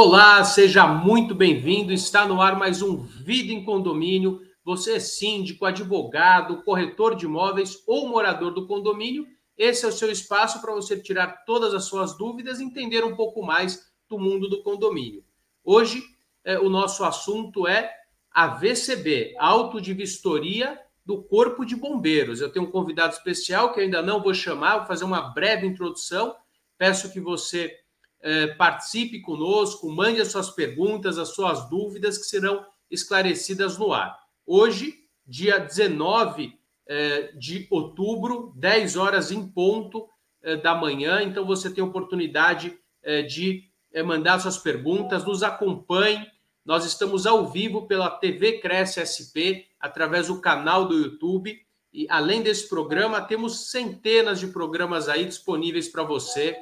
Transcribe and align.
Olá, 0.00 0.44
seja 0.44 0.86
muito 0.86 1.34
bem-vindo. 1.34 1.92
Está 1.92 2.24
no 2.24 2.40
ar 2.40 2.56
mais 2.56 2.82
um 2.82 2.98
Vida 2.98 3.52
em 3.52 3.64
Condomínio. 3.64 4.40
Você 4.64 4.92
é 4.92 5.00
síndico, 5.00 5.64
advogado, 5.64 6.62
corretor 6.62 7.16
de 7.16 7.24
imóveis 7.24 7.82
ou 7.84 8.08
morador 8.08 8.54
do 8.54 8.68
condomínio. 8.68 9.26
Esse 9.56 9.84
é 9.84 9.88
o 9.88 9.92
seu 9.92 10.08
espaço 10.08 10.60
para 10.60 10.72
você 10.72 10.96
tirar 10.96 11.44
todas 11.44 11.74
as 11.74 11.86
suas 11.86 12.16
dúvidas 12.16 12.60
e 12.60 12.64
entender 12.64 13.04
um 13.04 13.16
pouco 13.16 13.42
mais 13.44 13.90
do 14.08 14.20
mundo 14.20 14.48
do 14.48 14.62
condomínio. 14.62 15.24
Hoje, 15.64 16.00
é, 16.44 16.60
o 16.60 16.68
nosso 16.68 17.02
assunto 17.02 17.66
é 17.66 17.92
a 18.30 18.46
VCB, 18.46 19.34
Auto 19.36 19.80
de 19.80 19.92
Vistoria 19.94 20.78
do 21.04 21.24
Corpo 21.24 21.64
de 21.64 21.74
Bombeiros. 21.74 22.40
Eu 22.40 22.52
tenho 22.52 22.66
um 22.66 22.70
convidado 22.70 23.14
especial 23.14 23.72
que 23.72 23.80
ainda 23.80 24.00
não 24.00 24.22
vou 24.22 24.32
chamar, 24.32 24.78
vou 24.78 24.86
fazer 24.86 25.02
uma 25.02 25.22
breve 25.22 25.66
introdução. 25.66 26.36
Peço 26.78 27.12
que 27.12 27.18
você 27.18 27.76
é, 28.20 28.48
participe 28.48 29.20
conosco, 29.20 29.90
mande 29.90 30.20
as 30.20 30.28
suas 30.28 30.50
perguntas, 30.50 31.18
as 31.18 31.30
suas 31.30 31.68
dúvidas 31.68 32.18
que 32.18 32.24
serão 32.24 32.64
esclarecidas 32.90 33.78
no 33.78 33.92
ar. 33.92 34.18
Hoje, 34.46 34.94
dia 35.26 35.58
19 35.58 36.58
é, 36.86 37.32
de 37.32 37.66
outubro, 37.70 38.52
10 38.56 38.96
horas 38.96 39.30
em 39.30 39.46
ponto 39.46 40.08
é, 40.42 40.56
da 40.56 40.74
manhã, 40.74 41.22
então 41.22 41.44
você 41.44 41.70
tem 41.70 41.82
oportunidade 41.82 42.76
de 43.28 43.64
mandar 44.04 44.38
suas 44.38 44.58
perguntas, 44.58 45.24
nos 45.24 45.42
acompanhe. 45.42 46.26
Nós 46.62 46.84
estamos 46.84 47.26
ao 47.26 47.46
vivo 47.46 47.86
pela 47.86 48.10
TV 48.10 48.58
Cresce 48.58 49.00
SP, 49.00 49.64
através 49.80 50.26
do 50.26 50.42
canal 50.42 50.84
do 50.84 50.94
YouTube. 50.94 51.58
E 51.90 52.06
além 52.10 52.42
desse 52.42 52.68
programa, 52.68 53.22
temos 53.22 53.70
centenas 53.70 54.40
de 54.40 54.48
programas 54.48 55.08
aí 55.08 55.24
disponíveis 55.24 55.88
para 55.88 56.02
você 56.02 56.54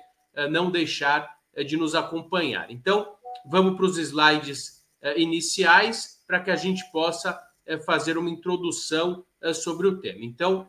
não 0.51 0.71
deixar 0.71 1.36
de 1.65 1.77
nos 1.77 1.95
acompanhar. 1.95 2.71
Então, 2.71 3.17
vamos 3.47 3.77
para 3.77 3.87
os 3.87 3.99
slides 3.99 4.85
é, 5.01 5.21
iniciais 5.21 6.21
para 6.27 6.41
que 6.41 6.51
a 6.51 6.57
gente 6.57 6.85
possa 6.91 7.41
é, 7.65 7.79
fazer 7.79 8.19
uma 8.19 8.31
introdução 8.31 9.25
sobre 9.55 9.87
o 9.87 10.01
tema. 10.01 10.25
Então, 10.25 10.69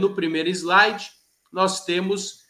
no 0.00 0.12
primeiro 0.14 0.50
slide, 0.50 1.12
nós 1.52 1.84
temos 1.84 2.44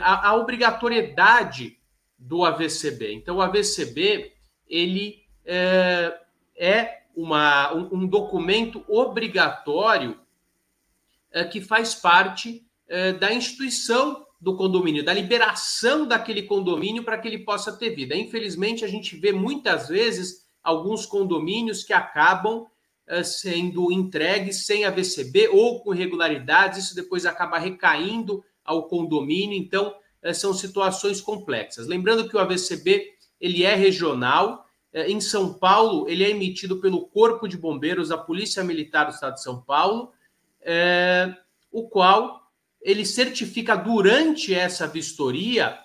a, 0.00 0.34
obrigatoriedade 0.36 1.76
do 2.16 2.44
AVCB. 2.44 3.12
Então, 3.12 3.36
o 3.36 3.42
AVCB 3.42 4.32
ele 4.66 5.24
é 6.56 7.02
uma, 7.14 7.74
um, 7.74 8.06
documento 8.06 8.82
obrigatório 8.88 10.18
que 11.50 11.60
faz 11.60 11.96
parte 11.96 12.64
da 13.18 13.32
instituição 13.32 14.24
do 14.40 14.56
condomínio, 14.56 15.04
da 15.04 15.12
liberação 15.12 16.06
daquele 16.06 16.42
condomínio 16.42 17.02
para 17.02 17.18
que 17.18 17.26
ele 17.26 17.38
possa 17.38 17.72
ter 17.72 17.90
vida. 17.90 18.14
Infelizmente, 18.14 18.84
a 18.84 18.88
gente 18.88 19.16
vê 19.16 19.32
muitas 19.32 19.88
vezes 19.88 20.46
alguns 20.62 21.04
condomínios 21.04 21.82
que 21.82 21.92
acabam 21.92 22.66
uh, 23.08 23.24
sendo 23.24 23.90
entregues 23.90 24.64
sem 24.64 24.84
a 24.84 24.90
VCB 24.90 25.48
ou 25.48 25.80
com 25.80 25.94
irregularidades, 25.94 26.84
isso 26.84 26.94
depois 26.94 27.26
acaba 27.26 27.58
recaindo 27.58 28.44
ao 28.64 28.86
condomínio, 28.86 29.58
então 29.58 29.94
uh, 30.22 30.34
são 30.34 30.52
situações 30.54 31.20
complexas. 31.20 31.86
Lembrando 31.86 32.28
que 32.28 32.36
o 32.36 32.38
AVCB 32.38 33.14
ele 33.40 33.64
é 33.64 33.74
regional, 33.74 34.66
uh, 34.94 34.98
em 34.98 35.20
São 35.20 35.54
Paulo 35.54 36.08
ele 36.08 36.22
é 36.22 36.30
emitido 36.30 36.80
pelo 36.80 37.06
Corpo 37.08 37.48
de 37.48 37.56
Bombeiros 37.56 38.10
da 38.10 38.18
Polícia 38.18 38.62
Militar 38.62 39.06
do 39.06 39.14
Estado 39.14 39.34
de 39.34 39.42
São 39.42 39.60
Paulo, 39.60 40.12
o 41.72 41.88
qual 41.88 42.47
ele 42.88 43.04
certifica 43.04 43.76
durante 43.76 44.54
essa 44.54 44.86
vistoria 44.86 45.78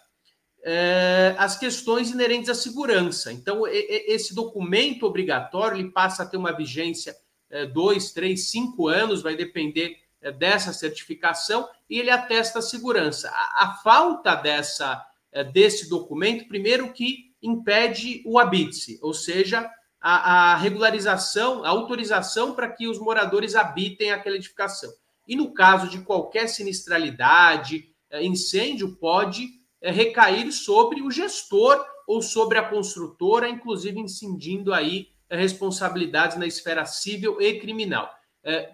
é, 0.63 1.35
as 1.37 1.57
questões 1.57 2.09
inerentes 2.11 2.49
à 2.49 2.55
segurança. 2.55 3.33
Então, 3.33 3.63
esse 3.67 4.33
documento 4.33 5.05
obrigatório 5.05 5.77
ele 5.77 5.91
passa 5.91 6.23
a 6.23 6.25
ter 6.25 6.37
uma 6.37 6.55
vigência 6.55 7.13
é, 7.49 7.65
dois, 7.65 8.13
três, 8.13 8.49
cinco 8.49 8.87
anos, 8.87 9.21
vai 9.21 9.35
depender 9.35 9.97
é, 10.21 10.31
dessa 10.31 10.71
certificação, 10.71 11.67
e 11.89 11.99
ele 11.99 12.09
atesta 12.09 12.59
a 12.59 12.61
segurança. 12.61 13.29
A, 13.29 13.65
a 13.65 13.73
falta 13.83 14.35
dessa 14.35 15.05
desse 15.51 15.89
documento, 15.89 16.47
primeiro 16.47 16.93
que 16.93 17.33
impede 17.41 18.21
o 18.23 18.37
habite, 18.37 18.99
ou 19.01 19.15
seja, 19.15 19.67
a, 19.99 20.51
a 20.51 20.55
regularização, 20.57 21.65
a 21.65 21.69
autorização 21.69 22.53
para 22.53 22.69
que 22.69 22.87
os 22.87 22.99
moradores 22.99 23.55
habitem 23.55 24.11
aquela 24.11 24.35
edificação. 24.35 24.93
E 25.27 25.35
no 25.35 25.53
caso 25.53 25.89
de 25.89 25.99
qualquer 25.99 26.47
sinistralidade, 26.47 27.93
eh, 28.09 28.23
incêndio, 28.23 28.95
pode 28.97 29.47
eh, 29.81 29.91
recair 29.91 30.51
sobre 30.51 31.01
o 31.01 31.09
gestor 31.09 31.83
ou 32.05 32.21
sobre 32.21 32.57
a 32.57 32.69
construtora, 32.69 33.49
inclusive 33.49 33.99
incidindo 33.99 34.73
aí 34.73 35.09
eh, 35.29 35.37
responsabilidades 35.37 36.37
na 36.37 36.45
esfera 36.45 36.85
civil 36.85 37.41
e 37.41 37.59
criminal. 37.59 38.09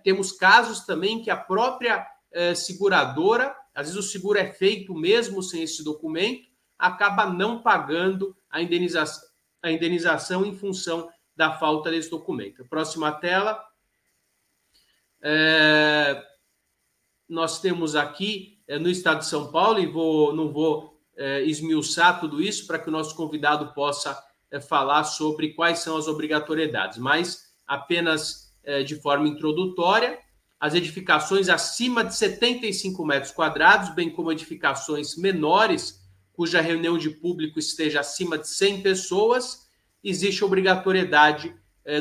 temos 0.03 0.31
casos 0.31 0.79
também 0.83 1.21
que 1.21 1.29
a 1.29 1.37
própria 1.37 2.03
seguradora, 2.55 3.55
às 3.71 3.85
vezes 3.85 4.03
o 4.03 4.09
seguro 4.09 4.39
é 4.39 4.51
feito 4.51 4.95
mesmo 4.95 5.43
sem 5.43 5.61
esse 5.61 5.83
documento, 5.83 6.49
acaba 6.75 7.27
não 7.27 7.61
pagando 7.61 8.35
a 8.49 8.63
indenização, 8.63 9.29
a 9.61 9.71
indenização 9.71 10.43
em 10.43 10.57
função 10.57 11.07
da 11.35 11.53
falta 11.57 11.91
desse 11.91 12.09
documento. 12.09 12.65
Próxima 12.65 13.11
tela. 13.11 13.63
É, 15.21 16.25
nós 17.29 17.61
temos 17.61 17.95
aqui 17.95 18.59
é, 18.67 18.79
no 18.79 18.89
estado 18.89 19.19
de 19.19 19.27
São 19.27 19.51
Paulo, 19.51 19.79
e 19.79 19.85
vou, 19.85 20.35
não 20.35 20.51
vou 20.51 20.99
é, 21.15 21.43
esmiuçar 21.43 22.19
tudo 22.19 22.41
isso 22.41 22.65
para 22.65 22.79
que 22.79 22.89
o 22.89 22.91
nosso 22.91 23.15
convidado 23.15 23.73
possa 23.73 24.21
é, 24.51 24.59
falar 24.59 25.03
sobre 25.03 25.53
quais 25.53 25.79
são 25.79 25.95
as 25.95 26.07
obrigatoriedades, 26.07 26.97
mas 26.97 27.49
apenas 27.67 28.49
de 28.85 29.01
forma 29.01 29.27
introdutória, 29.27 30.19
as 30.59 30.75
edificações 30.75 31.49
acima 31.49 32.03
de 32.03 32.13
75 32.13 33.03
metros 33.03 33.31
quadrados, 33.31 33.89
bem 33.95 34.11
como 34.11 34.31
edificações 34.31 35.15
menores, 35.15 36.07
cuja 36.33 36.61
reunião 36.61 36.95
de 36.95 37.09
público 37.09 37.57
esteja 37.57 38.01
acima 38.01 38.37
de 38.37 38.47
100 38.47 38.83
pessoas, 38.83 39.67
existe 40.03 40.45
obrigatoriedade 40.45 41.55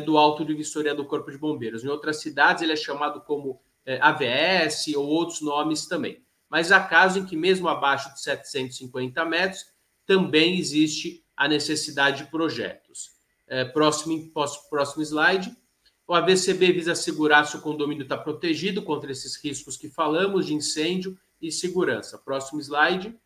do 0.05 0.19
auto 0.19 0.45
de 0.45 0.53
vistoria 0.53 0.95
do 0.95 1.07
Corpo 1.07 1.31
de 1.31 1.39
Bombeiros. 1.39 1.85
Em 1.85 1.89
outras 1.89 2.21
cidades, 2.21 2.63
ele 2.63 2.73
é 2.73 2.77
chamado 2.77 3.23
como 3.23 3.63
é, 3.89 3.99
AVS 4.03 4.89
ou 4.95 5.07
outros 5.07 5.41
nomes 5.41 5.87
também. 5.87 6.23
Mas 6.51 6.71
há 6.71 6.79
casos 6.79 7.17
em 7.17 7.25
que, 7.25 7.35
mesmo 7.35 7.69
abaixo 7.69 8.13
de 8.13 8.21
750 8.21 9.25
metros, 9.25 9.65
também 10.05 10.59
existe 10.59 11.25
a 11.35 11.49
necessidade 11.49 12.25
de 12.25 12.31
projetos. 12.31 13.13
É, 13.47 13.65
próximo, 13.65 14.31
próximo 14.69 15.03
slide. 15.03 15.57
O 16.07 16.15
AVCB 16.15 16.71
visa 16.73 16.93
assegurar 16.93 17.47
se 17.47 17.57
o 17.57 17.63
condomínio 17.63 18.03
está 18.03 18.19
protegido 18.19 18.83
contra 18.83 19.11
esses 19.11 19.37
riscos 19.43 19.79
que 19.79 19.89
falamos 19.89 20.47
de 20.47 20.53
incêndio 20.53 21.19
e 21.41 21.51
segurança. 21.51 22.19
Próximo 22.19 22.61
slide. 22.61 23.19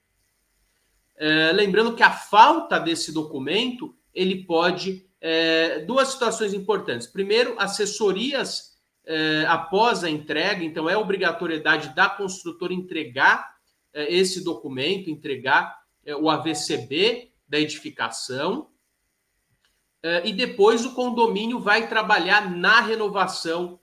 É, 1.16 1.50
lembrando 1.52 1.96
que 1.96 2.04
a 2.04 2.10
falta 2.12 2.78
desse 2.78 3.10
documento 3.10 3.96
ele 4.14 4.44
pode 4.44 5.04
é, 5.20 5.80
duas 5.80 6.08
situações 6.08 6.54
importantes. 6.54 7.08
Primeiro, 7.08 7.56
assessorias 7.58 8.71
é, 9.04 9.44
após 9.48 10.04
a 10.04 10.10
entrega, 10.10 10.64
então 10.64 10.88
é 10.88 10.96
obrigatoriedade 10.96 11.94
da 11.94 12.08
construtora 12.08 12.72
entregar 12.72 13.56
é, 13.92 14.12
esse 14.14 14.44
documento, 14.44 15.10
entregar 15.10 15.82
é, 16.04 16.14
o 16.14 16.30
AVCB 16.30 17.32
da 17.48 17.58
edificação, 17.58 18.68
e 20.24 20.32
depois 20.32 20.84
o 20.84 20.94
condomínio 20.94 21.60
vai 21.60 21.88
trabalhar 21.88 22.50
na 22.50 22.80
renovação 22.80 23.78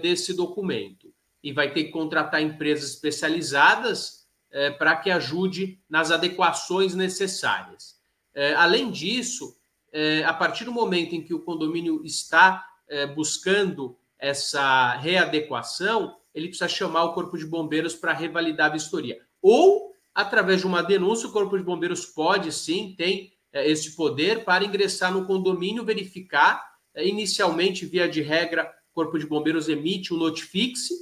desse 0.00 0.32
documento 0.32 1.12
e 1.42 1.52
vai 1.52 1.70
ter 1.74 1.84
que 1.84 1.90
contratar 1.90 2.40
empresas 2.40 2.92
especializadas 2.92 4.26
para 4.78 4.96
que 4.96 5.10
ajude 5.10 5.78
nas 5.86 6.10
adequações 6.10 6.94
necessárias. 6.94 8.00
além 8.56 8.90
disso, 8.90 9.58
a 10.26 10.32
partir 10.32 10.64
do 10.64 10.72
momento 10.72 11.14
em 11.14 11.22
que 11.22 11.34
o 11.34 11.40
condomínio 11.40 12.02
está 12.02 12.66
buscando 13.14 13.94
essa 14.18 14.96
readequação, 14.96 16.16
ele 16.34 16.48
precisa 16.48 16.68
chamar 16.68 17.04
o 17.04 17.12
Corpo 17.12 17.38
de 17.38 17.46
Bombeiros 17.46 17.94
para 17.94 18.12
revalidar 18.12 18.66
a 18.66 18.72
vistoria. 18.74 19.18
Ou, 19.40 19.92
através 20.14 20.60
de 20.60 20.66
uma 20.66 20.82
denúncia, 20.82 21.28
o 21.28 21.32
Corpo 21.32 21.56
de 21.56 21.64
Bombeiros 21.64 22.06
pode, 22.06 22.52
sim, 22.52 22.94
tem 22.96 23.32
é, 23.52 23.70
esse 23.70 23.94
poder 23.94 24.44
para 24.44 24.64
ingressar 24.64 25.12
no 25.12 25.26
condomínio, 25.26 25.84
verificar, 25.84 26.62
é, 26.94 27.06
inicialmente, 27.06 27.86
via 27.86 28.08
de 28.08 28.20
regra, 28.20 28.70
o 28.92 28.94
Corpo 28.94 29.18
de 29.18 29.26
Bombeiros 29.26 29.68
emite 29.68 30.12
um 30.12 30.16
notifixe 30.16 30.94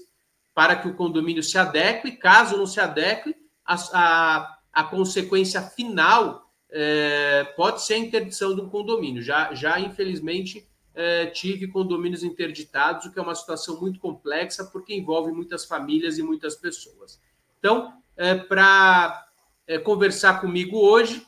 para 0.55 0.77
que 0.77 0.89
o 0.89 0.95
condomínio 0.95 1.43
se 1.43 1.59
adeque, 1.59 2.13
caso 2.13 2.57
não 2.57 2.67
se 2.67 2.81
adeque, 2.81 3.35
a, 3.65 3.75
a, 3.93 4.59
a 4.73 4.85
consequência 4.85 5.61
final 5.61 6.51
é, 6.71 7.45
pode 7.57 7.83
ser 7.83 7.95
a 7.95 7.99
interdição 7.99 8.53
um 8.53 8.69
condomínio. 8.69 9.23
Já, 9.23 9.55
já 9.55 9.79
infelizmente, 9.81 10.69
é, 10.97 11.27
tive 11.27 11.69
condomínios 11.69 12.25
interditados, 12.25 13.05
o 13.05 13.13
que 13.13 13.19
é 13.19 13.23
uma 13.23 13.35
situação 13.35 13.79
muito 13.79 14.01
complexa, 14.01 14.65
porque 14.65 14.95
envolve 14.95 15.31
muitas 15.31 15.67
famílias 15.67 16.17
e 16.17 16.23
muitas 16.23 16.57
pessoas. 16.57 17.21
Então, 17.59 17.93
é, 18.17 18.35
para 18.35 19.29
é, 19.67 19.79
conversar 19.79 20.41
comigo 20.41 20.79
hoje, 20.79 21.25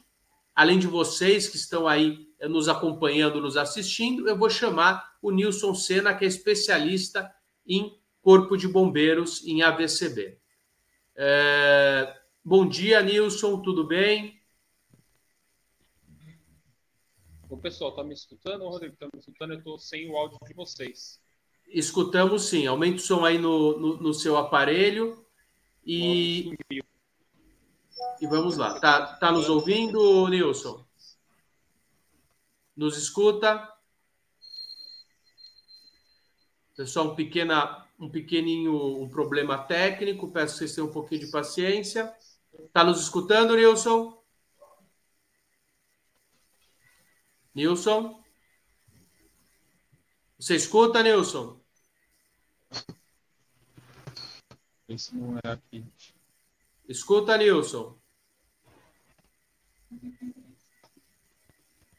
além 0.55 0.79
de 0.79 0.87
vocês 0.87 1.47
que 1.47 1.56
estão 1.56 1.87
aí 1.87 2.26
eh, 2.41 2.49
nos 2.49 2.67
acompanhando, 2.67 3.41
nos 3.41 3.56
assistindo, 3.59 4.26
eu 4.26 4.37
vou 4.37 4.49
chamar 4.49 5.12
o 5.20 5.31
Nilson 5.31 5.75
Sena, 5.75 6.14
que 6.14 6.25
é 6.25 6.29
especialista 6.29 7.31
em 7.67 7.94
Corpo 8.23 8.56
de 8.56 8.67
Bombeiros 8.67 9.47
em 9.47 9.62
AVCB. 9.62 10.38
Bom 12.44 12.67
dia, 12.67 13.03
Nilson, 13.03 13.61
tudo 13.61 13.87
bem? 13.87 14.38
O 17.49 17.56
pessoal, 17.56 17.93
tá 17.93 18.05
me 18.05 18.12
escutando, 18.12 18.65
Rodrigo? 18.65 18.95
Tá 18.97 19.06
me 19.06 19.19
escutando? 19.19 19.53
Eu 19.53 19.59
estou 19.59 19.79
sem 19.79 20.11
o 20.11 20.17
áudio 20.17 20.39
de 20.47 20.53
vocês. 20.53 21.19
Escutamos 21.67 22.45
sim. 22.45 22.67
Aumente 22.67 22.97
o 22.97 23.00
som 23.00 23.25
aí 23.25 23.39
no, 23.39 23.79
no, 23.79 23.97
no 23.97 24.15
seu 24.15 24.37
aparelho. 24.37 25.25
E, 25.85 26.55
e 26.71 28.27
vamos 28.27 28.59
lá. 28.59 28.79
Tá, 28.79 29.15
tá 29.15 29.33
nos 29.33 29.49
ouvindo, 29.49 30.29
Nilson? 30.29 30.85
Nos 32.77 32.99
escuta? 32.99 33.67
Pessoal, 36.77 37.12
um, 37.12 37.15
pequena, 37.15 37.87
um 37.99 38.11
pequenininho 38.11 39.03
um 39.03 39.09
problema 39.09 39.56
técnico. 39.56 40.31
Peço 40.31 40.53
que 40.53 40.59
vocês 40.59 40.75
tenham 40.75 40.89
um 40.89 40.93
pouquinho 40.93 41.23
de 41.23 41.31
paciência. 41.31 42.15
Tá 42.75 42.85
nos 42.85 43.00
escutando, 43.00 43.56
Nilson? 43.56 44.18
Nilson? 47.59 48.23
Você 50.39 50.55
escuta, 50.55 51.03
Nilson? 51.03 51.61
Esse 54.89 55.17
não 55.17 55.37
é 55.39 55.51
aqui. 55.51 55.85
Escuta, 56.89 57.37
Nilson. 57.37 57.99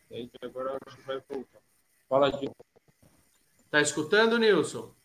E 0.10 0.32
agora 0.42 0.80
acho 0.88 0.96
que 0.96 1.04
vai 1.04 1.22
voltar. 1.28 1.60
Fala 2.08 2.32
de 2.32 2.50
Tá 3.70 3.82
escutando, 3.82 4.38
Nilson? 4.38 4.96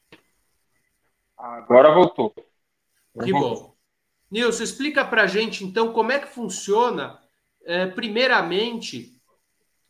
Agora 1.37 1.93
voltou. 1.93 2.33
que 2.33 3.33
bom. 3.33 3.77
Nilson, 4.31 4.63
explica 4.63 5.05
para 5.05 5.27
gente, 5.27 5.65
então, 5.65 5.93
como 5.93 6.13
é 6.13 6.21
que 6.21 6.29
funciona, 6.33 7.21
é, 7.65 7.87
primeiramente, 7.89 9.14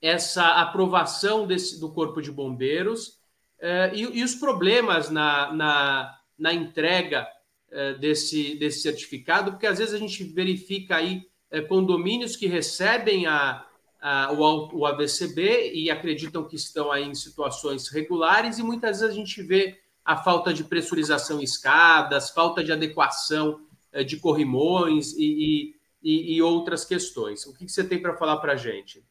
essa 0.04 0.60
aprovação 0.60 1.46
desse, 1.46 1.80
do 1.80 1.90
Corpo 1.90 2.20
de 2.20 2.30
Bombeiros 2.30 3.20
eh, 3.58 3.92
e, 3.94 4.18
e, 4.18 4.22
os 4.22 4.34
problemas 4.34 5.08
na, 5.08 5.50
na, 5.50 6.18
na 6.38 6.52
entrega 6.52 7.26
eh, 7.70 7.94
desse, 7.94 8.54
desse 8.56 8.82
certificado, 8.82 9.52
porque 9.52 9.66
às 9.66 9.78
vezes 9.78 9.94
a 9.94 9.98
gente 9.98 10.22
verifica 10.24 10.96
aí 10.96 11.22
eh, 11.50 11.62
condomínios 11.62 12.36
que 12.36 12.46
recebem 12.46 13.26
a, 13.26 13.64
a, 13.98 14.30
o, 14.30 14.80
o 14.80 14.86
AVCB 14.86 15.72
e 15.72 15.90
acreditam 15.90 16.46
que 16.46 16.56
estão 16.56 16.92
aí 16.92 17.04
em 17.04 17.14
situações 17.14 17.88
regulares, 17.88 18.58
e 18.58 18.62
muitas 18.62 19.00
vezes 19.00 19.16
a 19.16 19.18
gente 19.18 19.42
vê 19.42 19.80
a 20.04 20.18
falta 20.18 20.52
de 20.52 20.64
pressurização 20.64 21.40
em 21.40 21.44
escadas, 21.44 22.28
falta 22.28 22.62
de 22.62 22.70
adequação 22.70 23.58
de 24.06 24.18
corrimões 24.18 25.14
e, 25.16 25.74
e, 26.02 26.34
e 26.34 26.42
outras 26.42 26.84
questões. 26.84 27.46
O 27.46 27.54
que, 27.54 27.64
que 27.64 27.72
você 27.72 27.82
tem 27.82 28.02
para 28.02 28.18
falar 28.18 28.36
para 28.36 28.52
a 28.52 28.56
gente? 28.56 29.02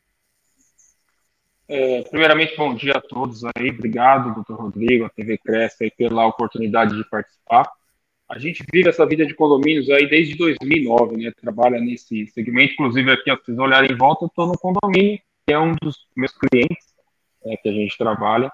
É, 1.67 2.01
primeiramente, 2.03 2.57
bom 2.57 2.73
dia 2.75 2.93
a 2.93 3.01
todos 3.01 3.43
aí. 3.45 3.69
Obrigado, 3.69 4.33
doutor 4.33 4.59
Rodrigo, 4.59 5.05
a 5.05 5.09
TV 5.09 5.37
Cresce, 5.37 5.85
aí, 5.85 5.91
pela 5.91 6.27
oportunidade 6.27 6.95
de 6.95 7.09
participar. 7.09 7.71
A 8.29 8.37
gente 8.37 8.65
vive 8.71 8.89
essa 8.89 9.05
vida 9.05 9.25
de 9.25 9.33
condomínios 9.33 9.89
aí 9.89 10.07
desde 10.09 10.35
2009, 10.35 11.17
né? 11.17 11.31
Trabalha 11.39 11.79
nesse 11.79 12.27
segmento. 12.27 12.73
Inclusive, 12.73 13.11
aqui, 13.11 13.31
ó, 13.31 13.37
vocês 13.37 13.57
olharem 13.57 13.91
em 13.91 13.97
volta, 13.97 14.25
eu 14.25 14.27
estou 14.27 14.47
no 14.47 14.57
condomínio, 14.57 15.19
que 15.45 15.53
é 15.53 15.59
um 15.59 15.73
dos 15.81 16.07
meus 16.15 16.31
clientes 16.37 16.93
é, 17.45 17.57
que 17.57 17.69
a 17.69 17.71
gente 17.71 17.97
trabalha, 17.97 18.51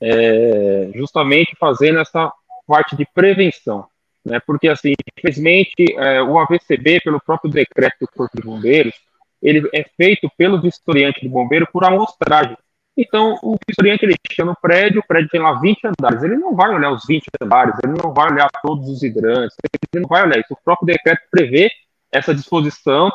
é, 0.00 0.90
justamente 0.94 1.56
fazendo 1.58 1.98
essa 1.98 2.32
parte 2.66 2.96
de 2.96 3.06
prevenção. 3.14 3.86
Né? 4.24 4.40
Porque, 4.40 4.68
assim, 4.68 4.94
infelizmente, 5.16 5.74
é, 5.96 6.22
o 6.22 6.38
AVCB, 6.38 7.00
pelo 7.00 7.20
próprio 7.20 7.50
decreto 7.50 7.96
do 8.00 8.08
Corpo 8.08 8.36
de 8.36 8.42
Bombeiros, 8.42 8.94
ele 9.42 9.68
é 9.72 9.84
feito 9.96 10.30
pelo 10.36 10.60
vistoriante 10.60 11.26
do 11.26 11.30
bombeiro 11.30 11.66
por 11.72 11.84
amostragem. 11.84 12.56
Então, 12.96 13.38
o 13.42 13.56
vistoriante 13.66 14.04
ele 14.04 14.16
chega 14.30 14.44
no 14.44 14.56
prédio, 14.60 15.00
o 15.00 15.06
prédio 15.06 15.30
tem 15.30 15.40
lá 15.40 15.52
20 15.60 15.78
andares, 15.86 16.22
ele 16.24 16.36
não 16.36 16.56
vai 16.56 16.74
olhar 16.74 16.90
os 16.90 17.04
20 17.06 17.26
andares, 17.40 17.74
ele 17.84 17.94
não 18.02 18.12
vai 18.12 18.32
olhar 18.32 18.48
todos 18.60 18.88
os 18.88 19.02
hidrantes, 19.02 19.56
ele 19.94 20.02
não 20.02 20.08
vai 20.08 20.24
olhar 20.24 20.40
isso. 20.40 20.52
O 20.52 20.64
próprio 20.64 20.86
decreto 20.86 21.20
prevê 21.30 21.70
essa 22.10 22.34
disposição, 22.34 23.12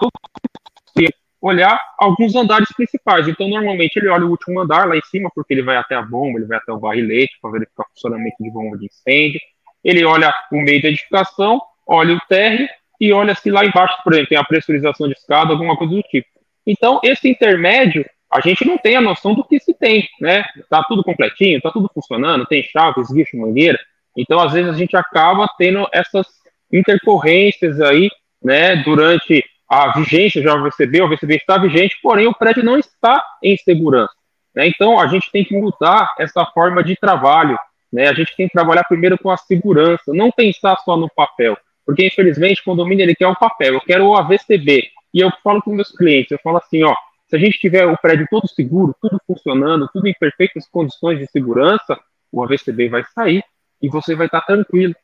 olhar 1.43 1.77
alguns 1.99 2.33
andares 2.33 2.69
principais. 2.73 3.27
Então, 3.27 3.49
normalmente, 3.49 3.97
ele 3.97 4.07
olha 4.07 4.25
o 4.25 4.29
último 4.29 4.61
andar 4.61 4.87
lá 4.87 4.95
em 4.95 5.01
cima, 5.11 5.29
porque 5.35 5.53
ele 5.53 5.61
vai 5.61 5.75
até 5.75 5.93
a 5.93 6.01
bomba, 6.01 6.39
ele 6.39 6.47
vai 6.47 6.57
até 6.57 6.71
o 6.71 6.79
barrilete 6.79 7.37
para 7.41 7.51
verificar 7.51 7.83
o 7.83 7.89
funcionamento 7.93 8.37
de 8.39 8.49
bomba 8.49 8.77
de 8.77 8.85
incêndio. 8.85 9.41
Ele 9.83 10.05
olha 10.05 10.33
o 10.49 10.61
meio 10.61 10.81
da 10.81 10.87
edificação, 10.87 11.61
olha 11.85 12.15
o 12.15 12.19
térreo 12.29 12.65
e 12.99 13.11
olha 13.11 13.35
se 13.35 13.49
lá 13.49 13.65
embaixo, 13.65 13.95
por 14.03 14.13
exemplo, 14.13 14.29
tem 14.29 14.37
a 14.37 14.43
pressurização 14.43 15.07
de 15.07 15.13
escada, 15.13 15.51
alguma 15.51 15.75
coisa 15.77 15.93
do 15.93 16.01
tipo. 16.03 16.27
Então, 16.65 16.99
esse 17.03 17.29
intermédio, 17.29 18.05
a 18.31 18.39
gente 18.39 18.65
não 18.65 18.77
tem 18.77 18.95
a 18.95 19.01
noção 19.01 19.33
do 19.33 19.43
que 19.43 19.59
se 19.59 19.73
tem, 19.73 20.07
né? 20.19 20.43
Tá 20.69 20.83
tudo 20.83 21.03
completinho, 21.03 21.61
tá 21.61 21.69
tudo 21.71 21.89
funcionando, 21.93 22.45
tem 22.45 22.63
chave, 22.63 23.01
esguicho, 23.01 23.37
mangueira. 23.37 23.79
Então, 24.17 24.39
às 24.39 24.53
vezes, 24.53 24.71
a 24.71 24.77
gente 24.77 24.95
acaba 24.95 25.47
tendo 25.57 25.87
essas 25.91 26.27
intercorrências 26.71 27.79
aí, 27.81 28.09
né, 28.43 28.77
durante 28.77 29.43
a 29.69 29.91
vigência 29.97 30.41
já 30.41 30.55
VCB, 30.55 31.01
o 31.01 31.09
VCB 31.09 31.35
está 31.35 31.57
vigente, 31.57 31.97
porém 32.01 32.27
o 32.27 32.33
prédio 32.33 32.63
não 32.63 32.77
está 32.77 33.23
em 33.41 33.57
segurança. 33.57 34.13
Né? 34.55 34.67
Então, 34.67 34.99
a 34.99 35.07
gente 35.07 35.31
tem 35.31 35.43
que 35.43 35.55
mudar 35.55 36.13
essa 36.19 36.45
forma 36.45 36.83
de 36.83 36.95
trabalho, 36.95 37.57
né? 37.91 38.07
A 38.07 38.13
gente 38.13 38.35
tem 38.35 38.47
que 38.47 38.53
trabalhar 38.53 38.83
primeiro 38.83 39.17
com 39.17 39.29
a 39.29 39.37
segurança, 39.37 40.13
não 40.13 40.31
pensar 40.31 40.77
só 40.77 40.97
no 40.97 41.09
papel. 41.09 41.57
Porque, 41.85 42.05
infelizmente, 42.05 42.61
o 42.61 42.63
condomínio 42.63 43.03
ele 43.03 43.15
quer 43.15 43.27
um 43.27 43.35
papel. 43.35 43.73
Eu 43.73 43.81
quero 43.81 44.05
o 44.05 44.15
AVCB. 44.15 44.89
E 45.13 45.19
eu 45.19 45.31
falo 45.43 45.61
com 45.61 45.71
meus 45.71 45.91
clientes, 45.91 46.31
eu 46.31 46.39
falo 46.39 46.57
assim, 46.57 46.83
ó, 46.83 46.95
se 47.27 47.35
a 47.35 47.39
gente 47.39 47.59
tiver 47.59 47.85
o 47.85 47.97
prédio 47.97 48.27
todo 48.29 48.47
seguro, 48.47 48.95
tudo 48.99 49.19
funcionando, 49.27 49.89
tudo 49.93 50.07
em 50.07 50.13
perfeitas 50.13 50.67
condições 50.67 51.19
de 51.19 51.27
segurança, 51.27 51.99
o 52.31 52.43
AVCB 52.43 52.89
vai 52.89 53.03
sair 53.13 53.43
e 53.81 53.89
você 53.89 54.15
vai 54.15 54.25
estar 54.25 54.41
tranquilo. 54.41 54.95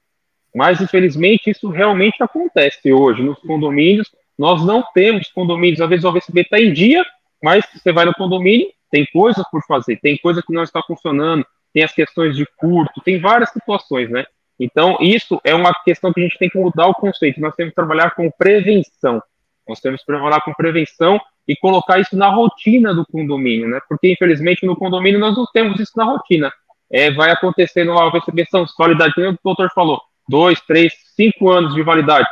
Mas, 0.56 0.82
infelizmente, 0.82 1.52
isso 1.52 1.70
realmente 1.70 2.24
acontece 2.24 2.92
hoje 2.92 3.22
nos 3.22 3.38
condomínios. 3.40 4.10
Nós 4.38 4.66
não 4.66 4.84
temos 4.94 5.32
condomínios, 5.32 5.82
às 5.82 5.90
vezes 5.90 6.06
o 6.06 6.08
AVCB 6.08 6.42
está 6.42 6.60
em 6.60 6.74
dia, 6.74 7.06
mas 7.44 7.66
você 7.72 7.92
vai 7.92 8.06
no 8.06 8.14
condomínio, 8.14 8.68
tem 8.90 9.06
coisas 9.14 9.44
por 9.52 9.62
fazer, 9.68 10.00
tem 10.00 10.18
coisa 10.18 10.42
que 10.42 10.54
não 10.54 10.64
está 10.64 10.82
funcionando, 10.82 11.46
tem 11.74 11.84
as 11.84 11.94
questões 11.94 12.36
de 12.36 12.46
curto, 12.58 13.02
tem 13.02 13.20
várias 13.20 13.52
situações, 13.52 14.10
né? 14.10 14.26
Então, 14.60 14.98
isso 15.00 15.40
é 15.44 15.56
uma 15.56 15.74
questão 15.84 16.12
que 16.12 16.20
a 16.20 16.24
gente 16.24 16.38
tem 16.38 16.50
que 16.50 16.58
mudar 16.58 16.88
o 16.88 16.94
conceito. 16.94 17.40
Nós 17.40 17.56
temos 17.56 17.72
que 17.72 17.76
trabalhar 17.76 18.12
com 18.12 18.30
prevenção. 18.30 19.22
Nós 19.68 19.80
temos 19.80 20.02
que 20.02 20.08
trabalhar 20.08 20.42
com 20.42 20.54
prevenção 20.54 21.20
e 21.48 21.56
colocar 21.56 22.00
isso 22.00 22.16
na 22.18 22.30
rotina 22.30 22.94
do 22.94 23.06
condomínio, 23.06 23.70
né? 23.70 23.80
Porque, 23.88 24.12
infelizmente, 24.12 24.66
no 24.66 24.76
condomínio 24.76 25.20
nós 25.20 25.36
não 25.38 25.46
temos 25.54 25.80
isso 25.80 25.94
na 25.96 26.04
rotina. 26.04 26.52
É, 26.92 27.12
vai 27.12 27.32
acontecendo 27.32 27.94
vai 27.94 28.22
ser 28.22 28.48
são 28.50 28.66
validade, 28.78 29.14
como 29.14 29.30
o 29.30 29.38
doutor 29.44 29.70
falou, 29.74 30.02
dois, 30.28 30.60
três, 30.62 30.94
cinco 31.16 31.50
anos 31.50 31.74
de 31.74 31.82
validade. 31.82 32.28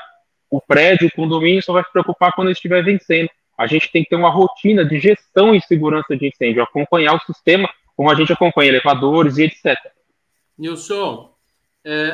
O 0.50 0.60
prédio, 0.60 1.07
o 1.07 1.12
condomínio 1.12 1.63
só 1.63 1.74
vai 1.74 1.84
se 1.84 1.91
preocupar 1.91 2.34
quando 2.34 2.51
estiver 2.51 2.84
vencendo. 2.84 3.29
A 3.57 3.65
gente 3.67 3.91
tem 3.91 4.03
que 4.03 4.10
ter 4.10 4.15
uma 4.15 4.29
rotina 4.29 4.84
de 4.84 5.00
gestão 5.00 5.55
e 5.55 5.62
segurança 5.62 6.15
de 6.15 6.27
incêndio, 6.27 6.62
acompanhar 6.62 7.15
o 7.15 7.22
sistema 7.22 7.69
como 7.96 8.12
a 8.12 8.15
gente 8.15 8.31
acompanha 8.31 8.69
elevadores 8.69 9.38
e 9.38 9.43
etc. 9.46 9.75
Nilson, 10.57 11.31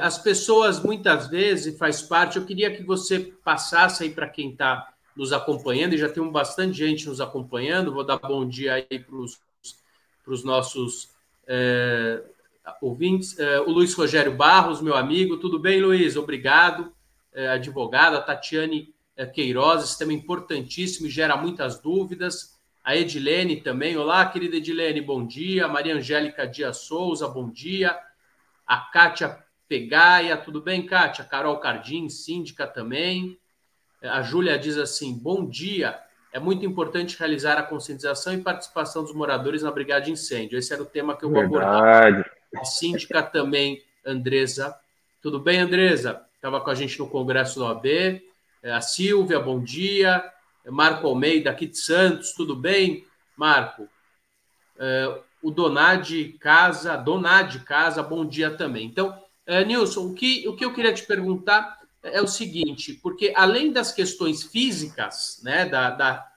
as 0.01 0.19
pessoas 0.19 0.83
muitas 0.83 1.27
vezes 1.27 1.77
faz 1.77 2.01
parte. 2.01 2.37
Eu 2.37 2.45
queria 2.45 2.75
que 2.75 2.83
você 2.83 3.33
passasse 3.43 4.03
aí 4.03 4.09
para 4.09 4.29
quem 4.29 4.51
está 4.51 4.93
nos 5.15 5.31
acompanhando, 5.31 5.93
e 5.93 5.97
já 5.97 6.09
tem 6.09 6.27
bastante 6.31 6.77
gente 6.77 7.07
nos 7.07 7.21
acompanhando. 7.21 7.93
Vou 7.93 8.03
dar 8.03 8.17
bom 8.17 8.47
dia 8.47 8.73
aí 8.73 8.99
para 8.99 9.15
os 9.15 10.43
nossos 10.43 11.09
é, 11.47 12.23
ouvintes. 12.81 13.37
É, 13.37 13.59
o 13.61 13.69
Luiz 13.69 13.93
Rogério 13.93 14.35
Barros, 14.35 14.81
meu 14.81 14.95
amigo. 14.95 15.37
Tudo 15.37 15.59
bem, 15.59 15.81
Luiz? 15.81 16.15
Obrigado. 16.15 16.91
É, 17.33 17.49
advogada, 17.49 18.21
Tatiane 18.21 18.93
é, 19.17 19.25
Queiroz, 19.25 19.83
esse 19.83 19.97
tema 19.97 20.13
importantíssimo 20.13 21.07
e 21.07 21.09
gera 21.09 21.35
muitas 21.35 21.79
dúvidas. 21.79 22.59
A 22.83 22.95
Edilene 22.95 23.61
também. 23.61 23.97
Olá, 23.97 24.25
querida 24.25 24.57
Edilene, 24.57 25.01
bom 25.01 25.25
dia. 25.25 25.67
Maria 25.67 25.95
Angélica 25.95 26.45
Dias 26.45 26.77
Souza, 26.79 27.27
bom 27.27 27.49
dia. 27.49 27.97
A 28.67 28.77
Kátia 28.77 29.42
Pegaia, 29.67 30.37
tudo 30.37 30.61
bem, 30.61 30.85
Kátia? 30.85 31.23
Carol 31.23 31.57
Cardim, 31.57 32.09
síndica 32.09 32.67
também. 32.67 33.39
A 34.01 34.21
Júlia 34.21 34.57
diz 34.57 34.77
assim: 34.77 35.13
bom 35.17 35.45
dia. 35.45 35.99
É 36.31 36.39
muito 36.39 36.65
importante 36.65 37.17
realizar 37.17 37.57
a 37.59 37.63
conscientização 37.63 38.33
e 38.33 38.41
participação 38.41 39.03
dos 39.03 39.13
moradores 39.13 39.61
na 39.61 39.71
brigada 39.71 40.05
de 40.05 40.11
incêndio. 40.11 40.57
Esse 40.57 40.73
era 40.73 40.81
o 40.81 40.85
tema 40.85 41.15
que 41.15 41.23
eu 41.23 41.29
vou 41.29 41.39
abordar. 41.39 42.25
A 42.55 42.65
síndica 42.65 43.21
também, 43.21 43.83
Andresa. 44.05 44.75
Tudo 45.21 45.39
bem, 45.39 45.59
Andresa? 45.59 46.25
Estava 46.35 46.59
com 46.59 46.69
a 46.69 46.75
gente 46.75 46.97
no 46.97 47.07
congresso 47.07 47.59
do 47.59 47.65
OAB. 47.65 47.85
É, 48.63 48.71
a 48.71 48.81
Silvia, 48.81 49.39
bom 49.39 49.63
dia. 49.63 50.23
Marco 50.65 51.07
Almeida, 51.07 51.49
aqui 51.49 51.67
de 51.67 51.77
Santos, 51.77 52.33
tudo 52.33 52.55
bem, 52.55 53.05
Marco? 53.37 53.87
É, 54.77 55.19
o 55.41 55.51
Donade 55.51 56.35
Casa, 56.39 56.95
Donade 56.95 57.59
Casa, 57.59 58.01
bom 58.01 58.25
dia 58.25 58.51
também. 58.51 58.87
Então, 58.87 59.22
é, 59.45 59.63
Nilson, 59.65 60.07
o 60.07 60.13
que, 60.13 60.47
o 60.47 60.55
que 60.55 60.63
eu 60.63 60.73
queria 60.73 60.93
te 60.93 61.03
perguntar 61.03 61.79
é 62.01 62.21
o 62.21 62.27
seguinte, 62.27 62.93
porque 63.01 63.33
além 63.35 63.71
das 63.71 63.91
questões 63.91 64.43
físicas, 64.43 65.41
né, 65.43 65.65
da, 65.65 65.89
da, 65.89 66.27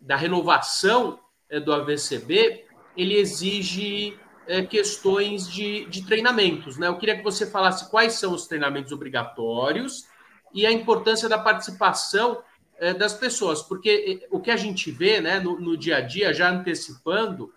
da 0.00 0.16
renovação 0.16 1.18
é, 1.48 1.60
do 1.60 1.72
AVCB, 1.72 2.64
ele 2.96 3.14
exige 3.14 4.18
é, 4.46 4.62
questões 4.62 5.48
de, 5.48 5.84
de 5.86 6.06
treinamentos, 6.06 6.78
né? 6.78 6.86
Eu 6.86 6.96
queria 6.96 7.16
que 7.16 7.24
você 7.24 7.46
falasse 7.46 7.90
quais 7.90 8.14
são 8.14 8.32
os 8.32 8.46
treinamentos 8.46 8.92
obrigatórios 8.92 10.06
e 10.54 10.64
a 10.64 10.72
importância 10.72 11.28
da 11.28 11.38
participação 11.38 12.42
das 12.98 13.14
pessoas, 13.14 13.62
porque 13.62 14.26
o 14.30 14.38
que 14.38 14.50
a 14.50 14.56
gente 14.56 14.90
vê, 14.90 15.18
né, 15.18 15.40
no, 15.40 15.58
no 15.58 15.78
dia 15.78 15.96
a 15.96 16.00
dia, 16.02 16.34
já 16.34 16.50
antecipando, 16.50 17.50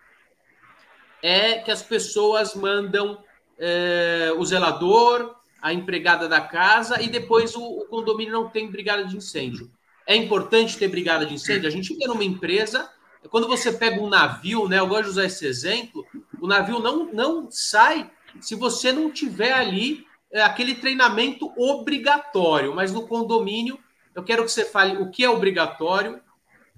é 1.21 1.55
que 1.55 1.69
as 1.69 1.83
pessoas 1.83 2.55
mandam 2.55 3.21
é, 3.59 4.33
o 4.37 4.45
zelador, 4.45 5.35
a 5.61 5.73
empregada 5.73 6.27
da 6.27 6.41
casa 6.41 7.01
e 7.01 7.09
depois 7.09 7.55
o, 7.55 7.61
o, 7.61 7.85
condomínio 7.85 8.33
não 8.33 8.49
tem 8.49 8.69
brigada 8.71 9.03
de 9.03 9.17
incêndio. 9.17 9.69
É 10.07 10.15
importante 10.15 10.77
ter 10.77 10.87
brigada 10.87 11.25
de 11.25 11.33
incêndio? 11.33 11.67
A 11.67 11.71
gente 11.71 11.95
vê 11.95 12.07
numa 12.07 12.23
empresa, 12.23 12.89
quando 13.29 13.47
você 13.47 13.71
pega 13.71 14.01
um 14.01 14.09
navio, 14.09 14.67
né? 14.67 14.79
Eu 14.79 14.87
gosto 14.87 15.03
de 15.03 15.09
usar 15.09 15.25
esse 15.25 15.45
exemplo, 15.45 16.05
o 16.39 16.47
navio 16.47 16.79
não, 16.79 17.11
não 17.11 17.47
sai 17.51 18.09
se 18.39 18.55
você 18.55 18.91
não 18.91 19.11
tiver 19.11 19.51
ali 19.51 20.05
é, 20.31 20.41
aquele 20.41 20.75
treinamento 20.75 21.51
obrigatório, 21.57 22.73
mas 22.73 22.91
no 22.91 23.07
condomínio, 23.07 23.79
eu 24.15 24.23
quero 24.23 24.43
que 24.45 24.51
você 24.51 24.65
fale 24.65 24.97
o 24.97 25.09
que 25.09 25.23
é 25.23 25.29
obrigatório 25.29 26.21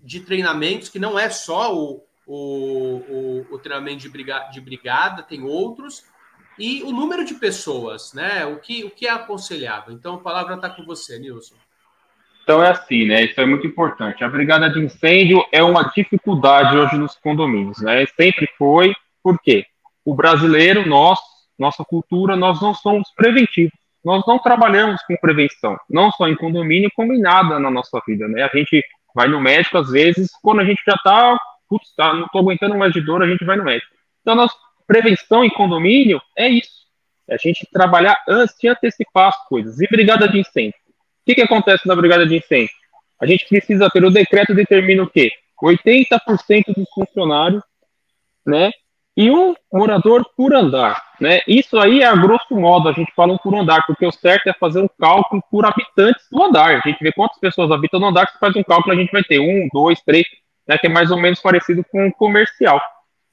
de 0.04 0.20
treinamentos, 0.22 0.90
que 0.90 1.00
não 1.00 1.18
é 1.18 1.30
só 1.30 1.76
o, 1.76 2.04
o, 2.26 2.36
o, 2.36 3.48
o 3.52 3.60
treinamento 3.60 4.00
de 4.00 4.10
brigada, 4.10 4.50
de 4.52 4.62
brigada, 4.62 5.24
tem 5.24 5.44
outros, 5.44 6.04
e 6.58 6.84
o 6.84 6.92
número 6.92 7.24
de 7.26 7.36
pessoas, 7.36 8.14
né? 8.14 8.46
O 8.46 8.58
que, 8.60 8.84
o 8.84 8.90
que 8.90 9.08
é 9.08 9.12
aconselhável. 9.12 9.94
Então, 9.94 10.16
a 10.16 10.20
palavra 10.20 10.56
está 10.56 10.70
com 10.70 10.84
você, 10.84 11.18
Nilson. 11.18 11.56
Então 12.44 12.64
é 12.64 12.72
assim, 12.72 13.06
né? 13.06 13.24
Isso 13.24 13.40
é 13.40 13.46
muito 13.46 13.66
importante. 13.68 14.24
A 14.24 14.30
brigada 14.30 14.70
de 14.70 14.80
incêndio 14.80 15.46
é 15.52 15.64
uma 15.64 15.84
dificuldade 15.84 16.76
hoje 16.76 16.98
nos 16.98 17.16
condomínios, 17.16 17.80
né? 17.82 18.06
Sempre 18.08 18.48
foi. 18.58 18.94
Por 19.24 19.40
quê? 19.42 19.66
O 20.04 20.16
brasileiro, 20.16 20.88
nós, 20.88 21.20
nossa 21.58 21.86
cultura, 21.86 22.36
nós 22.36 22.62
não 22.62 22.74
somos 22.74 23.10
preventivos. 23.16 23.74
Nós 24.04 24.24
não 24.28 24.40
trabalhamos 24.40 25.00
com 25.04 25.16
prevenção, 25.18 25.78
não 25.88 26.12
só 26.12 26.28
em 26.28 26.36
condomínio, 26.36 26.90
como 26.96 27.14
em 27.14 27.22
nada 27.22 27.60
na 27.60 27.70
nossa 27.70 28.02
vida, 28.08 28.28
né? 28.28 28.42
A 28.42 28.58
gente 28.58 28.84
vai 29.14 29.28
no 29.28 29.40
médico 29.40 29.78
às 29.78 29.92
vezes 29.92 30.32
quando 30.42 30.62
a 30.62 30.66
gente 30.66 30.82
já 30.84 30.96
está 30.96 31.38
putz, 31.72 31.96
tá, 31.96 32.14
não 32.14 32.26
estou 32.26 32.42
aguentando 32.42 32.78
mais 32.78 32.92
de 32.92 33.00
dor, 33.00 33.24
a 33.24 33.28
gente 33.28 33.46
vai 33.46 33.56
no 33.56 33.64
médico. 33.64 33.94
Então, 34.22 34.36
nossa 34.36 34.54
prevenção 34.92 35.46
em 35.46 35.50
condomínio 35.50 36.22
é 36.38 36.50
isso. 36.50 36.82
É 37.26 37.36
a 37.36 37.38
gente 37.38 37.66
trabalhar 37.72 38.18
antes 38.28 38.54
de 38.60 38.68
antecipar 38.68 39.30
as 39.30 39.48
coisas. 39.48 39.80
E 39.80 39.88
brigada 39.88 40.28
de 40.28 40.40
incêndio? 40.40 40.78
O 40.90 41.26
que, 41.26 41.36
que 41.36 41.42
acontece 41.42 41.88
na 41.88 41.96
brigada 41.96 42.28
de 42.28 42.36
incêndio? 42.36 42.76
A 43.22 43.26
gente 43.26 43.48
precisa 43.48 43.90
ter, 43.90 44.04
o 44.04 44.12
decreto 44.12 44.54
determina 44.54 45.04
o 45.04 45.10
quê? 45.10 45.32
80% 45.64 46.74
dos 46.76 46.90
funcionários, 46.94 47.64
né? 48.46 48.72
E 49.16 49.32
um 49.32 49.54
morador 49.72 50.26
por 50.36 50.54
andar, 50.54 51.02
né? 51.22 51.40
Isso 51.48 51.80
aí 51.80 52.02
é 52.02 52.06
a 52.06 52.16
grosso 52.16 52.54
modo, 52.54 52.90
a 52.90 52.94
gente 52.94 53.14
fala 53.16 53.32
um 53.32 53.38
por 53.38 53.56
andar, 53.56 53.86
porque 53.86 54.06
o 54.06 54.12
certo 54.12 54.48
é 54.48 54.54
fazer 54.54 54.82
um 54.82 54.90
cálculo 55.00 55.42
por 55.50 55.66
habitantes 55.66 56.26
do 56.30 56.44
andar. 56.44 56.76
A 56.76 56.90
gente 56.90 57.02
vê 57.02 57.14
quantas 57.14 57.40
pessoas 57.40 57.72
habitam 57.72 58.00
no 58.00 58.08
andar, 58.08 58.26
que 58.26 58.40
faz 58.40 58.54
um 58.58 58.64
cálculo, 58.64 58.94
a 58.94 59.00
gente 59.00 59.12
vai 59.12 59.24
ter 59.24 59.40
um, 59.40 59.70
dois, 59.72 60.02
três, 60.02 60.26
né, 60.68 60.78
que 60.78 60.88
é 60.88 60.90
mais 60.90 61.12
ou 61.12 61.18
menos 61.18 61.40
parecido 61.40 61.86
com 61.90 62.08
o 62.08 62.14
comercial. 62.14 62.82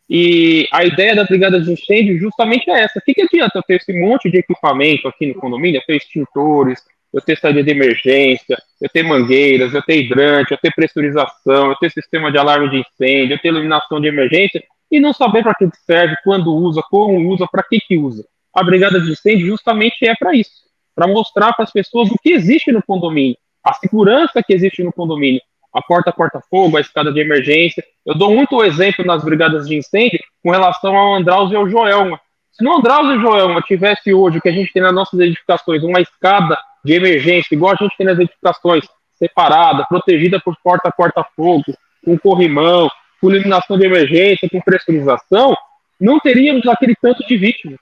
E 0.08 0.66
a 0.72 0.84
ideia 0.84 1.14
da 1.14 1.24
brigada 1.24 1.60
de 1.60 1.70
incêndio 1.70 2.18
justamente 2.18 2.70
é 2.70 2.80
essa. 2.80 2.98
O 2.98 3.02
que, 3.02 3.12
que 3.12 3.22
adianta 3.22 3.58
eu 3.58 3.62
ter 3.62 3.76
esse 3.76 3.92
monte 3.92 4.30
de 4.30 4.38
equipamento 4.38 5.06
aqui 5.06 5.26
no 5.26 5.34
condomínio? 5.34 5.78
Eu 5.78 5.84
ter 5.86 5.96
extintores, 5.96 6.82
eu 7.12 7.20
ter 7.20 7.38
saída 7.38 7.62
de 7.62 7.70
emergência, 7.70 8.56
eu 8.80 8.88
ter 8.88 9.02
mangueiras, 9.02 9.74
eu 9.74 9.82
ter 9.82 10.02
hidrante, 10.02 10.52
eu 10.52 10.58
ter 10.58 10.72
pressurização, 10.74 11.70
eu 11.70 11.76
ter 11.76 11.90
sistema 11.90 12.32
de 12.32 12.38
alarme 12.38 12.70
de 12.70 12.78
incêndio, 12.78 13.34
eu 13.34 13.38
ter 13.38 13.48
iluminação 13.48 14.00
de 14.00 14.08
emergência 14.08 14.62
e 14.90 14.98
não 14.98 15.12
saber 15.12 15.42
para 15.42 15.54
que 15.54 15.68
serve, 15.84 16.14
quando 16.24 16.54
usa, 16.54 16.82
como 16.90 17.28
usa, 17.30 17.46
para 17.50 17.62
que 17.62 17.78
que 17.78 17.96
usa. 17.98 18.24
A 18.54 18.62
brigada 18.62 19.00
de 19.00 19.10
incêndio 19.10 19.46
justamente 19.46 20.06
é 20.06 20.14
para 20.14 20.34
isso, 20.34 20.64
para 20.94 21.06
mostrar 21.06 21.52
para 21.52 21.64
as 21.64 21.72
pessoas 21.72 22.10
o 22.10 22.16
que 22.22 22.32
existe 22.32 22.72
no 22.72 22.82
condomínio, 22.82 23.36
a 23.62 23.74
segurança 23.74 24.42
que 24.42 24.54
existe 24.54 24.82
no 24.82 24.92
condomínio, 24.92 25.40
a 25.72 25.82
porta 25.82 26.12
corta-fogo, 26.12 26.76
a 26.76 26.80
escada 26.80 27.12
de 27.12 27.20
emergência. 27.20 27.84
Eu 28.04 28.14
dou 28.14 28.34
muito 28.34 28.62
exemplo 28.64 29.04
nas 29.04 29.25
brigadas 29.25 29.66
de 29.66 29.76
incêndio 29.76 30.18
com 30.42 30.50
relação 30.50 30.96
ao 30.96 31.14
Andraus 31.14 31.50
e 31.52 31.56
ao 31.56 31.68
Joelma. 31.68 32.20
Se 32.52 32.64
no 32.64 32.76
Andraus 32.76 33.16
e 33.16 33.20
Joelma 33.20 33.62
tivesse 33.62 34.12
hoje 34.12 34.38
o 34.38 34.40
que 34.40 34.48
a 34.48 34.52
gente 34.52 34.72
tem 34.72 34.82
nas 34.82 34.94
nossas 34.94 35.20
edificações, 35.20 35.82
uma 35.82 36.00
escada 36.00 36.58
de 36.84 36.94
emergência, 36.94 37.54
igual 37.54 37.72
a 37.72 37.76
gente 37.76 37.96
tem 37.96 38.06
nas 38.06 38.18
edificações, 38.18 38.84
separada, 39.18 39.84
protegida 39.88 40.40
por 40.40 40.56
porta 40.62 40.90
corta-fogo, 40.90 41.64
com 42.04 42.18
corrimão, 42.18 42.88
com 43.20 43.30
iluminação 43.30 43.76
de 43.76 43.84
emergência, 43.84 44.48
com 44.48 44.60
pressurização, 44.60 45.54
não 46.00 46.20
teríamos 46.20 46.66
aquele 46.66 46.94
tanto 46.94 47.26
de 47.26 47.37
vítimas. 47.37 47.78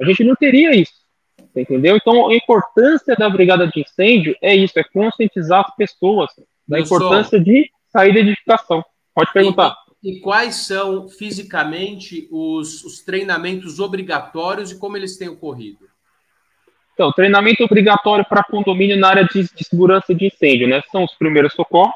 A 0.00 0.04
gente 0.04 0.22
não 0.22 0.34
teria 0.34 0.74
isso. 0.74 0.92
Entendeu? 1.56 1.96
Então, 1.96 2.28
a 2.28 2.34
importância 2.34 3.14
da 3.16 3.30
brigada 3.30 3.66
de 3.68 3.80
incêndio 3.80 4.36
é 4.42 4.54
isso, 4.54 4.78
é 4.78 4.84
conscientizar 4.84 5.60
as 5.60 5.74
pessoas 5.76 6.30
da 6.66 6.80
importância 6.80 7.38
de 7.38 7.70
sair 7.88 8.12
da 8.12 8.20
edificação. 8.20 8.84
Pode 9.14 9.32
perguntar. 9.32 9.76
E, 10.02 10.18
e 10.18 10.20
quais 10.20 10.66
são 10.66 11.08
fisicamente 11.08 12.28
os, 12.30 12.84
os, 12.84 13.02
treinamentos 13.02 13.78
obrigatórios 13.78 14.72
e 14.72 14.78
como 14.78 14.96
eles 14.96 15.16
têm 15.16 15.28
ocorrido? 15.28 15.86
Então, 16.94 17.12
treinamento 17.12 17.64
obrigatório 17.64 18.24
para 18.24 18.44
condomínio 18.44 18.96
na 18.96 19.08
área 19.08 19.24
de, 19.24 19.42
de, 19.42 19.64
segurança 19.64 20.14
de 20.14 20.26
incêndio, 20.26 20.68
né? 20.68 20.80
São 20.92 21.04
os 21.04 21.14
primeiros 21.14 21.52
socorros, 21.52 21.94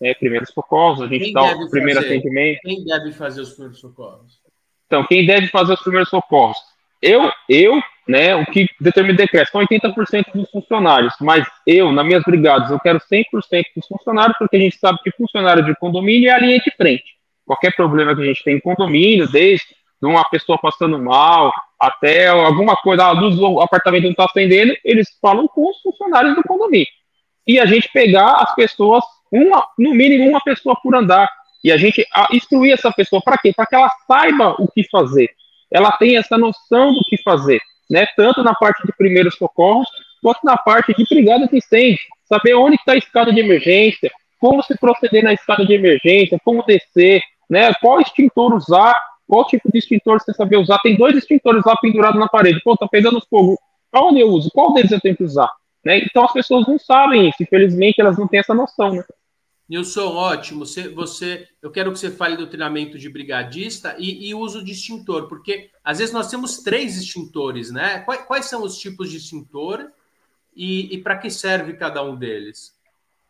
né? 0.00 0.14
Primeiros 0.14 0.50
socorros, 0.50 1.02
a 1.02 1.06
gente 1.06 1.32
dá 1.32 1.42
o 1.42 1.70
primeiro 1.70 2.00
fazer, 2.00 2.14
atendimento. 2.14 2.60
Quem 2.62 2.84
deve 2.84 3.12
fazer 3.12 3.40
os 3.40 3.50
primeiros 3.52 3.80
socorros? 3.80 4.40
Então, 4.86 5.06
quem 5.06 5.26
deve 5.26 5.48
fazer 5.48 5.72
os 5.74 5.80
primeiros 5.80 6.10
socorros? 6.10 6.58
Eu, 7.00 7.30
eu 7.48 7.80
né, 8.06 8.34
o 8.36 8.44
que 8.46 8.68
determina 8.80 9.14
o 9.14 9.16
decreto, 9.16 9.50
são 9.50 9.60
80% 9.62 10.26
dos 10.34 10.50
funcionários, 10.50 11.14
mas 11.20 11.46
eu, 11.66 11.90
nas 11.90 12.04
minhas 12.04 12.22
brigadas, 12.22 12.70
eu 12.70 12.78
quero 12.78 13.00
100% 13.00 13.64
dos 13.76 13.86
funcionários, 13.86 14.36
porque 14.38 14.56
a 14.56 14.60
gente 14.60 14.78
sabe 14.78 14.98
que 15.02 15.10
funcionário 15.12 15.64
de 15.64 15.74
condomínio 15.76 16.28
é 16.28 16.32
a 16.32 16.38
linha 16.38 16.58
de 16.58 16.70
frente. 16.76 17.04
Qualquer 17.46 17.74
problema 17.74 18.14
que 18.14 18.22
a 18.22 18.26
gente 18.26 18.44
tem 18.44 18.56
em 18.56 18.60
condomínio, 18.60 19.30
desde 19.30 19.66
uma 20.02 20.24
pessoa 20.28 20.58
passando 20.58 20.98
mal, 20.98 21.52
até 21.80 22.28
alguma 22.28 22.76
coisa, 22.76 23.04
a 23.04 23.12
luz 23.12 23.36
do 23.36 23.60
apartamento 23.60 24.04
não 24.04 24.10
está 24.10 24.26
acendendo, 24.26 24.74
eles 24.84 25.08
falam 25.20 25.48
com 25.48 25.70
os 25.70 25.80
funcionários 25.80 26.34
do 26.34 26.42
condomínio. 26.42 26.86
E 27.46 27.58
a 27.58 27.66
gente 27.66 27.90
pegar 27.92 28.32
as 28.34 28.54
pessoas, 28.54 29.02
uma, 29.32 29.66
no 29.78 29.94
mínimo 29.94 30.28
uma 30.28 30.40
pessoa 30.40 30.76
por 30.82 30.94
andar, 30.94 31.28
e 31.62 31.72
a 31.72 31.78
gente 31.78 32.06
instruir 32.30 32.74
essa 32.74 32.92
pessoa 32.92 33.22
para 33.22 33.38
quê? 33.38 33.52
Para 33.54 33.64
que 33.64 33.74
ela 33.74 33.90
saiba 34.06 34.54
o 34.58 34.68
que 34.70 34.84
fazer. 34.90 35.30
Ela 35.70 35.90
tenha 35.92 36.20
essa 36.20 36.36
noção 36.36 36.92
do 36.92 37.00
que 37.08 37.16
fazer 37.22 37.60
né, 37.90 38.06
tanto 38.16 38.42
na 38.42 38.54
parte 38.54 38.84
de 38.86 38.92
primeiros 38.96 39.36
socorros, 39.36 39.86
quanto 40.22 40.40
na 40.44 40.56
parte 40.56 40.94
de 40.94 41.04
brigada 41.08 41.46
de 41.46 41.56
incêndio, 41.56 41.98
saber 42.24 42.54
onde 42.54 42.76
está 42.76 42.92
a 42.92 42.96
escada 42.96 43.32
de 43.32 43.40
emergência, 43.40 44.10
como 44.40 44.62
se 44.62 44.76
proceder 44.78 45.22
na 45.22 45.32
escada 45.32 45.64
de 45.64 45.74
emergência, 45.74 46.38
como 46.44 46.64
descer, 46.64 47.22
né, 47.48 47.72
qual 47.74 48.00
extintor 48.00 48.54
usar, 48.54 48.94
qual 49.28 49.46
tipo 49.46 49.70
de 49.70 49.78
extintor 49.78 50.20
você 50.20 50.32
saber 50.32 50.56
usar. 50.56 50.78
Tem 50.78 50.96
dois 50.96 51.16
extintores 51.16 51.62
lá 51.64 51.76
pendurados 51.76 52.18
na 52.18 52.28
parede, 52.28 52.60
pô, 52.62 52.76
tá 52.76 52.86
pegando 52.88 53.22
fogo, 53.28 53.58
aonde 53.92 54.20
eu 54.20 54.28
uso? 54.28 54.50
Qual 54.52 54.72
deles 54.72 54.90
eu 54.90 55.00
tenho 55.00 55.16
que 55.16 55.24
usar? 55.24 55.50
Né? 55.84 55.98
Então 55.98 56.24
as 56.24 56.32
pessoas 56.32 56.66
não 56.66 56.78
sabem 56.78 57.28
isso, 57.28 57.42
infelizmente 57.42 58.00
elas 58.00 58.18
não 58.18 58.26
têm 58.26 58.40
essa 58.40 58.54
noção, 58.54 58.92
né? 58.92 59.04
Nilson, 59.68 60.14
ótimo. 60.14 60.66
Você, 60.66 60.88
você, 60.88 61.48
eu 61.62 61.70
quero 61.70 61.90
que 61.90 61.98
você 61.98 62.10
fale 62.10 62.36
do 62.36 62.46
treinamento 62.46 62.98
de 62.98 63.08
brigadista 63.08 63.96
e, 63.98 64.28
e 64.28 64.34
uso 64.34 64.62
de 64.62 64.72
extintor, 64.72 65.28
porque 65.28 65.70
às 65.82 65.98
vezes 65.98 66.12
nós 66.12 66.30
temos 66.30 66.58
três 66.58 66.96
extintores, 66.96 67.70
né? 67.70 68.00
Quais, 68.00 68.22
quais 68.22 68.44
são 68.46 68.62
os 68.62 68.78
tipos 68.78 69.10
de 69.10 69.16
extintor 69.16 69.90
e, 70.54 70.94
e 70.94 70.98
para 70.98 71.16
que 71.16 71.30
serve 71.30 71.74
cada 71.74 72.02
um 72.02 72.14
deles? 72.14 72.74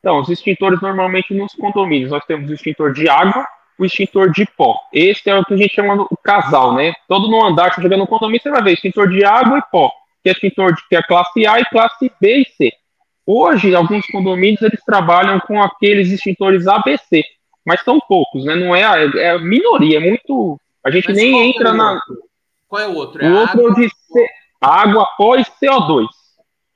Então, 0.01 0.21
os 0.21 0.29
extintores 0.29 0.81
normalmente 0.83 1.33
nos 1.33 1.55
condomínios 1.55 2.11
nós 2.11 2.25
temos 2.27 2.51
o 2.51 2.55
extintor 2.55 2.93
de 2.93 3.09
água, 3.09 3.47
o 3.79 3.85
extintor 3.85 4.31
de 4.31 4.47
pó. 4.57 4.79
Esse 4.93 5.31
é 5.31 5.39
o 5.39 5.45
que 5.45 5.55
a 5.55 5.57
gente 5.57 5.75
chama 5.75 6.07
o 6.11 6.17
casal, 6.17 6.75
né? 6.75 6.93
Todo 7.09 7.29
no 7.29 7.45
andar 7.45 7.71
que 7.71 7.77
você 7.77 7.83
chega 7.83 7.97
no 7.97 8.07
condomínio, 8.07 8.43
você 8.43 8.51
vai 8.51 8.63
ver 8.63 8.73
extintor 8.73 9.09
de 9.09 9.25
água 9.25 9.59
e 9.59 9.63
pó, 9.71 9.91
que 10.23 10.29
é 10.29 10.33
extintor 10.33 10.75
de 10.75 10.89
que 10.89 10.97
é 10.97 11.03
classe 11.03 11.47
A 11.47 11.61
e 11.61 11.65
classe 11.67 12.13
B 12.21 12.39
e 12.39 12.45
C. 12.45 12.73
Hoje, 13.27 13.75
alguns 13.75 14.07
condomínios 14.07 14.61
eles 14.63 14.81
trabalham 14.85 15.41
com 15.41 15.63
aqueles 15.63 16.11
extintores 16.11 16.67
ABC, 16.67 17.23
mas 17.65 17.83
são 17.83 17.99
poucos, 18.01 18.45
né? 18.45 18.55
Não 18.55 18.77
é 18.77 18.85
a, 18.85 18.97
é 19.19 19.31
a 19.31 19.39
minoria, 19.39 19.97
é 19.97 20.01
muito. 20.01 20.61
A 20.85 20.91
gente 20.91 21.09
mas 21.09 21.17
nem 21.17 21.51
entra 21.51 21.71
é 21.71 21.73
na. 21.73 21.99
Qual 22.69 22.83
é 22.83 22.87
o 22.87 22.95
outro? 22.95 23.25
É 23.25 23.31
o 23.31 23.37
outro 23.37 23.61
água... 23.61 23.75
de 23.75 23.89
C... 23.89 24.27
água 24.61 25.03
após 25.05 25.47
CO2. 25.63 26.07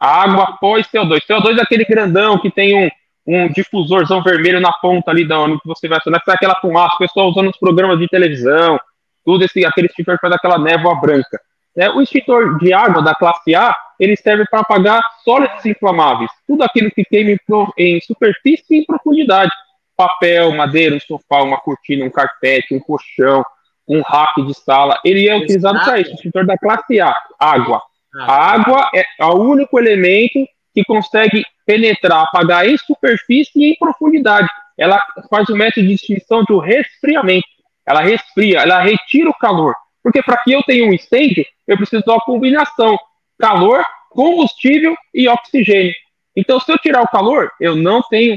Água 0.00 0.45
após 0.45 0.87
CO2. 0.87 1.21
CO2 1.28 1.59
é 1.59 1.62
aquele 1.62 1.85
grandão 1.85 2.38
que 2.38 2.50
tem 2.50 2.75
um, 2.75 2.90
um 3.26 3.52
difusorzão 3.52 4.23
vermelho 4.23 4.61
na 4.61 4.73
ponta 4.73 5.11
ali 5.11 5.26
da 5.26 5.38
onde 5.40 5.59
você 5.64 5.87
vai 5.87 5.99
acionar, 5.99 6.21
que 6.21 6.26
sai 6.26 6.37
aquela 6.37 6.59
fumaça, 6.61 6.95
o 6.95 6.99
pessoal 6.99 7.28
usando 7.28 7.50
os 7.50 7.59
programas 7.59 7.99
de 7.99 8.09
televisão, 8.09 8.81
tudo 9.25 9.45
esse, 9.45 9.67
aquele 9.67 9.88
extintor 9.88 10.14
que 10.14 10.23
faz 10.23 10.33
aquela 10.33 10.59
névoa 10.59 10.95
branca. 10.99 11.38
Né? 11.76 11.90
O 11.90 12.00
extintor 12.00 12.59
de 12.59 12.73
água 12.73 13.02
da 13.02 13.14
classe 13.14 13.55
A, 13.55 13.76
ele 13.99 14.17
serve 14.17 14.45
para 14.50 14.61
apagar 14.61 15.02
sólidos 15.25 15.64
inflamáveis, 15.67 16.31
tudo 16.47 16.62
aquilo 16.62 16.90
que 16.90 17.05
queima 17.05 17.31
em, 17.31 17.38
em 17.78 18.00
superfície 18.00 18.64
e 18.71 18.78
em 18.78 18.85
profundidade. 18.85 19.50
Papel, 19.97 20.52
madeira, 20.52 20.95
um 20.95 21.00
sofá, 21.00 21.43
uma 21.43 21.59
cortina, 21.59 22.05
um 22.05 22.11
carpete, 22.11 22.75
um 22.75 22.78
colchão, 22.78 23.43
um 23.88 24.02
rack 24.02 24.43
de 24.43 24.55
sala, 24.55 25.00
ele 25.05 25.28
é 25.28 25.37
utilizado 25.37 25.81
para 25.81 25.99
isso, 25.99 26.11
o 26.11 26.14
extintor 26.14 26.47
da 26.47 26.59
classe 26.59 27.00
A, 27.00 27.14
água. 27.38 27.83
A 28.14 28.52
água 28.52 28.90
é 28.95 29.05
o 29.25 29.35
único 29.35 29.78
elemento 29.78 30.38
que 30.75 30.85
consegue 30.85 31.43
penetrar, 31.67 32.23
apagar 32.23 32.69
em 32.69 32.76
superfície 32.76 33.50
e 33.57 33.73
em 33.73 33.76
profundidade. 33.76 34.49
Ela 34.76 35.02
faz 35.28 35.49
o 35.49 35.57
método 35.57 35.87
de 35.87 35.95
extinção 35.95 36.45
do 36.45 36.59
resfriamento. 36.59 37.47
Ela 37.87 38.00
resfria, 38.00 38.61
ela 38.61 38.81
retira 38.81 39.31
o 39.31 39.35
calor. 39.35 39.75
Porque 40.02 40.23
para 40.23 40.37
que 40.38 40.52
eu 40.52 40.62
tenha 40.62 40.87
um 40.87 40.93
incêndio, 40.93 41.45
eu 41.67 41.76
preciso 41.76 42.02
de 42.02 42.11
uma 42.11 42.21
combinação 42.21 42.97
calor, 43.38 43.85
combustível 44.11 44.97
e 45.14 45.28
oxigênio. 45.28 45.95
Então, 46.37 46.61
se 46.61 46.71
eu 46.71 46.78
tirar 46.78 47.02
o 47.02 47.09
calor, 47.09 47.50
eu 47.61 47.75
não 47.75 48.02
tenho 48.02 48.37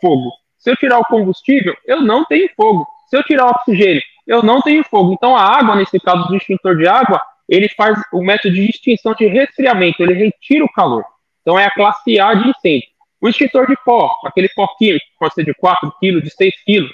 fogo. 0.00 0.30
Se 0.58 0.70
eu 0.70 0.76
tirar 0.76 0.98
o 0.98 1.04
combustível, 1.04 1.74
eu 1.86 2.00
não 2.00 2.24
tenho 2.24 2.48
fogo. 2.54 2.86
Se 3.08 3.16
eu 3.16 3.22
tirar 3.24 3.46
o 3.46 3.50
oxigênio, 3.50 4.02
eu 4.26 4.42
não 4.42 4.60
tenho 4.60 4.84
fogo. 4.84 5.12
Então, 5.12 5.36
a 5.36 5.42
água, 5.42 5.76
nesse 5.76 5.98
caso 5.98 6.28
do 6.28 6.36
extintor 6.36 6.76
de 6.76 6.86
água, 6.86 7.20
ele 7.48 7.68
faz 7.70 7.98
o 8.12 8.22
método 8.22 8.54
de 8.54 8.68
extinção 8.68 9.14
de 9.14 9.26
resfriamento, 9.26 10.02
ele 10.02 10.14
retira 10.14 10.64
o 10.64 10.72
calor. 10.72 11.04
Então, 11.42 11.58
é 11.58 11.64
a 11.64 11.70
classe 11.70 12.20
A 12.20 12.34
de 12.34 12.48
incêndio. 12.50 12.88
O 13.20 13.28
extintor 13.28 13.66
de 13.66 13.76
pó, 13.84 14.10
aquele 14.24 14.48
pó 14.50 14.66
químico, 14.78 15.04
pode 15.18 15.34
ser 15.34 15.44
de 15.44 15.52
4 15.54 15.92
kg, 16.00 16.22
de 16.22 16.30
6 16.30 16.54
kg, 16.64 16.88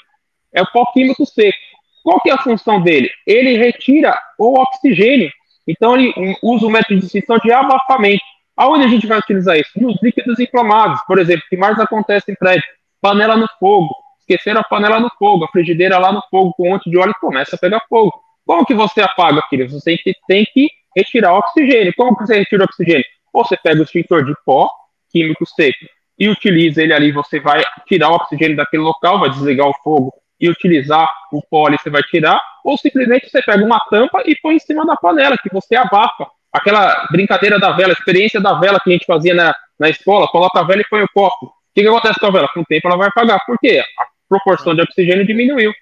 é 0.53 0.63
o 0.63 0.67
pó 0.67 0.87
químico 0.93 1.27
seco. 1.27 1.59
Qual 2.03 2.21
que 2.21 2.31
é 2.31 2.33
a 2.33 2.39
função 2.39 2.81
dele? 2.81 3.11
Ele 3.27 3.57
retira 3.57 4.19
o 4.39 4.59
oxigênio. 4.61 5.31
Então, 5.67 5.97
ele 5.97 6.13
usa 6.43 6.67
o 6.67 6.71
método 6.71 7.01
de 7.01 7.07
extinção 7.07 7.39
de 7.39 7.53
abafamento. 7.53 8.23
Aonde 8.57 8.85
a 8.85 8.89
gente 8.89 9.07
vai 9.07 9.19
utilizar 9.19 9.57
isso? 9.59 9.71
Nos 9.77 10.01
líquidos 10.03 10.39
inflamados, 10.39 11.01
por 11.07 11.19
exemplo, 11.19 11.45
que 11.49 11.57
mais 11.57 11.79
acontece 11.79 12.33
em 12.33 12.35
prédio. 12.35 12.65
Panela 13.01 13.37
no 13.37 13.49
fogo. 13.59 13.95
Esqueceram 14.21 14.61
a 14.61 14.65
panela 14.65 14.99
no 14.99 15.11
fogo, 15.19 15.45
a 15.45 15.49
frigideira 15.49 15.99
lá 15.99 16.13
no 16.13 16.23
fogo 16.31 16.53
com 16.55 16.67
um 16.67 16.71
monte 16.73 16.91
de 16.91 16.99
óleo 16.99 17.15
começa 17.21 17.55
a 17.55 17.59
pegar 17.59 17.81
fogo. 17.89 18.13
Como 18.45 18.65
que 18.65 18.75
você 18.75 19.01
apaga 19.01 19.41
aquilo? 19.41 19.69
Você 19.69 19.97
tem 20.27 20.47
que, 20.53 20.69
retirar 20.97 21.35
o 21.35 21.39
oxigênio. 21.39 21.93
Como 21.97 22.17
que 22.17 22.27
você 22.27 22.39
retira 22.39 22.63
o 22.63 22.65
oxigênio? 22.65 23.05
Você 23.33 23.57
pega 23.57 23.81
o 23.81 23.83
extintor 23.85 24.25
de 24.25 24.35
pó 24.45 24.69
químico 25.11 25.45
seco 25.47 25.87
e 26.19 26.29
utiliza 26.29 26.83
ele 26.83 26.95
ali, 26.95 27.13
você 27.13 27.39
vai 27.39 27.63
tirar 27.87 28.11
o 28.11 28.15
oxigênio 28.15 28.57
daquele 28.57 28.83
local, 28.83 29.21
vai 29.21 29.31
desligar 29.31 29.69
o 29.69 29.75
fogo 29.85 30.13
e 30.41 30.49
utilizar 30.49 31.09
o 31.33 31.43
pó 31.43 31.67
ali, 31.67 31.77
você 31.79 31.91
vai 31.91 32.03
tirar, 32.03 32.41
ou 32.67 32.77
simplesmente 32.77 33.31
você 33.31 33.41
pega 33.41 33.65
uma 33.65 33.79
tampa 33.89 34.25
e 34.27 34.35
põe 34.43 34.57
em 34.57 34.59
cima 34.59 34.85
da 34.85 34.97
panela, 34.97 35.39
que 35.39 35.49
você 35.53 35.77
abafa. 35.77 36.27
Aquela 36.53 37.07
brincadeira 37.13 37.61
da 37.61 37.71
vela, 37.71 37.93
experiência 37.93 38.41
da 38.41 38.59
vela 38.59 38.81
que 38.81 38.91
a 38.91 38.93
gente 38.93 39.07
fazia 39.07 39.33
na, 39.33 39.55
na 39.79 39.89
escola, 39.89 40.27
coloca 40.27 40.59
a 40.59 40.65
vela 40.65 40.81
e 40.81 40.89
põe 40.91 41.01
o 41.01 41.09
copo. 41.15 41.47
O 41.47 41.51
que, 41.73 41.83
que 41.83 41.87
acontece 41.87 42.19
com 42.19 42.27
a 42.27 42.31
vela? 42.33 42.49
Com 42.53 42.63
o 42.63 42.65
tempo 42.65 42.89
ela 42.89 42.97
vai 42.97 43.07
apagar. 43.07 43.39
Por 43.47 43.57
quê? 43.61 43.81
A 44.01 44.07
proporção 44.29 44.75
de 44.75 44.83
oxigênio 44.83 45.25
diminuiu. 45.25 45.73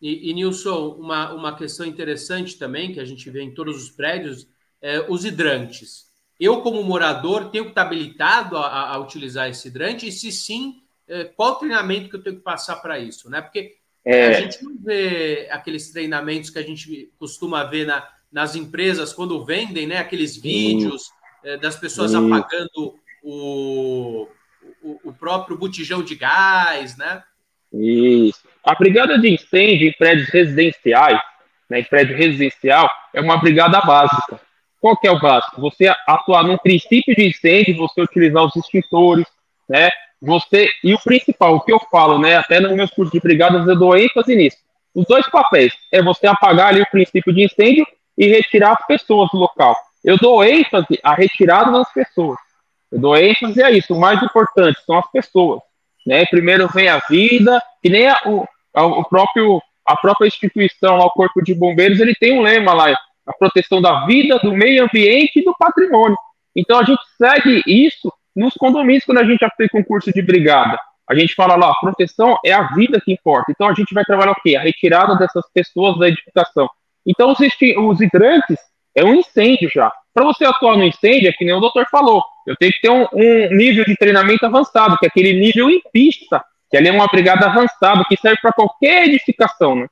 E, 0.00 0.30
e 0.30 0.34
Nilson, 0.34 0.90
uma, 0.90 1.32
uma 1.32 1.56
questão 1.56 1.84
interessante 1.84 2.56
também, 2.56 2.92
que 2.92 3.00
a 3.00 3.04
gente 3.04 3.28
vê 3.28 3.42
em 3.42 3.52
todos 3.52 3.82
os 3.82 3.90
prédios, 3.90 4.46
é, 4.80 5.06
os 5.08 5.24
hidrantes. 5.24 6.04
Eu, 6.38 6.60
como 6.60 6.84
morador, 6.84 7.50
tenho 7.50 7.64
que 7.64 7.70
estar 7.70 7.82
habilitado 7.82 8.56
a, 8.56 8.92
a 8.92 8.98
utilizar 8.98 9.48
esse 9.48 9.66
hidrante? 9.66 10.06
E 10.06 10.12
se 10.12 10.30
sim, 10.30 10.76
é, 11.08 11.24
qual 11.24 11.52
o 11.52 11.56
treinamento 11.56 12.08
que 12.10 12.14
eu 12.14 12.22
tenho 12.22 12.36
que 12.36 12.42
passar 12.42 12.76
para 12.76 12.96
isso? 13.00 13.28
Né? 13.28 13.40
Porque 13.40 13.75
é. 14.06 14.26
a 14.28 14.32
gente 14.40 14.62
não 14.62 14.76
vê 14.78 15.48
aqueles 15.50 15.90
treinamentos 15.90 16.48
que 16.48 16.58
a 16.58 16.62
gente 16.62 17.10
costuma 17.18 17.64
ver 17.64 17.86
na, 17.86 18.06
nas 18.30 18.54
empresas 18.54 19.12
quando 19.12 19.44
vendem, 19.44 19.86
né? 19.86 19.98
Aqueles 19.98 20.36
vídeos 20.36 21.10
é, 21.44 21.56
das 21.56 21.76
pessoas 21.76 22.14
apagando 22.14 22.94
o, 23.22 24.28
o, 24.80 25.00
o, 25.04 25.12
próprio 25.12 25.58
botijão 25.58 26.04
de 26.04 26.14
gás, 26.14 26.96
né? 26.96 27.22
Isso. 27.72 28.46
A 28.62 28.74
brigada 28.76 29.18
de 29.18 29.28
incêndio 29.28 29.88
em 29.88 29.92
prédios 29.92 30.28
residenciais, 30.28 31.20
né, 31.68 31.80
em 31.80 31.84
prédio 31.84 32.16
residencial, 32.16 32.88
é 33.12 33.20
uma 33.20 33.38
brigada 33.38 33.80
básica. 33.80 34.40
Qual 34.80 34.96
que 34.96 35.08
é 35.08 35.10
o 35.10 35.18
básico? 35.18 35.60
Você 35.60 35.88
atuar 36.06 36.44
num 36.44 36.58
princípio 36.58 37.14
de 37.14 37.26
incêndio, 37.28 37.76
você 37.76 38.00
utilizar 38.00 38.44
os 38.44 38.54
extintores, 38.54 39.26
né? 39.68 39.90
Você 40.26 40.68
e 40.82 40.92
o 40.92 40.98
principal, 40.98 41.54
o 41.54 41.60
que 41.60 41.72
eu 41.72 41.80
falo, 41.90 42.18
né? 42.18 42.36
Até 42.36 42.60
nos 42.60 42.72
meus 42.72 42.90
cursos 42.90 43.12
de 43.12 43.20
brigadas 43.20 43.66
eu 43.66 43.78
dou 43.78 43.96
ênfase 43.96 44.34
nisso. 44.34 44.58
Os 44.94 45.06
dois 45.06 45.28
papéis 45.30 45.72
é 45.92 46.02
você 46.02 46.26
apagar 46.26 46.68
ali 46.68 46.82
o 46.82 46.90
princípio 46.90 47.32
de 47.32 47.44
incêndio 47.44 47.86
e 48.18 48.26
retirar 48.26 48.72
as 48.72 48.86
pessoas 48.86 49.30
do 49.30 49.38
local. 49.38 49.76
Eu 50.04 50.16
dou 50.16 50.42
ênfase 50.44 50.98
à 51.02 51.14
retirada 51.14 51.70
das 51.70 51.92
pessoas. 51.92 52.38
Eu 52.90 52.98
dou 52.98 53.16
ênfase 53.16 53.62
a 53.62 53.70
isso. 53.70 53.94
O 53.94 54.00
mais 54.00 54.22
importante 54.22 54.80
são 54.84 54.98
as 54.98 55.10
pessoas. 55.10 55.60
Né? 56.06 56.24
Primeiro 56.26 56.68
vem 56.68 56.88
a 56.88 56.98
vida, 57.08 57.62
que 57.82 57.88
nem 57.88 58.08
a, 58.08 58.20
o, 58.26 58.46
a, 58.74 58.86
o 58.86 59.04
próprio 59.04 59.60
a 59.84 59.96
própria 59.96 60.26
instituição, 60.26 60.98
o 60.98 61.10
Corpo 61.10 61.40
de 61.40 61.54
Bombeiros, 61.54 62.00
ele 62.00 62.14
tem 62.16 62.36
um 62.36 62.42
lema 62.42 62.74
lá, 62.74 62.90
a 63.24 63.32
proteção 63.32 63.80
da 63.80 64.04
vida, 64.04 64.36
do 64.40 64.52
meio 64.52 64.82
ambiente 64.82 65.38
e 65.38 65.44
do 65.44 65.54
patrimônio. 65.56 66.16
Então 66.56 66.80
a 66.80 66.82
gente 66.82 67.00
segue 67.16 67.62
isso 67.66 68.12
nos 68.36 68.54
condomínios 68.54 69.04
quando 69.04 69.18
a 69.18 69.24
gente 69.24 69.44
aplica 69.44 69.78
um 69.78 69.82
curso 69.82 70.12
de 70.12 70.20
brigada. 70.20 70.78
A 71.08 71.14
gente 71.14 71.34
fala 71.34 71.56
lá, 71.56 71.72
proteção 71.80 72.36
é 72.44 72.52
a 72.52 72.74
vida 72.74 73.00
que 73.00 73.12
importa. 73.12 73.50
Então 73.50 73.68
a 73.68 73.74
gente 73.74 73.94
vai 73.94 74.04
trabalhar 74.04 74.32
o 74.32 74.42
quê? 74.42 74.56
A 74.56 74.62
retirada 74.62 75.16
dessas 75.16 75.44
pessoas 75.54 75.98
da 75.98 76.08
edificação. 76.08 76.68
Então 77.06 77.30
os, 77.30 77.38
os 77.38 78.00
hidrantes 78.00 78.58
é 78.94 79.04
um 79.04 79.14
incêndio 79.14 79.70
já. 79.72 79.90
Para 80.12 80.24
você 80.24 80.44
atuar 80.44 80.76
no 80.76 80.84
incêndio, 80.84 81.28
é 81.28 81.32
que 81.32 81.44
nem 81.44 81.54
o 81.54 81.60
doutor 81.60 81.86
falou, 81.90 82.22
eu 82.46 82.56
tenho 82.56 82.72
que 82.72 82.80
ter 82.80 82.90
um, 82.90 83.06
um 83.12 83.56
nível 83.56 83.84
de 83.84 83.96
treinamento 83.96 84.46
avançado, 84.46 84.96
que 84.98 85.06
é 85.06 85.08
aquele 85.08 85.38
nível 85.38 85.70
em 85.70 85.80
pista, 85.92 86.42
que 86.70 86.76
ali 86.76 86.88
é 86.88 86.92
uma 86.92 87.06
brigada 87.06 87.46
avançada, 87.46 88.04
que 88.08 88.16
serve 88.16 88.40
para 88.40 88.52
qualquer 88.52 89.06
edificação, 89.06 89.76
né? 89.76 89.86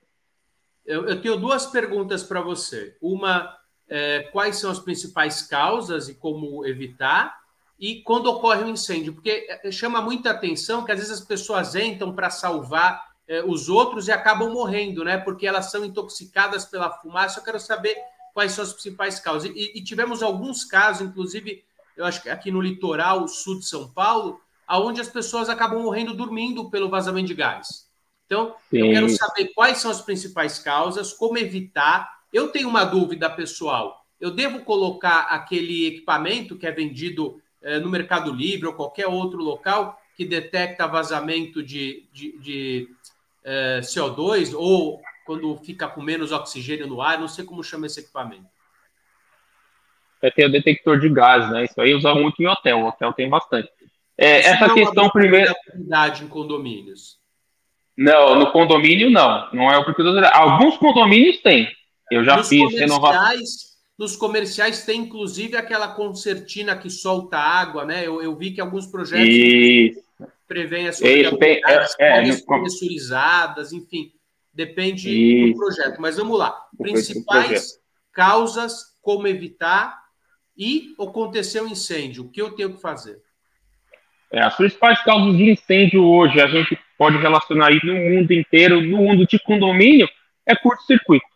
Eu, 0.85 1.07
eu 1.07 1.21
tenho 1.21 1.37
duas 1.37 1.67
perguntas 1.67 2.23
para 2.23 2.41
você. 2.41 2.97
Uma, 3.01 3.55
é, 3.89 4.21
quais 4.33 4.57
são 4.57 4.71
as 4.71 4.79
principais 4.79 5.43
causas 5.43 6.09
e 6.09 6.15
como 6.15 6.67
evitar? 6.67 7.35
E 7.85 8.01
quando 8.01 8.29
ocorre 8.29 8.65
um 8.65 8.71
incêndio? 8.71 9.13
Porque 9.13 9.47
é, 9.47 9.71
chama 9.71 10.01
muita 10.01 10.31
atenção 10.31 10.87
que 10.87 10.91
às 10.91 10.99
vezes 10.99 11.13
as 11.13 11.21
pessoas 11.21 11.75
entram 11.75 12.15
para 12.15 12.31
salvar 12.31 13.11
é, 13.29 13.45
os 13.45 13.69
outros 13.69 14.09
e 14.09 14.11
acabam 14.11 14.51
morrendo, 14.51 15.05
né? 15.05 15.19
Porque 15.19 15.47
elas 15.47 15.71
são 15.71 15.85
intoxicadas 15.85 16.65
pela 16.65 16.91
fumaça. 16.91 17.41
Eu 17.41 17.45
quero 17.45 17.61
saber 17.61 17.95
quais 18.33 18.53
são 18.53 18.65
as 18.65 18.73
principais 18.73 19.21
causas. 19.21 19.51
E, 19.55 19.73
e 19.75 19.85
tivemos 19.85 20.23
alguns 20.23 20.65
casos, 20.65 21.07
inclusive, 21.07 21.63
eu 21.95 22.07
acho 22.07 22.23
que 22.23 22.31
aqui 22.31 22.51
no 22.51 22.63
litoral 22.63 23.29
sul 23.29 23.59
de 23.59 23.67
São 23.67 23.87
Paulo, 23.91 24.41
aonde 24.67 25.03
as 25.03 25.09
pessoas 25.11 25.51
acabam 25.51 25.83
morrendo 25.83 26.15
dormindo 26.15 26.71
pelo 26.71 26.89
vazamento 26.89 27.27
de 27.27 27.35
gás. 27.35 27.87
Então, 28.25 28.55
Sim. 28.71 28.79
eu 28.79 28.93
quero 28.95 29.11
saber 29.11 29.53
quais 29.55 29.77
são 29.77 29.91
as 29.91 30.01
principais 30.01 30.59
causas, 30.59 31.13
como 31.13 31.37
evitar. 31.37 32.11
Eu 32.33 32.49
tenho 32.49 32.67
uma 32.67 32.85
dúvida 32.85 33.29
pessoal. 33.29 34.07
Eu 34.19 34.31
devo 34.31 34.61
colocar 34.61 35.25
aquele 35.25 35.87
equipamento 35.89 36.57
que 36.57 36.67
é 36.67 36.73
vendido 36.73 37.43
eh, 37.65 37.81
no 37.81 37.89
Mercado 37.89 38.33
Livre 38.33 38.67
ou 38.67 38.75
qualquer 38.75 39.07
outro 39.07 39.43
local 39.43 39.99
que 40.17 40.25
detecta 40.25 40.87
vazamento 40.87 41.63
de, 41.63 42.07
de, 42.13 42.39
de 42.39 42.89
eh, 43.43 43.81
CO2 43.83 44.55
ou 44.55 45.01
quando 45.27 45.57
fica 45.57 45.89
com 45.89 46.03
menos 46.03 46.31
oxigênio 46.31 46.87
no 46.87 47.01
ar? 47.01 47.19
Não 47.19 47.27
sei 47.27 47.45
como 47.45 47.65
chama 47.65 47.87
esse 47.87 48.01
equipamento. 48.01 48.47
É 50.23 50.31
ter 50.31 50.47
o 50.47 50.53
detector 50.53 51.01
de 51.01 51.09
gás, 51.09 51.51
né? 51.51 51.65
Isso 51.65 51.81
aí 51.81 51.95
usa 51.95 52.15
muito 52.15 52.41
em 52.43 52.47
hotel. 52.47 52.81
O 52.81 52.89
hotel 52.89 53.13
tem 53.13 53.29
bastante. 53.29 53.69
É, 54.17 54.39
essa 54.41 54.67
é 54.67 54.75
questão 54.75 55.11
primeiro. 55.11 55.53
em 56.23 56.29
condomínios. 56.29 57.19
Não, 57.97 58.39
no 58.39 58.51
condomínio 58.53 59.11
não. 59.11 59.49
Não 59.53 59.71
é 59.71 59.79
o 59.79 59.85
porque 59.85 60.03
alguns 60.33 60.77
condomínios 60.77 61.39
têm. 61.39 61.69
Eu 62.11 62.25
já 62.25 62.37
nos 62.37 62.49
fiz 62.49 62.73
renovação. 62.75 63.35
Nos 63.99 64.17
comerciais 64.17 64.85
tem 64.85 65.03
inclusive 65.03 65.57
aquela 65.57 65.89
concertina 65.89 66.77
que 66.77 66.91
solta 66.91 67.39
água, 67.39 67.85
né? 67.85 68.07
Eu, 68.07 68.21
eu 68.21 68.35
vi 68.35 68.51
que 68.51 68.61
alguns 68.61 68.87
projetos 68.87 69.29
Isso. 69.29 70.03
prevêem 70.49 70.89
as 70.89 71.01
Isso, 71.01 71.37
tem, 71.39 71.61
é, 71.65 71.87
é, 72.01 72.37
pressurizadas, 72.45 73.73
enfim, 73.73 74.13
depende 74.53 75.09
Isso. 75.09 75.53
do 75.53 75.59
projeto. 75.59 76.01
Mas 76.01 76.17
vamos 76.17 76.37
lá. 76.37 76.61
Principais 76.77 77.79
causas, 78.13 78.95
como 79.01 79.29
evitar 79.29 80.03
e 80.57 80.95
acontecer 81.01 81.61
um 81.61 81.69
incêndio. 81.69 82.25
O 82.25 82.31
que 82.31 82.43
eu 82.43 82.51
tenho 82.53 82.75
que 82.75 82.81
fazer? 82.81 83.21
É, 84.33 84.41
as 84.41 84.57
principais 84.57 85.01
causas 85.05 85.37
de 85.37 85.51
incêndio 85.51 86.05
hoje, 86.05 86.41
a 86.41 86.49
gente 86.49 86.77
pode 86.99 87.17
relacionar 87.19 87.69
aí 87.69 87.81
no 87.85 87.95
mundo 87.95 88.33
inteiro, 88.33 88.81
no 88.81 88.99
mundo 88.99 89.27
de 89.27 89.39
condomínio, 89.39 90.09
é 90.45 90.57
curto-circuito. 90.57 91.27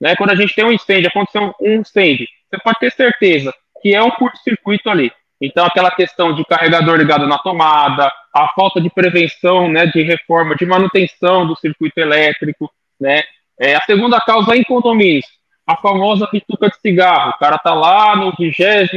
Né? 0.00 0.14
Quando 0.16 0.30
a 0.30 0.34
gente 0.34 0.54
tem 0.54 0.64
um 0.64 0.72
incêndio, 0.72 1.08
aconteceu 1.08 1.54
um 1.60 1.80
incêndio, 1.80 2.26
você 2.50 2.60
pode 2.62 2.78
ter 2.78 2.92
certeza 2.92 3.52
que 3.80 3.94
é 3.94 4.02
um 4.02 4.10
curto-circuito 4.10 4.90
ali. 4.90 5.12
Então, 5.40 5.64
aquela 5.64 5.90
questão 5.90 6.34
de 6.34 6.44
carregador 6.44 6.96
ligado 6.96 7.26
na 7.26 7.38
tomada, 7.38 8.10
a 8.34 8.48
falta 8.48 8.80
de 8.80 8.90
prevenção, 8.90 9.68
né, 9.68 9.86
de 9.86 10.02
reforma, 10.02 10.56
de 10.56 10.66
manutenção 10.66 11.46
do 11.46 11.56
circuito 11.56 11.98
elétrico, 11.98 12.70
né. 13.00 13.22
É, 13.60 13.74
a 13.74 13.80
segunda 13.82 14.20
causa 14.20 14.54
é 14.54 14.58
em 14.58 14.64
condomínios, 14.64 15.26
a 15.66 15.76
famosa 15.76 16.28
bituca 16.32 16.68
de 16.68 16.76
cigarro. 16.80 17.30
O 17.30 17.38
cara 17.38 17.58
tá 17.58 17.74
lá 17.74 18.16
no 18.16 18.32
28 18.36 18.94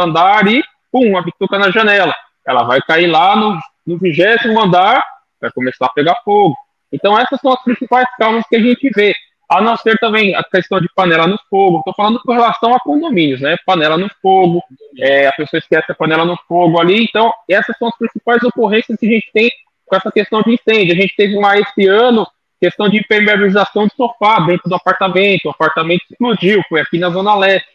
andar 0.00 0.46
e, 0.48 0.62
pum, 0.90 1.16
a 1.16 1.22
bituca 1.22 1.58
na 1.58 1.70
janela. 1.70 2.14
Ela 2.46 2.62
vai 2.64 2.80
cair 2.82 3.06
lá 3.06 3.36
no, 3.36 3.58
no 3.86 3.98
20 3.98 4.48
andar, 4.58 5.02
vai 5.40 5.50
começar 5.50 5.86
a 5.86 5.92
pegar 5.92 6.16
fogo. 6.24 6.56
Então, 6.92 7.18
essas 7.18 7.40
são 7.40 7.52
as 7.52 7.62
principais 7.62 8.06
causas 8.18 8.44
que 8.48 8.56
a 8.56 8.60
gente 8.60 8.90
vê. 8.94 9.14
A 9.52 9.60
não 9.60 9.76
ser 9.76 9.98
também 9.98 10.34
a 10.34 10.42
questão 10.42 10.80
de 10.80 10.88
panela 10.94 11.26
no 11.26 11.38
fogo. 11.50 11.80
Estou 11.80 11.92
falando 11.94 12.18
com 12.20 12.32
relação 12.32 12.74
a 12.74 12.80
condomínios, 12.80 13.42
né? 13.42 13.54
Panela 13.66 13.98
no 13.98 14.08
fogo, 14.22 14.64
é, 14.98 15.26
a 15.26 15.32
pessoa 15.32 15.58
esquece 15.58 15.92
a 15.92 15.94
panela 15.94 16.24
no 16.24 16.38
fogo 16.48 16.80
ali. 16.80 17.04
Então, 17.04 17.30
essas 17.46 17.76
são 17.76 17.88
as 17.88 17.98
principais 17.98 18.42
ocorrências 18.42 18.98
que 18.98 19.04
a 19.04 19.10
gente 19.10 19.30
tem 19.30 19.50
com 19.84 19.94
essa 19.94 20.10
questão 20.10 20.40
de 20.40 20.54
incêndio. 20.54 20.94
A 20.94 20.96
gente 20.96 21.14
teve 21.14 21.36
uma 21.36 21.58
esse 21.58 21.86
ano 21.86 22.26
questão 22.58 22.88
de 22.88 22.96
impermeabilização 22.96 23.86
de 23.86 23.94
sofá 23.94 24.40
dentro 24.40 24.70
do 24.70 24.74
apartamento. 24.74 25.44
O 25.44 25.50
apartamento 25.50 26.02
explodiu, 26.10 26.62
foi 26.66 26.80
aqui 26.80 26.98
na 26.98 27.10
Zona 27.10 27.34
Leste. 27.34 27.68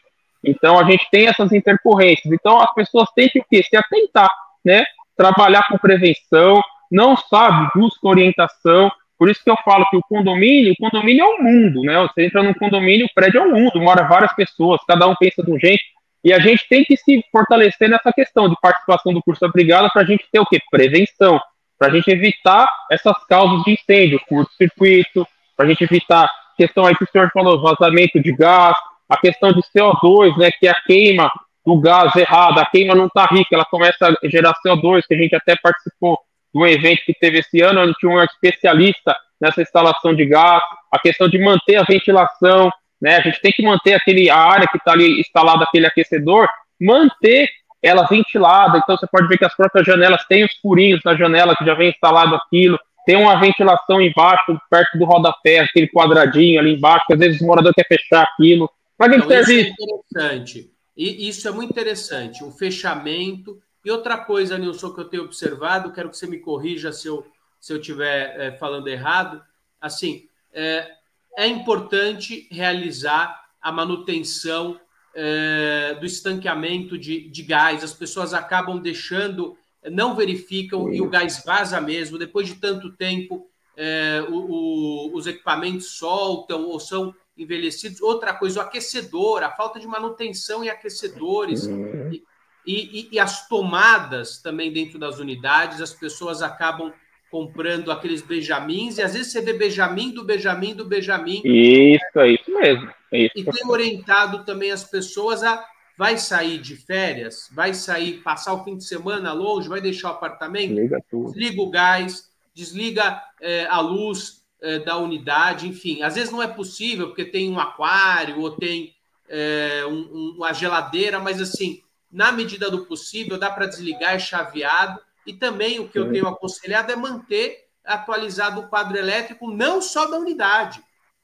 Então, 0.43 0.79
a 0.79 0.83
gente 0.83 1.07
tem 1.11 1.27
essas 1.27 1.51
intercorrências. 1.51 2.33
Então, 2.33 2.59
as 2.59 2.73
pessoas 2.73 3.07
têm 3.15 3.29
que 3.29 3.39
o 3.39 3.45
quê? 3.47 3.61
Se 3.61 3.77
atentar, 3.77 4.31
né? 4.65 4.83
Trabalhar 5.15 5.67
com 5.67 5.77
prevenção, 5.77 6.59
não 6.91 7.15
sabe, 7.15 7.69
busca 7.75 8.07
orientação, 8.07 8.91
por 9.17 9.29
isso 9.29 9.43
que 9.43 9.49
eu 9.49 9.57
falo 9.65 9.85
que 9.89 9.97
o 9.97 10.01
condomínio, 10.01 10.73
o 10.73 10.75
condomínio 10.77 11.23
é 11.23 11.27
um 11.27 11.43
mundo, 11.43 11.81
né? 11.81 11.99
Você 12.03 12.25
entra 12.25 12.43
num 12.43 12.53
condomínio, 12.53 13.05
o 13.05 13.13
prédio 13.13 13.41
é 13.41 13.43
um 13.43 13.51
mundo, 13.51 13.81
mora 13.81 14.07
várias 14.07 14.33
pessoas, 14.35 14.79
cada 14.87 15.07
um 15.07 15.15
pensa 15.15 15.43
de 15.43 15.51
um 15.51 15.59
jeito, 15.59 15.83
e 16.23 16.33
a 16.33 16.39
gente 16.39 16.67
tem 16.69 16.83
que 16.83 16.95
se 16.97 17.23
fortalecer 17.31 17.89
nessa 17.89 18.11
questão 18.13 18.49
de 18.49 18.55
participação 18.61 19.13
do 19.13 19.23
curso 19.23 19.41
da 19.41 19.47
brigada 19.47 19.89
para 19.91 20.01
a 20.03 20.05
gente 20.05 20.25
ter 20.31 20.39
o 20.39 20.45
quê? 20.45 20.59
Prevenção, 20.69 21.39
para 21.77 21.87
a 21.87 21.91
gente 21.91 22.09
evitar 22.09 22.69
essas 22.91 23.15
causas 23.27 23.63
de 23.63 23.71
incêndio, 23.71 24.19
curto-circuito, 24.27 25.27
para 25.55 25.65
a 25.65 25.69
gente 25.69 25.83
evitar 25.83 26.29
questão 26.57 26.85
aí 26.85 26.95
que 26.95 27.03
o 27.03 27.07
senhor 27.11 27.29
falou, 27.31 27.61
vazamento 27.61 28.19
de 28.19 28.31
gás, 28.35 28.75
a 29.07 29.17
questão 29.17 29.51
de 29.53 29.61
CO2, 29.75 30.37
né, 30.37 30.51
que 30.51 30.67
é 30.67 30.71
a 30.71 30.81
queima 30.81 31.31
do 31.65 31.79
gás 31.79 32.15
errado, 32.15 32.59
a 32.59 32.65
queima 32.65 32.95
não 32.95 33.07
está 33.07 33.25
rica, 33.25 33.55
ela 33.55 33.65
começa 33.65 34.07
a 34.07 34.27
gerar 34.27 34.53
CO2, 34.65 35.03
que 35.07 35.13
a 35.13 35.17
gente 35.17 35.35
até 35.35 35.55
participou 35.55 36.19
de 36.53 36.61
um 36.61 36.65
evento 36.65 37.01
que 37.05 37.13
teve 37.13 37.39
esse 37.39 37.61
ano, 37.61 37.81
onde 37.81 37.93
tinha 37.93 38.11
um 38.11 38.23
especialista 38.23 39.15
nessa 39.39 39.61
instalação 39.61 40.13
de 40.13 40.25
gás, 40.25 40.63
a 40.91 40.99
questão 40.99 41.27
de 41.27 41.37
manter 41.37 41.75
a 41.75 41.83
ventilação, 41.83 42.71
né? 43.01 43.17
A 43.17 43.21
gente 43.21 43.41
tem 43.41 43.51
que 43.51 43.61
manter 43.61 43.93
aquele, 43.93 44.29
a 44.29 44.37
área 44.37 44.67
que 44.67 44.77
está 44.77 44.91
ali 44.91 45.19
instalada, 45.19 45.63
aquele 45.63 45.85
aquecedor, 45.85 46.47
manter 46.81 47.49
ela 47.81 48.07
ventilada. 48.07 48.79
Então 48.79 48.97
você 48.97 49.07
pode 49.07 49.27
ver 49.27 49.37
que 49.37 49.45
as 49.45 49.55
próprias 49.55 49.85
janelas 49.85 50.25
têm 50.25 50.43
os 50.43 50.53
furinhos 50.61 51.01
na 51.05 51.15
janela 51.15 51.55
que 51.55 51.65
já 51.65 51.75
vem 51.75 51.89
instalado 51.89 52.35
aquilo, 52.35 52.79
tem 53.05 53.15
uma 53.15 53.39
ventilação 53.39 54.01
embaixo, 54.01 54.59
perto 54.69 54.97
do 54.97 55.05
rodapé, 55.05 55.59
aquele 55.59 55.87
quadradinho 55.87 56.59
ali 56.59 56.73
embaixo, 56.73 57.05
que 57.07 57.13
às 57.13 57.19
vezes 57.19 57.39
o 57.39 57.45
morador 57.45 57.73
quer 57.73 57.87
fechar 57.87 58.23
aquilo. 58.23 58.69
Para 58.97 59.11
que 59.11 59.15
então, 59.15 59.29
serve 59.29 59.61
isso? 59.61 59.69
É 59.69 59.83
interessante. 59.83 60.71
E 60.97 61.29
isso 61.29 61.47
é 61.47 61.51
muito 61.51 61.69
interessante. 61.69 62.43
O 62.43 62.51
fechamento 62.51 63.59
e 63.87 63.91
outra 63.91 64.17
coisa, 64.17 64.57
Nilson, 64.57 64.93
que 64.93 64.99
eu 64.99 65.05
tenho 65.05 65.23
observado, 65.23 65.93
quero 65.93 66.09
que 66.09 66.17
você 66.17 66.27
me 66.27 66.39
corrija 66.39 66.91
se 66.91 67.07
eu 67.07 67.25
se 67.57 67.71
eu 67.71 67.77
estiver 67.77 68.37
é, 68.37 68.51
falando 68.51 68.89
errado. 68.89 69.41
Assim, 69.79 70.27
é, 70.51 70.91
é 71.37 71.47
importante 71.47 72.49
realizar 72.51 73.45
a 73.61 73.71
manutenção 73.71 74.77
é, 75.15 75.95
do 75.99 76.05
estanqueamento 76.05 76.97
de, 76.97 77.29
de 77.29 77.43
gás. 77.43 77.81
As 77.81 77.93
pessoas 77.93 78.33
acabam 78.33 78.77
deixando, 78.77 79.57
não 79.89 80.17
verificam 80.17 80.93
e 80.93 80.99
o 80.99 81.09
gás 81.09 81.41
vaza 81.45 81.79
mesmo. 81.79 82.17
Depois 82.17 82.45
de 82.45 82.55
tanto 82.55 82.91
tempo, 82.91 83.49
é, 83.77 84.21
o, 84.29 84.35
o, 84.35 85.15
os 85.15 85.27
equipamentos 85.27 85.91
soltam 85.91 86.65
ou 86.65 86.77
são 86.77 87.15
envelhecidos. 87.37 88.01
Outra 88.01 88.33
coisa, 88.33 88.59
o 88.59 88.63
aquecedor, 88.63 89.43
a 89.43 89.51
falta 89.51 89.79
de 89.79 89.87
manutenção 89.87 90.61
em 90.61 90.69
aquecedores. 90.69 91.65
Uhum. 91.65 92.11
E, 92.11 92.23
e, 92.67 92.99
e, 92.99 93.09
e, 93.13 93.19
as 93.19 93.47
tomadas 93.47 94.41
também 94.41 94.71
dentro 94.71 94.99
das 94.99 95.19
unidades, 95.19 95.81
as 95.81 95.93
pessoas 95.93 96.41
acabam 96.41 96.91
comprando 97.31 97.91
aqueles 97.91 98.21
Benjamins, 98.21 98.97
e 98.97 99.01
às 99.01 99.13
vezes 99.13 99.31
você 99.31 99.41
vê 99.41 99.53
Benjamin 99.53 100.11
do 100.11 100.23
Benjamin 100.23 100.75
do 100.75 100.85
Benjamin. 100.85 101.41
Isso, 101.43 102.19
é 102.19 102.31
isso 102.31 102.51
mesmo. 102.51 102.89
É 103.11 103.25
isso. 103.25 103.33
E 103.35 103.43
tem 103.43 103.67
orientado 103.67 104.43
também 104.45 104.71
as 104.71 104.83
pessoas 104.83 105.43
a 105.43 105.65
vai 105.97 106.17
sair 106.17 106.59
de 106.59 106.75
férias, 106.75 107.49
vai 107.51 107.73
sair, 107.73 108.21
passar 108.21 108.53
o 108.53 108.63
fim 108.63 108.77
de 108.77 108.85
semana 108.85 109.33
longe, 109.33 109.67
vai 109.67 109.81
deixar 109.81 110.09
o 110.09 110.11
apartamento, 110.11 110.75
desliga, 110.75 111.03
tudo. 111.09 111.31
desliga 111.31 111.61
o 111.61 111.71
gás, 111.71 112.29
desliga 112.53 113.21
é, 113.41 113.65
a 113.65 113.79
luz 113.79 114.43
é, 114.61 114.77
da 114.77 114.97
unidade, 114.97 115.67
enfim. 115.67 116.03
Às 116.03 116.13
vezes 116.13 116.31
não 116.31 116.41
é 116.41 116.47
possível, 116.47 117.07
porque 117.07 117.25
tem 117.25 117.49
um 117.49 117.59
aquário 117.59 118.39
ou 118.41 118.51
tem 118.51 118.93
é, 119.27 119.83
um, 119.87 120.07
um, 120.13 120.35
uma 120.37 120.53
geladeira, 120.53 121.19
mas 121.19 121.41
assim, 121.41 121.81
na 122.11 122.31
medida 122.31 122.69
do 122.71 122.85
possível, 122.85 123.37
dá 123.37 123.49
para 123.51 123.67
desligar, 123.67 124.13
é 124.13 124.19
chaveado. 124.19 124.99
E 125.25 125.33
também 125.33 125.79
o 125.79 125.89
que 125.89 125.99
eu 125.99 126.11
tenho 126.11 126.27
aconselhado 126.27 126.91
é 126.91 126.95
manter 126.95 127.67
atualizado 127.83 128.61
o 128.61 128.67
quadro 128.67 128.97
elétrico, 128.97 129.49
não 129.49 129.81
só 129.81 130.07
da 130.07 130.17
unidade, 130.17 130.81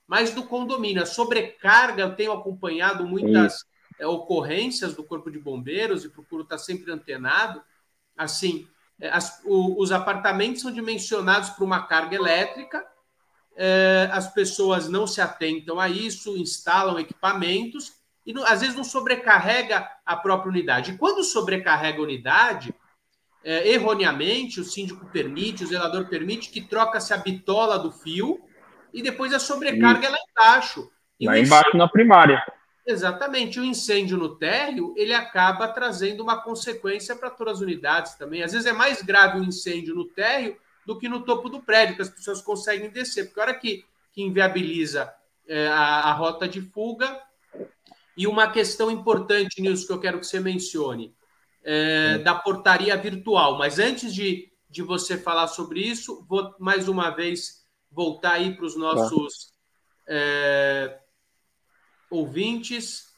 mas 0.08 0.32
do 0.32 0.44
condomínio. 0.44 1.04
A 1.04 1.06
sobrecarga, 1.06 2.04
eu 2.04 2.16
tenho 2.16 2.32
acompanhado 2.32 3.06
muitas 3.06 3.66
é, 4.00 4.08
ocorrências 4.08 4.94
do 4.94 5.04
Corpo 5.04 5.30
de 5.32 5.40
Bombeiros 5.40 6.04
e 6.04 6.10
procuro 6.10 6.44
estar 6.44 6.58
sempre 6.58 6.92
antenado. 6.92 7.62
Assim, 8.18 8.68
é, 9.00 9.10
as, 9.10 9.42
o, 9.46 9.82
os 9.82 9.92
apartamentos 9.92 10.62
são 10.62 10.72
dimensionados 10.72 11.50
para 11.50 11.64
uma 11.64 11.84
carga 11.86 12.16
elétrica, 12.16 12.86
é, 13.56 14.10
as 14.12 14.34
pessoas 14.34 14.90
não 14.90 15.06
se 15.06 15.22
atentam 15.22 15.80
a 15.80 15.88
isso, 15.88 16.38
instalam 16.38 17.00
equipamentos 17.00 18.03
e 18.26 18.34
às 18.46 18.62
vezes 18.62 18.76
não 18.76 18.84
sobrecarrega 18.84 19.88
a 20.06 20.16
própria 20.16 20.50
unidade. 20.50 20.92
E 20.92 20.98
quando 20.98 21.24
sobrecarrega 21.24 22.00
a 22.00 22.04
unidade, 22.04 22.74
é, 23.44 23.70
erroneamente, 23.70 24.60
o 24.60 24.64
síndico 24.64 25.06
permite, 25.08 25.64
o 25.64 25.68
zelador 25.68 26.08
permite 26.08 26.50
que 26.50 26.62
troca-se 26.62 27.14
a 27.14 27.18
bitola 27.18 27.78
do 27.78 27.92
fio 27.92 28.40
e 28.94 29.02
depois 29.02 29.34
a 29.34 29.40
sobrecarga 29.40 30.08
é 30.08 30.10
lá 30.10 30.18
embaixo. 30.32 30.90
E 31.20 31.26
lá 31.26 31.38
embaixo 31.38 31.70
incêndio... 31.70 31.78
na 31.78 31.88
primária. 31.88 32.44
Exatamente. 32.86 33.60
O 33.60 33.64
incêndio 33.64 34.18
no 34.18 34.36
térreo, 34.36 34.94
ele 34.96 35.14
acaba 35.14 35.68
trazendo 35.68 36.22
uma 36.22 36.42
consequência 36.42 37.16
para 37.16 37.30
todas 37.30 37.58
as 37.58 37.62
unidades 37.62 38.16
também. 38.16 38.44
Às 38.44 38.54
vezes 38.54 38.68
é 38.68 38.74
mais 38.74 39.02
grave 39.02 39.40
o 39.40 39.44
incêndio 39.44 39.96
no 39.96 40.06
térreo 40.06 40.58
do 40.86 40.98
que 40.98 41.08
no 41.08 41.22
topo 41.22 41.50
do 41.50 41.62
prédio, 41.62 41.96
que 41.96 42.02
as 42.02 42.10
pessoas 42.10 42.42
conseguem 42.42 42.90
descer. 42.90 43.26
Porque 43.26 43.40
a 43.40 43.44
hora 43.44 43.54
que, 43.54 43.86
que 44.12 44.22
inviabiliza 44.22 45.14
é, 45.48 45.68
a, 45.68 46.10
a 46.10 46.14
rota 46.14 46.48
de 46.48 46.62
fuga, 46.62 47.20
e 48.16 48.28
uma 48.28 48.50
questão 48.52 48.92
importante, 48.92 49.62
Nilson, 49.62 49.88
que 49.88 49.94
eu 49.94 50.00
quero 50.00 50.20
que 50.20 50.28
você 50.28 50.40
mencione, 50.40 51.16
é, 51.64 52.18
da 52.20 52.36
portaria 52.36 52.96
virtual. 52.96 53.58
Mas 53.58 53.80
antes 53.80 54.14
de, 54.14 54.52
de 54.70 54.82
você 54.82 55.18
falar 55.18 55.48
sobre 55.48 55.82
isso, 55.82 56.26
vou 56.28 56.54
mais 56.60 56.88
uma 56.88 57.10
vez 57.10 57.64
voltar 57.92 58.34
aí 58.34 58.56
para 58.56 58.66
os 58.66 58.76
nossos 58.76 59.54
é, 60.08 61.00
ouvintes. 62.10 63.12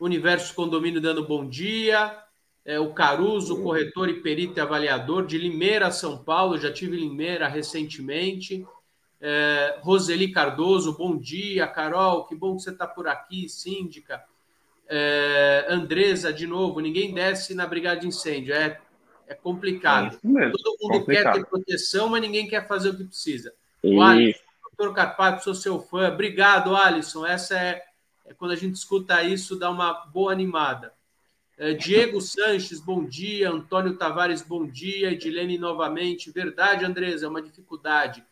Universo 0.00 0.54
Condomínio 0.54 1.00
dando 1.00 1.26
bom 1.26 1.48
dia. 1.48 2.16
É, 2.64 2.78
o 2.78 2.92
Caruso, 2.92 3.62
corretor 3.62 4.08
e 4.08 4.20
perito 4.20 4.58
e 4.58 4.60
avaliador 4.60 5.26
de 5.26 5.38
Limeira, 5.38 5.90
São 5.90 6.22
Paulo. 6.22 6.58
Já 6.58 6.72
tive 6.72 6.96
Limeira 6.96 7.48
recentemente. 7.48 8.64
É, 9.20 9.78
Roseli 9.80 10.30
Cardoso, 10.30 10.96
bom 10.96 11.16
dia. 11.16 11.66
Carol, 11.66 12.24
que 12.24 12.34
bom 12.34 12.56
que 12.56 12.62
você 12.62 12.70
está 12.70 12.86
por 12.86 13.08
aqui, 13.08 13.48
síndica. 13.48 14.22
É, 14.88 15.66
Andresa, 15.68 16.32
de 16.32 16.46
novo, 16.46 16.80
ninguém 16.80 17.12
desce 17.12 17.54
na 17.54 17.66
brigada 17.66 18.00
de 18.00 18.06
incêndio. 18.06 18.54
É, 18.54 18.80
é 19.26 19.34
complicado. 19.34 20.16
É 20.16 20.50
Todo 20.50 20.76
mundo 20.80 20.98
complicado. 21.00 21.06
quer 21.06 21.32
ter 21.32 21.46
proteção, 21.46 22.08
mas 22.08 22.22
ninguém 22.22 22.48
quer 22.48 22.66
fazer 22.66 22.90
o 22.90 22.96
que 22.96 23.04
precisa. 23.04 23.52
O 23.82 24.00
Alisson, 24.00 24.40
doutor 24.76 24.94
Carpato, 24.94 25.44
sou 25.44 25.54
seu 25.54 25.80
fã. 25.80 26.08
Obrigado, 26.08 26.74
Alisson. 26.74 27.26
Essa 27.26 27.58
é, 27.58 27.82
é, 28.24 28.34
quando 28.34 28.52
a 28.52 28.56
gente 28.56 28.76
escuta 28.76 29.22
isso, 29.22 29.58
dá 29.58 29.70
uma 29.70 29.92
boa 30.06 30.32
animada. 30.32 30.92
É, 31.58 31.74
Diego 31.74 32.20
Sanches, 32.20 32.80
bom 32.80 33.04
dia. 33.04 33.50
Antônio 33.50 33.96
Tavares, 33.96 34.42
bom 34.42 34.66
dia. 34.66 35.10
Edilene 35.12 35.58
novamente. 35.58 36.30
Verdade, 36.30 36.84
Andresa, 36.84 37.26
é 37.26 37.28
uma 37.28 37.42
dificuldade. 37.42 38.24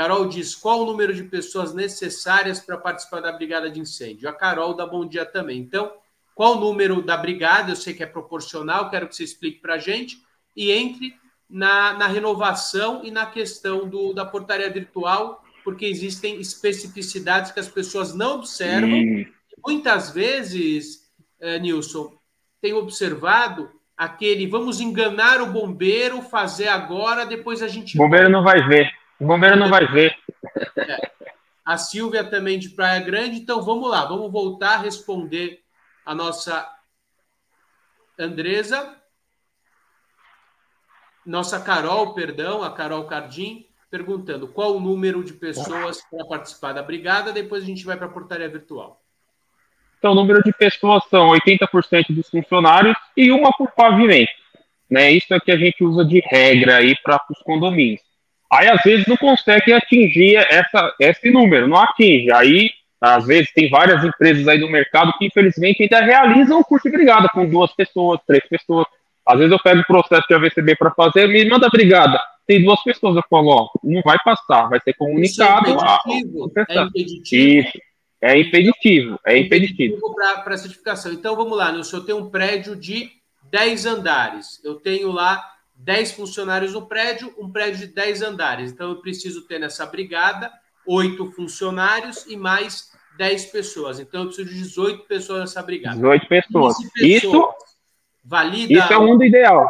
Carol 0.00 0.26
diz: 0.26 0.54
qual 0.54 0.80
o 0.80 0.86
número 0.86 1.12
de 1.12 1.24
pessoas 1.24 1.74
necessárias 1.74 2.58
para 2.58 2.78
participar 2.78 3.20
da 3.20 3.30
brigada 3.30 3.70
de 3.70 3.80
incêndio? 3.80 4.30
A 4.30 4.32
Carol 4.32 4.72
dá 4.72 4.86
bom 4.86 5.06
dia 5.06 5.26
também. 5.26 5.58
Então, 5.58 5.92
qual 6.34 6.56
o 6.56 6.60
número 6.60 7.02
da 7.02 7.18
brigada? 7.18 7.72
Eu 7.72 7.76
sei 7.76 7.92
que 7.92 8.02
é 8.02 8.06
proporcional, 8.06 8.88
quero 8.88 9.06
que 9.06 9.14
você 9.14 9.24
explique 9.24 9.60
para 9.60 9.74
a 9.74 9.78
gente. 9.78 10.16
E 10.56 10.72
entre 10.72 11.14
na, 11.50 11.92
na, 11.92 12.06
renovação 12.06 13.02
e 13.04 13.10
na 13.10 13.26
questão 13.26 13.86
do, 13.86 14.14
da 14.14 14.24
portaria 14.24 14.70
virtual, 14.70 15.44
porque 15.62 15.84
existem 15.84 16.40
especificidades 16.40 17.52
que 17.52 17.60
as 17.60 17.68
pessoas 17.68 18.14
não 18.14 18.36
observam. 18.36 18.88
Hum. 18.88 19.26
Muitas 19.66 20.08
vezes, 20.12 21.12
é, 21.38 21.58
Nilson, 21.58 22.10
tem 22.58 22.72
observado 22.72 23.70
aquele 23.94 24.46
vamos 24.46 24.80
enganar 24.80 25.42
o 25.42 25.52
bombeiro, 25.52 26.22
fazer 26.22 26.68
agora, 26.68 27.26
depois 27.26 27.60
a 27.60 27.68
gente. 27.68 27.98
O 27.98 28.02
bombeiro 28.02 28.30
não 28.30 28.42
vai 28.42 28.66
ver. 28.66 28.98
O 29.20 29.26
bombeiro 29.26 29.56
não 29.56 29.68
vai 29.68 29.86
ver. 29.86 30.16
É. 30.76 31.10
A 31.64 31.76
Silvia 31.76 32.24
também 32.24 32.58
de 32.58 32.70
Praia 32.70 33.00
Grande. 33.00 33.36
Então 33.36 33.62
vamos 33.62 33.90
lá, 33.90 34.06
vamos 34.06 34.32
voltar 34.32 34.74
a 34.74 34.78
responder 34.78 35.60
a 36.04 36.14
nossa 36.14 36.66
Andresa. 38.18 38.96
Nossa 41.24 41.60
Carol, 41.60 42.14
perdão, 42.14 42.62
a 42.62 42.72
Carol 42.72 43.04
Cardim, 43.04 43.66
perguntando 43.90 44.48
qual 44.48 44.76
o 44.76 44.80
número 44.80 45.22
de 45.22 45.34
pessoas 45.34 46.02
para 46.10 46.24
participar 46.24 46.72
da 46.72 46.82
brigada. 46.82 47.30
Depois 47.30 47.62
a 47.62 47.66
gente 47.66 47.84
vai 47.84 47.96
para 47.96 48.06
a 48.06 48.10
portaria 48.10 48.48
virtual. 48.48 49.02
Então, 49.98 50.12
o 50.12 50.14
número 50.14 50.42
de 50.42 50.52
pessoas 50.54 51.04
são 51.10 51.28
80% 51.28 52.06
dos 52.08 52.30
funcionários 52.30 52.96
e 53.14 53.30
uma 53.30 53.52
por 53.52 53.70
pavimento. 53.72 54.32
Né? 54.88 55.12
Isso 55.12 55.32
é 55.34 55.38
que 55.38 55.52
a 55.52 55.58
gente 55.58 55.84
usa 55.84 56.06
de 56.06 56.20
regra 56.20 56.78
aí 56.78 56.96
para 57.02 57.22
os 57.30 57.38
condomínios. 57.42 58.09
Aí, 58.52 58.68
às 58.68 58.82
vezes, 58.82 59.06
não 59.06 59.16
consegue 59.16 59.72
atingir 59.72 60.36
essa, 60.36 60.94
esse 60.98 61.30
número, 61.30 61.68
não 61.68 61.76
atinge. 61.76 62.32
Aí, 62.32 62.70
às 63.00 63.24
vezes, 63.24 63.52
tem 63.52 63.70
várias 63.70 64.04
empresas 64.04 64.46
aí 64.48 64.58
do 64.58 64.68
mercado 64.68 65.12
que, 65.18 65.26
infelizmente, 65.26 65.82
ainda 65.82 66.00
realizam 66.00 66.58
o 66.60 66.64
curso 66.64 66.90
de 66.90 66.96
brigada 66.96 67.28
com 67.28 67.48
duas 67.48 67.72
pessoas, 67.74 68.20
três 68.26 68.46
pessoas. 68.48 68.86
Às 69.26 69.38
vezes, 69.38 69.52
eu 69.52 69.62
pego 69.62 69.80
o 69.80 69.86
processo 69.86 70.26
de 70.28 70.34
AVCB 70.34 70.76
para 70.76 70.90
fazer, 70.90 71.28
me 71.28 71.48
manda 71.48 71.68
brigada. 71.68 72.20
Tem 72.46 72.62
duas 72.62 72.82
pessoas, 72.82 73.14
eu 73.14 73.22
falo, 73.30 73.48
ó, 73.48 73.68
não 73.84 74.02
vai 74.02 74.18
passar, 74.24 74.68
vai 74.68 74.80
ser 74.80 74.94
comunicado. 74.94 75.70
Isso 75.70 75.80
é 76.68 76.82
impeditivo. 76.82 76.82
É 76.82 76.82
impeditivo. 76.82 77.68
Isso. 77.68 77.90
É 78.22 78.38
impeditivo, 78.38 79.20
é 79.24 79.38
impeditivo. 79.38 80.14
Para 80.44 80.58
certificação. 80.58 81.12
Então, 81.12 81.34
vamos 81.34 81.56
lá, 81.56 81.72
Nilson, 81.72 81.98
eu 81.98 82.04
tenho 82.04 82.18
um 82.18 82.30
prédio 82.30 82.76
de 82.76 83.08
10 83.50 83.86
andares. 83.86 84.62
Eu 84.62 84.74
tenho 84.74 85.10
lá 85.10 85.42
10 85.84 86.12
funcionários 86.12 86.74
no 86.74 86.86
prédio, 86.86 87.32
um 87.38 87.50
prédio 87.50 87.86
de 87.86 87.94
10 87.94 88.22
andares. 88.22 88.72
Então, 88.72 88.90
eu 88.90 88.96
preciso 89.00 89.46
ter 89.46 89.58
nessa 89.58 89.86
brigada 89.86 90.50
8 90.86 91.32
funcionários 91.32 92.26
e 92.26 92.36
mais 92.36 92.90
10 93.16 93.46
pessoas. 93.46 93.98
Então, 93.98 94.22
eu 94.22 94.26
preciso 94.26 94.48
de 94.48 94.54
18 94.56 95.04
pessoas 95.04 95.40
nessa 95.40 95.62
brigada. 95.62 95.96
18 95.96 96.26
pessoas. 96.26 96.76
pessoas 96.76 97.00
isso, 97.02 97.48
valida... 98.24 98.72
isso 98.72 98.92
é 98.92 98.98
o 98.98 99.06
mundo 99.06 99.24
ideal. 99.24 99.68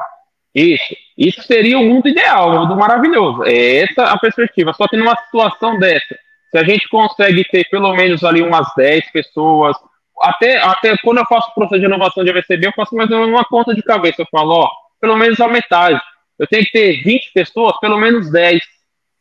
Isso. 0.55 0.97
Isso 1.17 1.43
seria 1.43 1.79
o 1.79 1.85
mundo 1.85 2.09
ideal, 2.09 2.51
o 2.51 2.61
mundo 2.61 2.77
maravilhoso. 2.77 3.45
É 3.45 3.83
essa 3.83 4.05
a 4.05 4.19
perspectiva. 4.19 4.73
Só 4.73 4.89
que 4.89 4.97
numa 4.97 5.17
situação 5.25 5.79
dessa, 5.79 6.19
se 6.51 6.59
a 6.59 6.65
gente 6.65 6.89
consegue 6.89 7.45
ter 7.45 7.69
pelo 7.71 7.95
menos 7.95 8.25
ali 8.25 8.43
umas 8.43 8.67
10 8.77 9.13
pessoas, 9.13 9.77
até, 10.21 10.59
até 10.59 10.97
quando 10.99 11.19
eu 11.19 11.27
faço 11.27 11.51
o 11.51 11.55
processo 11.55 11.81
de 11.81 11.87
inovação 11.87 12.25
de 12.25 12.31
AVCB, 12.31 12.67
eu 12.67 12.73
faço 12.73 12.97
mais 12.97 13.11
ou 13.11 13.19
menos 13.19 13.33
uma 13.33 13.45
conta 13.45 13.75
de 13.75 13.83
cabeça. 13.83 14.23
Eu 14.23 14.27
falo, 14.31 14.53
ó, 14.53 14.69
pelo 15.01 15.17
menos 15.17 15.41
a 15.41 15.49
metade. 15.49 16.01
Eu 16.39 16.47
tenho 16.47 16.65
que 16.65 16.73
ter 16.73 17.03
20 17.03 17.33
pessoas, 17.33 17.79
pelo 17.81 17.99
menos 17.99 18.31
10. 18.31 18.61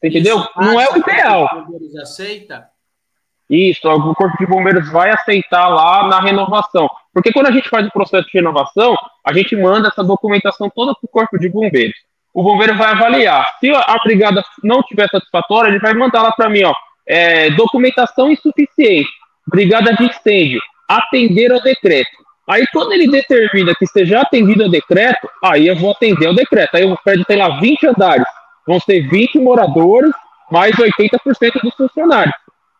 Entendeu? 0.04 0.40
Isso, 0.40 0.50
Não 0.58 0.80
é 0.80 0.88
o 0.90 0.98
ideal. 0.98 1.46
O 1.46 1.66
bombeiros 1.66 1.96
aceita? 1.98 2.68
Isso, 3.50 3.90
o 3.90 4.16
Corpo 4.16 4.38
de 4.38 4.46
Bombeiros 4.46 4.92
vai 4.92 5.10
aceitar 5.10 5.68
lá 5.68 6.08
na 6.08 6.20
renovação. 6.20 6.88
Porque 7.12 7.34
quando 7.34 7.48
a 7.48 7.52
gente 7.52 7.68
faz 7.68 7.88
o 7.88 7.92
processo 7.92 8.28
de 8.28 8.34
renovação, 8.34 8.96
a 9.26 9.34
gente 9.34 9.56
manda 9.56 9.88
essa 9.88 10.04
documentação 10.04 10.70
toda 10.70 10.94
para 10.94 11.06
o 11.06 11.10
Corpo 11.10 11.38
de 11.40 11.50
Bombeiros. 11.50 11.98
O 12.32 12.44
bombeiro 12.44 12.78
vai 12.78 12.92
avaliar. 12.92 13.58
Se 13.60 13.72
a 13.72 13.98
brigada 14.04 14.44
não 14.64 14.84
tiver 14.84 15.10
satisfatória, 15.10 15.70
ele 15.70 15.80
vai 15.80 15.96
mandar 15.96 16.22
lá 16.22 16.32
para 16.32 16.48
mim, 16.48 16.64
ó 16.64 16.74
é, 17.10 17.50
documentação 17.50 18.32
insuficiente, 18.32 19.10
brigada 19.48 19.96
de 19.96 20.04
incêndio, 20.04 20.62
atender 20.88 21.52
ao 21.52 21.60
decreto. 21.60 22.12
Aí, 22.50 22.66
quando 22.74 22.94
ele 22.94 23.10
determina 23.10 23.76
que 23.76 23.86
esteja 23.86 24.22
atendido 24.22 24.64
ao 24.64 24.70
decreto, 24.70 25.30
aí 25.44 25.68
eu 25.68 25.76
vou 25.76 25.92
atender 25.92 26.28
ao 26.28 26.34
decreto. 26.34 26.76
Aí 26.76 26.84
o 26.84 26.98
prédio 27.04 27.24
tem 27.26 27.38
lá 27.38 27.60
20 27.60 27.88
andares, 27.88 28.26
vão 28.66 28.80
ser 28.80 29.08
20 29.08 29.38
moradores, 29.40 30.12
mais 30.52 30.76
80% 30.76 31.20
dos 31.62 31.76
funcionários. 31.76 32.34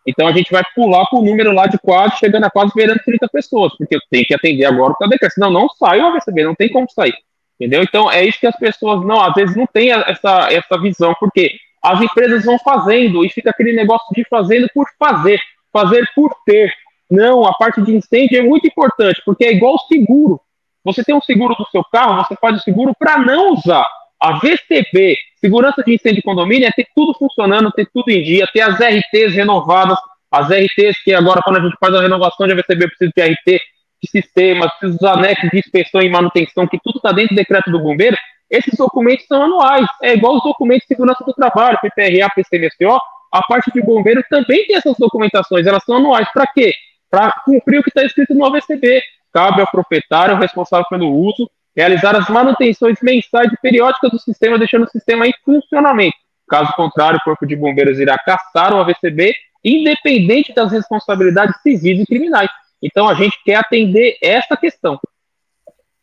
Então 0.08 0.28
a 0.28 0.32
gente 0.32 0.52
vai 0.52 0.64
pular 0.74 1.06
para 1.06 1.20
o 1.20 1.24
número 1.24 1.52
lá 1.52 1.68
de 1.68 1.78
quase, 1.78 2.18
chegando 2.18 2.46
a 2.46 2.50
quase 2.50 2.72
beirando 2.76 3.00
30 3.06 3.28
pessoas, 3.28 3.72
porque 3.78 3.96
eu 3.96 4.00
tenho 4.10 4.26
que 4.26 4.34
atender 4.34 4.66
agora 4.66 4.96
o 5.00 5.08
decreto, 5.08 5.34
senão 5.34 5.52
não 5.52 5.70
sai 5.70 6.00
o 6.00 6.08
AVCB, 6.08 6.44
não 6.44 6.56
tem 6.56 6.70
como 6.72 6.90
sair. 6.90 7.14
Entendeu? 7.60 7.84
Então 7.84 8.10
é 8.10 8.26
isso 8.26 8.40
que 8.40 8.48
as 8.48 8.58
pessoas 8.58 9.06
não, 9.06 9.22
às 9.22 9.36
vezes 9.36 9.56
não 9.56 9.68
têm 9.68 9.92
essa, 9.92 10.48
essa 10.52 10.82
visão, 10.82 11.14
porque 11.20 11.52
as 11.84 12.02
empresas 12.02 12.44
vão 12.44 12.58
fazendo 12.58 13.24
e 13.24 13.30
fica 13.30 13.52
aquele 13.52 13.74
negócio 13.74 14.08
de 14.16 14.26
fazendo 14.30 14.68
por 14.74 14.88
fazer, 14.98 15.40
fazer 15.72 16.04
por 16.16 16.34
ter. 16.46 16.74
Não, 17.10 17.46
a 17.46 17.54
parte 17.54 17.82
de 17.82 17.96
incêndio 17.96 18.38
é 18.38 18.44
muito 18.44 18.68
importante, 18.68 19.22
porque 19.26 19.46
é 19.46 19.54
igual 19.54 19.80
seguro. 19.80 20.40
Você 20.84 21.04
tem 21.04 21.16
um 21.16 21.22
seguro 21.22 21.56
do 21.56 21.66
seu 21.72 21.84
carro, 21.84 22.24
você 22.24 22.36
faz 22.36 22.58
o 22.58 22.64
seguro 22.64 22.94
para 22.98 23.18
não 23.18 23.54
usar. 23.54 23.86
A 24.22 24.34
VCB, 24.34 25.18
Segurança 25.40 25.82
de 25.84 25.94
Incêndio 25.94 26.18
de 26.18 26.22
Condomínio, 26.22 26.68
é 26.68 26.72
ter 26.72 26.88
tudo 26.94 27.14
funcionando, 27.18 27.72
ter 27.72 27.88
tudo 27.94 28.10
em 28.10 28.22
dia, 28.22 28.48
ter 28.54 28.62
as 28.62 28.76
RTs 28.76 29.34
renovadas, 29.34 29.98
as 30.32 30.48
RTs 30.50 31.02
que 31.04 31.14
agora, 31.14 31.42
quando 31.44 31.58
a 31.58 31.62
gente 31.62 31.78
faz 31.80 31.94
a 31.96 32.02
renovação 32.02 32.46
de 32.46 32.54
VCB, 32.54 32.88
precisa 32.90 33.12
de 33.16 33.24
RT, 33.24 33.62
de 34.04 34.10
sistemas, 34.10 34.72
precisa 34.74 35.00
dos 35.00 35.08
anexos 35.08 35.50
de 35.50 35.60
inspeção 35.60 36.02
e 36.02 36.10
manutenção, 36.10 36.68
que 36.68 36.80
tudo 36.84 36.98
está 36.98 37.12
dentro 37.12 37.36
do 37.36 37.38
decreto 37.38 37.72
do 37.72 37.80
bombeiro, 37.80 38.18
esses 38.50 38.76
documentos 38.78 39.26
são 39.28 39.44
anuais, 39.44 39.88
é 40.02 40.14
igual 40.14 40.36
os 40.36 40.44
documentos 40.44 40.82
de 40.88 40.96
segurança 40.96 41.24
do 41.24 41.34
trabalho, 41.34 41.78
PPRA, 41.82 42.30
PCMSO, 42.36 43.00
a 43.32 43.44
parte 43.44 43.72
de 43.72 43.82
bombeiro 43.82 44.24
também 44.30 44.66
tem 44.66 44.76
essas 44.76 44.98
documentações, 44.98 45.68
elas 45.68 45.84
são 45.84 45.98
anuais. 45.98 46.28
Para 46.34 46.48
quê? 46.48 46.74
Para 47.10 47.32
cumprir 47.44 47.80
o 47.80 47.84
que 47.84 47.90
está 47.90 48.04
escrito 48.04 48.34
no 48.34 48.46
AVCB. 48.46 49.02
Cabe 49.32 49.62
ao 49.62 49.72
proprietário 49.72 50.38
responsável 50.38 50.86
pelo 50.90 51.10
uso 51.12 51.50
realizar 51.76 52.16
as 52.16 52.28
manutenções 52.30 52.98
mensais 53.02 53.52
e 53.54 53.58
periódicas 53.62 54.12
do 54.12 54.20
sistema, 54.20 54.58
deixando 54.58 54.84
o 54.86 54.90
sistema 54.90 55.28
em 55.28 55.34
funcionamento. 55.46 56.18
Caso 56.48 56.74
contrário, 56.74 57.18
o 57.18 57.24
Corpo 57.24 57.46
de 57.46 57.56
Bombeiros 57.56 58.00
irá 58.00 58.18
caçar 58.18 58.74
o 58.74 58.80
AVCB, 58.80 59.34
independente 59.64 60.54
das 60.54 60.72
responsabilidades 60.72 61.56
civis 61.62 62.02
e 62.02 62.06
criminais. 62.06 62.50
Então, 62.82 63.08
a 63.08 63.14
gente 63.14 63.42
quer 63.44 63.56
atender 63.56 64.18
essa 64.22 64.58
questão. 64.58 65.00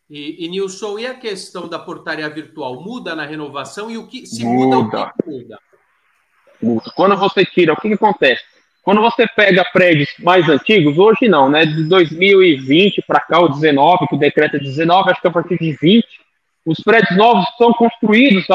E, 0.09 0.45
e 0.45 0.47
Nilson, 0.47 0.97
e 0.99 1.05
a 1.05 1.13
questão 1.13 1.67
da 1.67 1.77
portaria 1.77 2.29
virtual 2.29 2.81
muda 2.81 3.13
na 3.13 3.25
renovação 3.25 3.91
e 3.91 3.97
o 3.97 4.07
que 4.07 4.25
se 4.25 4.45
muda, 4.45 4.77
muda 4.77 5.01
o 5.01 5.11
que 5.11 5.29
muda? 5.29 5.59
Muda. 6.61 6.91
Quando 6.95 7.17
você 7.17 7.45
tira, 7.45 7.73
o 7.73 7.75
que, 7.75 7.89
que 7.89 7.95
acontece? 7.95 8.43
Quando 8.87 9.01
você 9.01 9.27
pega 9.27 9.65
prédios 9.73 10.07
mais 10.19 10.47
antigos, 10.47 10.97
hoje 10.97 11.27
não, 11.27 11.49
né? 11.49 11.65
De 11.65 11.83
2020 11.83 13.03
para 13.05 13.19
cá, 13.19 13.41
o 13.41 13.49
19, 13.49 14.07
que 14.07 14.15
o 14.15 14.17
decreto 14.17 14.55
é 14.55 14.59
19, 14.59 15.11
acho 15.11 15.19
que 15.19 15.27
a 15.27 15.31
partir 15.31 15.57
de 15.59 15.73
20, 15.73 16.07
os 16.65 16.79
prédios 16.79 17.17
novos 17.17 17.45
são 17.57 17.73
construídos 17.73 18.45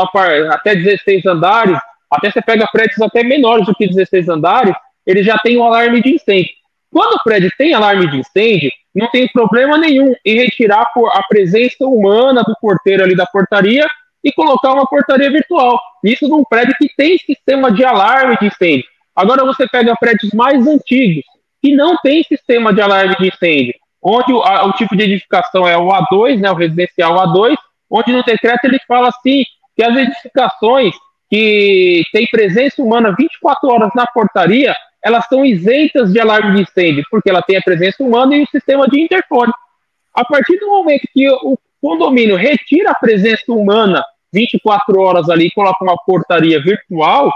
até 0.51 0.75
16 0.75 1.27
andares, 1.27 1.79
até 2.11 2.31
você 2.31 2.41
pega 2.41 2.67
prédios 2.73 2.99
até 3.03 3.23
menores 3.23 3.67
do 3.67 3.75
que 3.75 3.87
16 3.87 4.31
andares, 4.31 4.75
ele 5.07 5.23
já 5.23 5.37
tem 5.37 5.59
um 5.59 5.65
alarme 5.65 6.01
de 6.01 6.15
incêndio. 6.15 6.51
Quando 6.91 7.13
o 7.13 7.23
prédio 7.23 7.53
tem 7.59 7.75
alarme 7.75 8.11
de 8.11 8.17
incêndio, 8.17 8.71
não 8.95 9.11
tem 9.11 9.29
problema 9.29 9.77
nenhum 9.77 10.15
em 10.25 10.37
retirar 10.37 10.91
a 11.13 11.23
presença 11.29 11.85
humana 11.87 12.43
do 12.43 12.57
porteiro 12.59 13.05
ali 13.05 13.15
da 13.15 13.27
portaria 13.27 13.87
e 14.25 14.33
colocar 14.33 14.73
uma 14.73 14.87
portaria 14.87 15.31
virtual. 15.31 15.79
Isso 16.03 16.27
num 16.27 16.43
prédio 16.43 16.75
que 16.79 16.89
tem 16.97 17.19
sistema 17.19 17.71
de 17.71 17.85
alarme 17.85 18.39
de 18.41 18.47
incêndio. 18.47 18.92
Agora 19.15 19.45
você 19.45 19.67
pega 19.69 19.95
prédios 19.99 20.33
mais 20.33 20.67
antigos 20.67 21.25
que 21.61 21.75
não 21.75 21.97
tem 21.99 22.23
sistema 22.25 22.73
de 22.73 22.81
alarme 22.81 23.15
de 23.21 23.29
incêndio, 23.29 23.75
onde 24.03 24.33
o, 24.33 24.43
a, 24.43 24.65
o 24.67 24.73
tipo 24.73 24.97
de 24.97 25.05
edificação 25.05 25.67
é 25.67 25.77
o 25.77 25.89
A2, 25.89 26.41
né, 26.41 26.51
o 26.51 26.55
residencial 26.55 27.15
A2, 27.15 27.57
onde 27.91 28.13
no 28.13 28.23
decreto 28.25 28.65
ele 28.65 28.81
fala 28.89 29.09
assim 29.09 29.45
que 29.77 29.85
as 29.85 29.97
edificações 29.97 30.95
que 31.31 32.03
têm 32.13 32.27
presença 32.27 32.83
humana 32.83 33.15
24 33.17 33.69
horas 33.71 33.91
na 33.95 34.07
portaria, 34.07 34.75
elas 35.03 35.27
são 35.29 35.45
isentas 35.45 36.13
de 36.13 36.21
alarme 36.21 36.57
de 36.57 36.63
incêndio, 36.63 37.05
porque 37.11 37.31
ela 37.31 37.43
tem 37.43 37.57
a 37.57 37.63
presença 37.63 38.03
humana 38.03 38.37
e 38.37 38.43
o 38.43 38.49
sistema 38.49 38.87
de 38.89 39.01
interfone. 39.01 39.53
A 40.15 40.25
partir 40.25 40.59
do 40.59 40.67
momento 40.67 41.09
que 41.13 41.29
o 41.31 41.59
condomínio 41.81 42.37
retira 42.37 42.91
a 42.91 42.95
presença 42.95 43.45
humana 43.49 44.05
24 44.33 45.01
horas 45.01 45.29
ali 45.29 45.47
e 45.47 45.51
coloca 45.51 45.83
uma 45.83 45.97
portaria 46.07 46.63
virtual, 46.63 47.31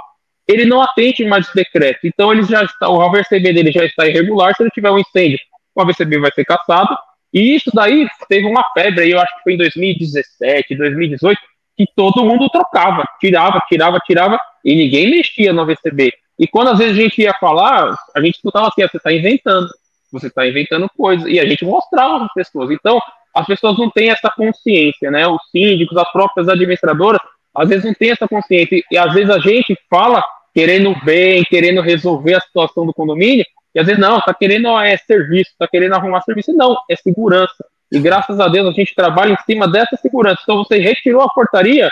ele 0.48 0.64
não 0.64 0.80
atende 0.80 1.24
mais 1.24 1.48
o 1.48 1.54
decreto. 1.54 2.00
Então 2.04 2.32
ele 2.32 2.42
já 2.44 2.62
está, 2.62 2.88
o 2.88 3.00
AVCB 3.00 3.52
dele 3.52 3.72
já 3.72 3.84
está 3.84 4.06
irregular. 4.06 4.54
Se 4.54 4.62
ele 4.62 4.70
tiver 4.70 4.90
um 4.90 4.98
incêndio, 4.98 5.38
o 5.74 5.82
AVCB 5.82 6.18
vai 6.18 6.30
ser 6.32 6.44
caçado. 6.44 6.96
E 7.32 7.54
isso 7.54 7.70
daí 7.74 8.08
teve 8.28 8.46
uma 8.46 8.64
febre 8.72 9.02
aí, 9.02 9.10
eu 9.10 9.20
acho 9.20 9.36
que 9.36 9.42
foi 9.42 9.54
em 9.54 9.58
2017, 9.58 10.76
2018, 10.76 11.40
que 11.76 11.86
todo 11.94 12.24
mundo 12.24 12.48
trocava, 12.48 13.04
tirava, 13.20 13.60
tirava, 13.68 13.98
tirava, 13.98 14.40
e 14.64 14.74
ninguém 14.74 15.10
mexia 15.10 15.52
no 15.52 15.62
AVCB. 15.62 16.12
E 16.38 16.46
quando 16.46 16.68
às 16.68 16.78
vezes 16.78 16.96
a 16.96 17.02
gente 17.02 17.20
ia 17.20 17.34
falar, 17.34 17.94
a 18.14 18.20
gente 18.20 18.36
escutava 18.36 18.68
assim, 18.68 18.82
ah, 18.82 18.88
você 18.88 18.96
está 18.96 19.12
inventando, 19.12 19.68
você 20.10 20.28
está 20.28 20.46
inventando 20.46 20.88
coisas, 20.96 21.26
e 21.28 21.38
a 21.38 21.46
gente 21.46 21.64
mostrava 21.64 22.24
as 22.24 22.32
pessoas. 22.32 22.70
Então, 22.70 23.00
as 23.34 23.46
pessoas 23.46 23.76
não 23.76 23.90
têm 23.90 24.10
essa 24.10 24.30
consciência, 24.30 25.10
né? 25.10 25.26
Os 25.26 25.42
síndicos, 25.50 25.96
as 25.98 26.10
próprias 26.10 26.48
administradoras, 26.48 27.20
às 27.54 27.68
vezes 27.68 27.84
não 27.84 27.92
têm 27.94 28.12
essa 28.12 28.26
consciência, 28.26 28.82
e 28.90 28.96
às 28.96 29.12
vezes 29.12 29.30
a 29.30 29.38
gente 29.38 29.76
fala 29.90 30.22
querendo 30.56 30.96
bem, 31.04 31.44
querendo 31.44 31.82
resolver 31.82 32.32
a 32.32 32.40
situação 32.40 32.86
do 32.86 32.94
condomínio, 32.94 33.44
e 33.74 33.78
às 33.78 33.84
vezes 33.84 34.00
não, 34.00 34.16
está 34.16 34.32
querendo 34.32 34.68
é, 34.80 34.96
serviço, 34.96 35.50
está 35.50 35.68
querendo 35.68 35.92
arrumar 35.92 36.22
serviço. 36.22 36.50
Não, 36.54 36.74
é 36.90 36.96
segurança. 36.96 37.62
E 37.92 38.00
graças 38.00 38.40
a 38.40 38.48
Deus 38.48 38.66
a 38.66 38.72
gente 38.72 38.94
trabalha 38.94 39.34
em 39.34 39.44
cima 39.44 39.68
dessa 39.68 39.98
segurança. 39.98 40.40
Então 40.42 40.56
você 40.56 40.78
retirou 40.78 41.20
a 41.20 41.28
portaria 41.28 41.90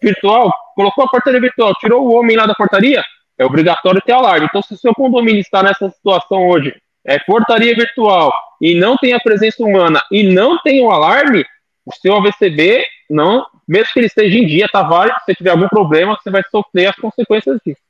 virtual, 0.00 0.52
colocou 0.76 1.02
a 1.02 1.08
portaria 1.08 1.40
virtual, 1.40 1.74
tirou 1.74 2.06
o 2.06 2.14
homem 2.14 2.36
lá 2.36 2.46
da 2.46 2.54
portaria, 2.54 3.02
é 3.36 3.44
obrigatório 3.44 4.00
ter 4.00 4.12
alarme. 4.12 4.46
Então, 4.48 4.62
se 4.62 4.74
o 4.74 4.78
seu 4.78 4.94
condomínio 4.94 5.40
está 5.40 5.60
nessa 5.60 5.90
situação 5.90 6.46
hoje, 6.46 6.72
é 7.04 7.18
portaria 7.18 7.74
virtual 7.74 8.32
e 8.62 8.76
não 8.76 8.96
tem 8.96 9.12
a 9.12 9.18
presença 9.18 9.64
humana 9.64 10.00
e 10.12 10.22
não 10.22 10.62
tem 10.62 10.80
o 10.80 10.90
alarme, 10.92 11.44
o 11.84 11.92
seu 11.92 12.14
AVCB 12.14 12.84
não, 13.10 13.44
mesmo 13.66 13.92
que 13.92 13.98
ele 13.98 14.06
esteja 14.06 14.38
em 14.38 14.46
dia, 14.46 14.68
tá 14.70 14.84
válido. 14.84 15.18
Se 15.26 15.34
tiver 15.34 15.50
algum 15.50 15.66
problema, 15.66 16.16
você 16.16 16.30
vai 16.30 16.42
sofrer 16.48 16.86
as 16.86 16.96
consequências 16.96 17.58
disso. 17.66 17.80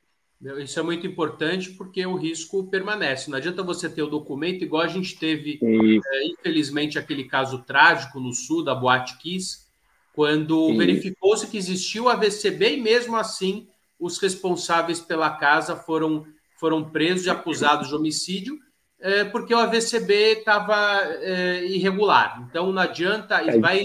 Isso 0.63 0.79
é 0.79 0.83
muito 0.83 1.07
importante 1.07 1.71
porque 1.71 2.05
o 2.05 2.17
risco 2.17 2.65
permanece. 2.65 3.31
Não 3.31 3.39
adianta 3.39 3.63
você 3.63 3.89
ter 3.89 4.03
o 4.03 4.11
documento, 4.11 4.63
igual 4.63 4.83
a 4.83 4.89
gente 4.89 5.19
teve, 5.19 5.59
é, 5.63 6.27
infelizmente, 6.27 6.99
aquele 6.99 7.25
caso 7.25 7.63
trágico 7.63 8.21
no 8.21 8.33
sul 8.33 8.63
da 8.63 8.75
Boate 8.75 9.17
Kiss, 9.19 9.65
quando 10.13 10.77
verificou-se 10.77 11.47
que 11.47 11.57
existiu 11.57 12.09
a 12.09 12.15
VCB 12.15 12.77
e 12.77 12.81
mesmo 12.81 13.17
assim 13.17 13.69
os 13.99 14.19
responsáveis 14.19 15.01
pela 15.01 15.31
casa 15.31 15.77
foram, 15.77 16.27
foram 16.59 16.85
presos 16.85 17.27
e 17.27 17.31
acusados 17.31 17.89
de 17.89 17.95
homicídio 17.95 18.59
é, 19.05 19.23
porque 19.23 19.55
o 19.55 19.59
AVCB 19.59 20.39
estava 20.39 21.03
é, 21.21 21.63
irregular. 21.67 22.43
Então 22.49 22.73
não 22.73 22.81
adianta, 22.81 23.37
é 23.37 23.59
vai, 23.59 23.85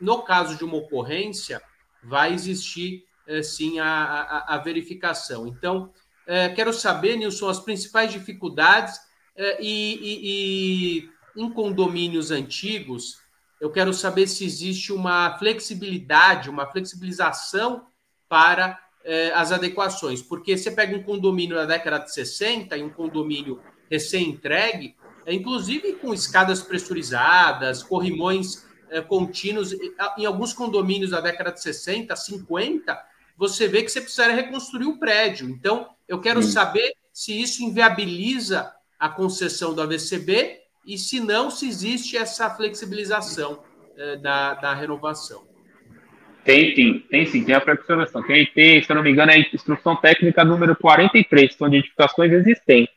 no 0.00 0.22
caso 0.22 0.56
de 0.56 0.64
uma 0.64 0.76
ocorrência, 0.76 1.62
vai 2.02 2.34
existir 2.34 3.04
é, 3.04 3.13
sim 3.42 3.78
a, 3.78 3.86
a, 3.86 4.54
a, 4.54 4.58
verificação. 4.58 5.46
Então, 5.46 5.90
é, 6.26 6.48
quero 6.50 6.72
saber, 6.72 7.16
Nilson, 7.16 7.48
as 7.48 7.60
principais 7.60 8.12
dificuldades 8.12 8.98
é, 9.36 9.62
e, 9.62 9.94
e, 9.94 11.08
e 11.36 11.42
em 11.42 11.50
condomínios 11.50 12.30
antigos, 12.30 13.18
eu 13.60 13.70
quero 13.70 13.92
saber 13.92 14.26
se 14.26 14.44
existe 14.44 14.92
uma 14.92 15.38
flexibilidade, 15.38 16.50
uma 16.50 16.66
flexibilização 16.66 17.86
para 18.28 18.78
as 19.34 19.52
adequações. 19.52 20.22
Porque 20.22 20.56
você 20.56 20.70
pega 20.70 20.96
um 20.96 21.02
condomínio 21.02 21.56
da 21.56 21.66
década 21.66 21.98
de 21.98 22.12
60 22.12 22.76
e 22.76 22.82
um 22.82 22.88
condomínio 22.88 23.60
recém-entregue, 23.90 24.96
inclusive 25.26 25.94
com 25.94 26.12
escadas 26.12 26.62
pressurizadas, 26.62 27.82
corrimões 27.82 28.66
contínuos, 29.08 29.72
em 30.18 30.24
alguns 30.24 30.52
condomínios 30.52 31.10
da 31.10 31.20
década 31.20 31.52
de 31.52 31.60
60, 31.60 32.14
50, 32.14 33.02
você 33.36 33.68
vê 33.68 33.82
que 33.82 33.90
você 33.90 34.00
precisaria 34.00 34.36
reconstruir 34.36 34.86
o 34.86 34.98
prédio. 34.98 35.48
Então, 35.48 35.88
eu 36.08 36.20
quero 36.20 36.42
Sim. 36.42 36.50
saber 36.50 36.94
se 37.12 37.40
isso 37.40 37.62
inviabiliza 37.62 38.72
a 38.98 39.08
concessão 39.08 39.74
do 39.74 39.82
AVCB 39.82 40.60
e 40.86 40.98
se 40.98 41.20
não, 41.20 41.50
se 41.50 41.68
existe 41.68 42.16
essa 42.16 42.50
flexibilização 42.50 43.62
é, 43.96 44.16
da, 44.16 44.54
da 44.54 44.74
renovação. 44.74 45.42
Tem 46.44 46.74
sim, 46.74 47.02
tem 47.10 47.24
sim, 47.26 47.42
tem 47.42 47.54
a 47.54 47.60
pré-observação. 47.60 48.22
Tem, 48.22 48.44
tem, 48.46 48.82
se 48.82 48.90
eu 48.90 48.96
não 48.96 49.02
me 49.02 49.10
engano, 49.10 49.32
é 49.32 49.36
a 49.36 49.38
instrução 49.38 49.96
técnica 49.96 50.44
número 50.44 50.76
43, 50.76 51.54
são 51.54 51.70
de 51.70 51.78
edificações 51.78 52.30
existentes. 52.32 52.94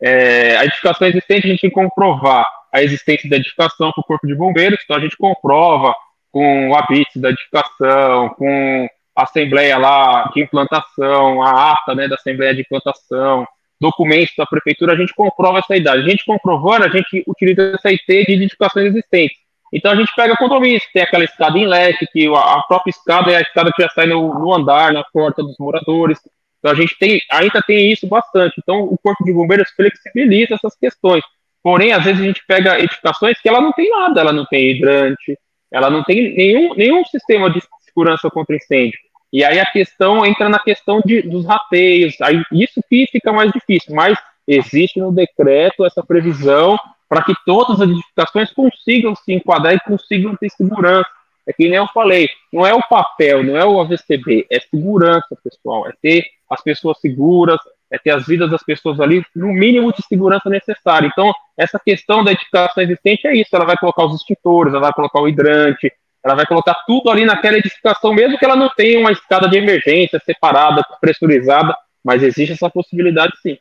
É, 0.00 0.56
a 0.56 0.64
edificação 0.64 1.06
existente, 1.06 1.46
a 1.46 1.50
gente 1.50 1.60
tem 1.60 1.70
que 1.70 1.74
comprovar 1.74 2.46
a 2.72 2.82
existência 2.82 3.28
da 3.28 3.36
edificação 3.36 3.92
para 3.92 4.00
o 4.00 4.04
Corpo 4.04 4.26
de 4.26 4.34
Bombeiros, 4.34 4.80
então 4.82 4.96
a 4.96 5.00
gente 5.00 5.16
comprova 5.16 5.94
com 6.30 6.70
o 6.70 6.74
habite 6.74 7.18
da 7.18 7.30
edificação, 7.30 8.30
com 8.30 8.88
a 9.18 9.24
assembleia 9.24 9.76
lá 9.76 10.30
de 10.32 10.42
implantação, 10.42 11.42
a 11.42 11.72
ata 11.72 11.92
né, 11.92 12.06
da 12.06 12.14
assembleia 12.14 12.54
de 12.54 12.60
implantação, 12.60 13.44
documentos 13.80 14.32
da 14.38 14.46
prefeitura, 14.46 14.92
a 14.92 14.96
gente 14.96 15.12
comprova 15.12 15.58
essa 15.58 15.76
idade. 15.76 16.02
A 16.02 16.08
gente 16.08 16.24
comprovando, 16.24 16.84
a 16.84 16.88
gente 16.88 17.24
utiliza 17.26 17.72
essa 17.74 17.88
IT 17.90 18.06
de 18.06 18.32
edificações 18.32 18.86
existentes. 18.86 19.36
Então 19.72 19.90
a 19.90 19.96
gente 19.96 20.14
pega 20.14 20.36
condomínios, 20.36 20.84
tem 20.92 21.02
aquela 21.02 21.24
escada 21.24 21.58
em 21.58 21.66
leque, 21.66 22.06
que 22.12 22.28
a 22.28 22.62
própria 22.68 22.90
escada 22.90 23.32
é 23.32 23.36
a 23.36 23.40
escada 23.40 23.72
que 23.74 23.82
já 23.82 23.88
sai 23.88 24.06
no, 24.06 24.38
no 24.38 24.54
andar, 24.54 24.92
na 24.92 25.02
porta 25.12 25.42
dos 25.42 25.56
moradores. 25.58 26.20
Então 26.60 26.70
a 26.70 26.74
gente 26.76 26.96
tem, 26.96 27.20
ainda 27.32 27.60
tem 27.66 27.90
isso 27.90 28.06
bastante. 28.06 28.54
Então 28.62 28.84
o 28.84 28.96
Corpo 28.96 29.24
de 29.24 29.32
Bombeiros 29.32 29.68
flexibiliza 29.70 30.54
essas 30.54 30.76
questões. 30.76 31.24
Porém, 31.60 31.92
às 31.92 32.04
vezes 32.04 32.20
a 32.20 32.24
gente 32.24 32.42
pega 32.46 32.78
edificações 32.78 33.40
que 33.40 33.48
ela 33.48 33.60
não 33.60 33.72
tem 33.72 33.90
nada, 33.90 34.20
ela 34.20 34.32
não 34.32 34.46
tem 34.46 34.70
hidrante, 34.70 35.36
ela 35.72 35.90
não 35.90 36.04
tem 36.04 36.34
nenhum, 36.36 36.74
nenhum 36.74 37.04
sistema 37.04 37.50
de 37.50 37.60
segurança 37.84 38.30
contra 38.30 38.54
incêndio. 38.54 38.98
E 39.32 39.44
aí 39.44 39.60
a 39.60 39.66
questão 39.66 40.24
entra 40.24 40.48
na 40.48 40.58
questão 40.58 41.00
de, 41.04 41.22
dos 41.22 41.44
rateios, 41.44 42.18
aí 42.20 42.42
isso 42.52 42.80
que 42.88 43.06
fica 43.12 43.32
mais 43.32 43.52
difícil, 43.52 43.94
mas 43.94 44.18
existe 44.46 44.98
no 44.98 45.12
decreto 45.12 45.84
essa 45.84 46.02
previsão 46.02 46.78
para 47.08 47.22
que 47.22 47.34
todas 47.44 47.80
as 47.80 47.88
edificações 47.88 48.52
consigam 48.52 49.14
se 49.14 49.32
enquadrar 49.32 49.74
e 49.74 49.80
consigam 49.80 50.36
ter 50.36 50.50
segurança. 50.50 51.08
É 51.46 51.52
que 51.52 51.68
nem 51.68 51.78
eu 51.78 51.86
falei, 51.88 52.28
não 52.52 52.66
é 52.66 52.74
o 52.74 52.82
papel, 52.86 53.42
não 53.42 53.56
é 53.56 53.64
o 53.64 53.80
AVCB, 53.80 54.46
é 54.50 54.60
segurança, 54.60 55.36
pessoal, 55.42 55.88
é 55.88 55.92
ter 56.02 56.24
as 56.50 56.62
pessoas 56.62 57.00
seguras, 57.00 57.58
é 57.90 57.98
ter 57.98 58.10
as 58.10 58.26
vidas 58.26 58.50
das 58.50 58.62
pessoas 58.62 59.00
ali 59.00 59.24
no 59.34 59.48
mínimo 59.48 59.90
de 59.92 60.02
segurança 60.06 60.50
necessário. 60.50 61.08
Então, 61.10 61.32
essa 61.56 61.78
questão 61.78 62.22
da 62.22 62.32
edificação 62.32 62.82
existente 62.82 63.26
é 63.26 63.34
isso, 63.34 63.48
ela 63.54 63.64
vai 63.64 63.76
colocar 63.76 64.04
os 64.04 64.16
extintores, 64.16 64.74
ela 64.74 64.82
vai 64.82 64.92
colocar 64.92 65.20
o 65.20 65.28
hidrante, 65.28 65.90
ela 66.24 66.34
vai 66.34 66.46
colocar 66.46 66.74
tudo 66.86 67.10
ali 67.10 67.24
naquela 67.24 67.58
edificação, 67.58 68.12
mesmo 68.12 68.38
que 68.38 68.44
ela 68.44 68.56
não 68.56 68.68
tenha 68.68 68.98
uma 68.98 69.12
escada 69.12 69.48
de 69.48 69.56
emergência 69.56 70.20
separada, 70.24 70.84
pressurizada, 71.00 71.76
mas 72.04 72.22
existe 72.22 72.52
essa 72.52 72.68
possibilidade 72.68 73.32
sim. 73.40 73.58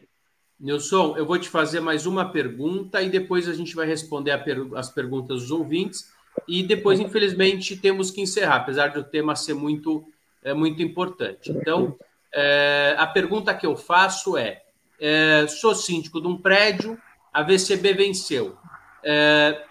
Nilson, 0.60 1.16
eu 1.16 1.26
vou 1.26 1.38
te 1.38 1.48
fazer 1.50 1.80
mais 1.80 2.08
uma 2.08 2.32
pergunta 2.32 3.02
e 3.02 3.10
depois 3.10 3.48
a 3.48 3.54
gente 3.54 3.76
vai 3.76 3.86
responder 3.86 4.36
per 4.44 4.58
as 4.76 4.90
perguntas 4.90 5.42
dos 5.42 5.52
ouvintes. 5.52 6.12
E 6.48 6.64
depois, 6.64 7.00
infelizmente, 7.00 7.78
temos 7.78 8.10
que 8.10 8.22
encerrar, 8.22 8.58
apesar 8.58 8.90
do 8.90 9.04
tema 9.04 9.36
ser 9.36 9.54
muito, 9.54 10.04
é, 10.44 10.54
muito 10.54 10.82
importante. 10.82 11.52
Então, 11.52 11.96
é, 12.34 12.96
a 12.98 13.06
pergunta 13.06 13.54
que 13.54 13.66
eu 13.66 13.76
faço 13.76 14.36
é: 14.36 14.64
é 15.00 15.46
sou 15.48 15.76
síndico 15.76 16.20
de 16.20 16.28
um 16.28 16.38
prédio, 16.38 16.98
a 17.32 17.44
VCB 17.44 17.94
venceu. 17.94 18.58
É, 19.04 19.64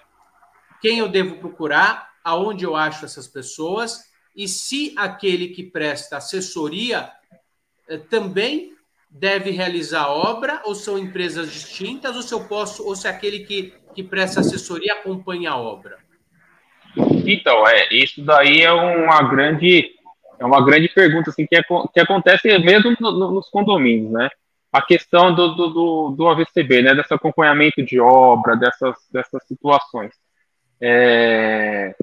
quem 0.81 0.99
eu 1.01 1.09
devo 1.09 1.37
procurar? 1.37 2.16
Aonde 2.27 2.65
eu 2.65 2.75
acho 2.75 3.05
essas 3.05 3.29
pessoas? 3.29 4.01
E 4.35 4.49
se 4.49 4.93
aquele 4.99 5.47
que 5.47 5.63
presta 5.63 6.17
assessoria 6.17 7.09
é, 7.89 7.99
também 7.99 8.73
deve 9.09 9.53
realizar 9.53 10.09
obra 10.09 10.61
ou 10.65 10.75
são 10.75 10.99
empresas 10.99 11.53
distintas 11.53 12.17
ou 12.17 12.23
se 12.23 12.35
eu 12.35 12.49
posso 12.49 12.85
ou 12.85 12.97
se 12.97 13.07
aquele 13.07 13.47
que, 13.47 13.73
que 13.95 14.03
presta 14.03 14.41
assessoria 14.41 14.95
acompanha 14.95 15.53
a 15.53 15.57
obra? 15.57 15.99
Então, 17.25 17.65
é, 17.69 17.95
isso 17.95 18.21
daí 18.25 18.63
é 18.63 18.73
uma 18.73 19.23
grande 19.23 19.95
é 20.37 20.45
uma 20.45 20.65
grande 20.65 20.89
pergunta 20.89 21.31
assim 21.31 21.47
que, 21.47 21.55
é, 21.55 21.63
que 21.63 22.01
acontece 22.01 22.59
mesmo 22.59 22.93
no, 22.99 23.13
no, 23.13 23.31
nos 23.35 23.49
condomínios, 23.49 24.11
né? 24.11 24.29
A 24.73 24.83
questão 24.83 25.33
do, 25.33 25.55
do, 25.55 26.11
do, 26.11 26.29
AVCB, 26.29 26.83
né? 26.83 26.93
Desse 26.93 27.15
acompanhamento 27.15 27.85
de 27.85 28.01
obra, 28.01 28.57
dessas, 28.57 28.97
dessas 29.13 29.47
situações. 29.47 30.13
É, 30.81 31.95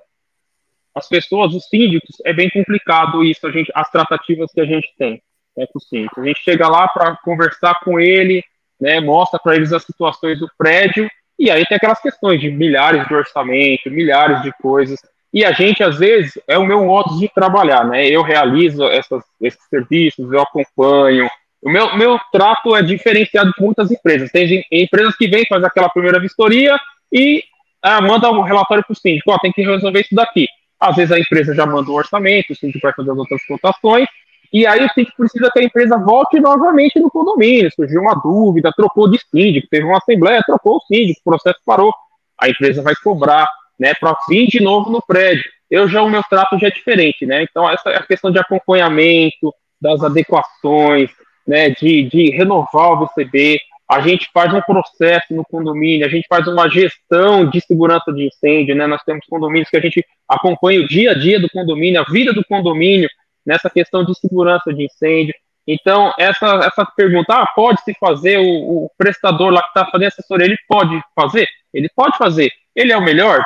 as 0.95 1.07
pessoas, 1.07 1.53
os 1.53 1.67
síndicos, 1.67 2.17
é 2.25 2.33
bem 2.33 2.49
complicado 2.49 3.23
isso, 3.23 3.45
a 3.47 3.51
gente, 3.51 3.71
as 3.73 3.89
tratativas 3.89 4.51
que 4.51 4.61
a 4.61 4.65
gente 4.65 4.93
tem 4.97 5.21
né, 5.57 5.65
com 5.71 5.79
o 5.79 5.81
síndico. 5.81 6.21
A 6.21 6.25
gente 6.25 6.41
chega 6.41 6.67
lá 6.67 6.87
para 6.87 7.15
conversar 7.17 7.79
com 7.83 7.99
ele, 7.99 8.43
né, 8.79 8.99
mostra 8.99 9.39
para 9.39 9.55
eles 9.55 9.71
as 9.71 9.83
situações 9.83 10.39
do 10.39 10.47
prédio, 10.57 11.09
e 11.37 11.49
aí 11.49 11.65
tem 11.65 11.77
aquelas 11.77 11.99
questões 11.99 12.39
de 12.39 12.51
milhares 12.51 13.07
de 13.07 13.13
orçamento, 13.13 13.89
milhares 13.89 14.41
de 14.43 14.51
coisas. 14.61 14.99
E 15.33 15.43
a 15.43 15.51
gente, 15.51 15.83
às 15.83 15.97
vezes, 15.97 16.39
é 16.47 16.57
o 16.57 16.65
meu 16.65 16.85
modo 16.85 17.17
de 17.17 17.27
trabalhar, 17.27 17.83
né? 17.85 18.05
Eu 18.07 18.21
realizo 18.21 18.83
essas, 18.83 19.23
esses 19.41 19.61
serviços, 19.67 20.31
eu 20.31 20.41
acompanho. 20.41 21.27
O 21.59 21.71
meu, 21.71 21.97
meu 21.97 22.19
trato 22.31 22.75
é 22.75 22.83
diferenciado 22.83 23.51
de 23.51 23.63
muitas 23.63 23.89
empresas. 23.89 24.31
Tem 24.31 24.63
empresas 24.71 25.15
que 25.15 25.27
vêm, 25.27 25.45
faz 25.49 25.63
aquela 25.63 25.89
primeira 25.89 26.19
vistoria 26.19 26.77
e 27.11 27.43
ah, 27.81 27.99
manda 27.99 28.29
um 28.29 28.41
relatório 28.41 28.83
para 28.83 28.93
o 28.93 28.95
síndico, 28.95 29.31
ó, 29.31 29.37
tem 29.39 29.51
que 29.51 29.63
resolver 29.63 30.01
isso 30.01 30.13
daqui. 30.13 30.47
Às 30.83 30.97
vezes 30.97 31.11
a 31.13 31.19
empresa 31.19 31.55
já 31.55 31.65
manda 31.65 31.89
o 31.89 31.93
orçamento, 31.93 32.51
o 32.51 32.55
síndico 32.55 32.81
vai 32.83 32.93
fazer 32.93 33.09
as 33.09 33.17
outras 33.17 33.41
cotações, 33.45 34.05
e 34.51 34.67
aí 34.67 34.85
o 34.85 34.89
síndico 34.89 35.15
precisa 35.17 35.49
que 35.49 35.59
a 35.59 35.63
empresa 35.63 35.97
volte 35.97 36.41
novamente 36.41 36.99
no 36.99 37.09
condomínio. 37.09 37.71
Surgiu 37.73 38.01
uma 38.01 38.13
dúvida, 38.13 38.69
trocou 38.75 39.09
de 39.09 39.17
síndico, 39.31 39.67
teve 39.71 39.85
uma 39.85 39.97
assembleia, 39.97 40.43
trocou 40.45 40.75
o 40.75 40.81
síndico, 40.81 41.21
o 41.21 41.31
processo 41.31 41.59
parou. 41.65 41.93
A 42.37 42.49
empresa 42.49 42.81
vai 42.81 42.93
cobrar, 43.01 43.49
né, 43.79 43.93
para 43.95 44.15
vir 44.27 44.47
de 44.47 44.61
novo 44.61 44.91
no 44.91 45.01
prédio. 45.01 45.45
Eu 45.71 45.87
já, 45.87 46.01
o 46.03 46.09
meu 46.09 46.21
trato 46.29 46.59
já 46.59 46.67
é 46.67 46.71
diferente, 46.71 47.25
né? 47.25 47.43
Então, 47.43 47.67
essa 47.67 47.89
é 47.89 47.97
a 47.97 48.03
questão 48.03 48.29
de 48.29 48.37
acompanhamento, 48.37 49.53
das 49.81 50.03
adequações, 50.03 51.09
né, 51.47 51.69
de, 51.69 52.03
de 52.03 52.29
renovar 52.31 52.91
o 52.91 53.05
VCB. 53.05 53.57
A 53.93 54.01
gente 54.01 54.29
faz 54.33 54.53
um 54.53 54.61
processo 54.61 55.33
no 55.33 55.43
condomínio, 55.45 56.05
a 56.05 56.09
gente 56.09 56.25
faz 56.27 56.47
uma 56.47 56.69
gestão 56.69 57.47
de 57.49 57.61
segurança 57.61 58.11
de 58.11 58.25
incêndio, 58.25 58.75
né? 58.75 58.87
Nós 58.87 59.03
temos 59.03 59.25
condomínios 59.27 59.69
que 59.69 59.77
a 59.77 59.81
gente 59.81 60.05
acompanha 60.27 60.81
o 60.81 60.87
dia 60.87 61.11
a 61.11 61.13
dia 61.13 61.39
do 61.39 61.49
condomínio, 61.49 62.01
a 62.01 62.03
vida 62.03 62.33
do 62.33 62.43
condomínio, 62.45 63.09
nessa 63.45 63.69
questão 63.69 64.03
de 64.03 64.17
segurança 64.17 64.73
de 64.73 64.85
incêndio. 64.85 65.35
Então, 65.67 66.11
essa, 66.17 66.61
essa 66.65 66.85
pergunta, 66.97 67.33
ah, 67.33 67.47
pode 67.55 67.81
se 67.83 67.93
fazer, 67.99 68.37
o, 68.39 68.85
o 68.85 68.91
prestador 68.97 69.51
lá 69.51 69.61
que 69.61 69.67
está 69.67 69.85
fazendo 69.85 70.07
assessoria, 70.07 70.45
ele 70.47 70.57
pode 70.67 70.99
fazer? 71.15 71.47
Ele 71.73 71.89
pode 71.95 72.17
fazer. 72.17 72.51
Ele 72.75 72.91
é 72.91 72.97
o 72.97 73.03
melhor? 73.03 73.43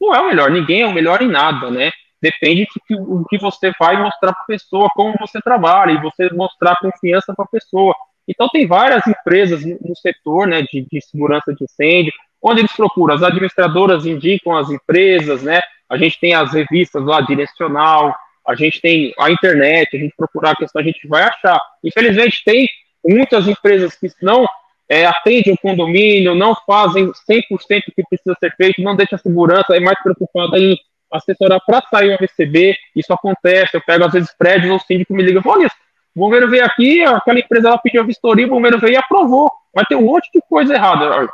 não 0.00 0.14
é 0.14 0.20
o 0.20 0.26
melhor, 0.28 0.50
ninguém 0.50 0.82
é 0.82 0.86
o 0.86 0.92
melhor 0.92 1.22
em 1.22 1.28
nada, 1.28 1.70
né? 1.70 1.90
Depende 2.20 2.64
do 2.64 3.24
que, 3.24 3.36
que 3.36 3.42
você 3.42 3.72
vai 3.78 3.96
mostrar 4.02 4.32
para 4.32 4.42
a 4.42 4.46
pessoa, 4.46 4.88
como 4.94 5.14
você 5.18 5.40
trabalha, 5.40 5.92
e 5.92 6.00
você 6.00 6.30
mostrar 6.32 6.76
confiança 6.76 7.34
para 7.34 7.44
a 7.44 7.48
pessoa. 7.48 7.94
Então, 8.28 8.48
tem 8.48 8.66
várias 8.66 9.06
empresas 9.06 9.64
no 9.64 9.96
setor 9.96 10.46
né, 10.46 10.62
de, 10.62 10.86
de 10.90 11.00
segurança 11.00 11.54
de 11.54 11.64
incêndio, 11.64 12.12
onde 12.42 12.60
eles 12.60 12.72
procuram, 12.72 13.14
as 13.14 13.22
administradoras 13.22 14.06
indicam 14.06 14.56
as 14.56 14.70
empresas, 14.70 15.42
né? 15.42 15.60
A 15.88 15.96
gente 15.96 16.18
tem 16.18 16.34
as 16.34 16.52
revistas 16.52 17.04
lá, 17.04 17.20
Direcional, 17.20 18.14
a 18.46 18.54
gente 18.54 18.80
tem 18.80 19.12
a 19.18 19.30
internet, 19.30 19.96
a 19.96 20.00
gente 20.00 20.14
procurar 20.16 20.52
a 20.52 20.56
questão, 20.56 20.80
a 20.80 20.84
gente 20.84 21.06
vai 21.08 21.22
achar. 21.22 21.60
Infelizmente, 21.82 22.42
tem 22.44 22.68
muitas 23.04 23.48
empresas 23.48 23.94
que 23.96 24.08
não 24.22 24.46
é, 24.88 25.04
atendem 25.06 25.54
o 25.54 25.58
condomínio, 25.58 26.34
não 26.34 26.54
fazem 26.66 27.10
100% 27.28 27.42
o 27.50 27.92
que 27.92 28.02
precisa 28.08 28.36
ser 28.38 28.54
feito, 28.56 28.82
não 28.82 28.96
deixam 28.96 29.16
a 29.16 29.20
segurança, 29.20 29.76
é 29.76 29.80
mais 29.80 30.00
preocupada 30.00 30.58
em 30.58 30.78
assessorar 31.12 31.60
para 31.66 31.82
sair 31.90 32.14
o 32.14 32.18
receber. 32.18 32.76
Isso 32.94 33.12
acontece, 33.12 33.76
eu 33.76 33.82
pego 33.84 34.04
às 34.04 34.12
vezes 34.12 34.34
prédios, 34.36 34.82
o 34.82 34.86
síndico 34.86 35.14
me 35.14 35.22
liga, 35.22 35.40
olha, 35.44 35.70
o 36.16 36.20
bombeiro 36.20 36.48
veio 36.48 36.64
aqui, 36.64 37.02
aquela 37.02 37.38
empresa 37.38 37.68
ela 37.68 37.78
pediu 37.78 38.00
a 38.00 38.06
vistoria, 38.06 38.46
o 38.46 38.50
bombeiro 38.50 38.78
veio 38.78 38.94
e 38.94 38.96
aprovou, 38.96 39.52
mas 39.74 39.86
tem 39.86 39.98
um 39.98 40.06
monte 40.06 40.30
de 40.32 40.40
coisa 40.48 40.72
errada. 40.72 41.28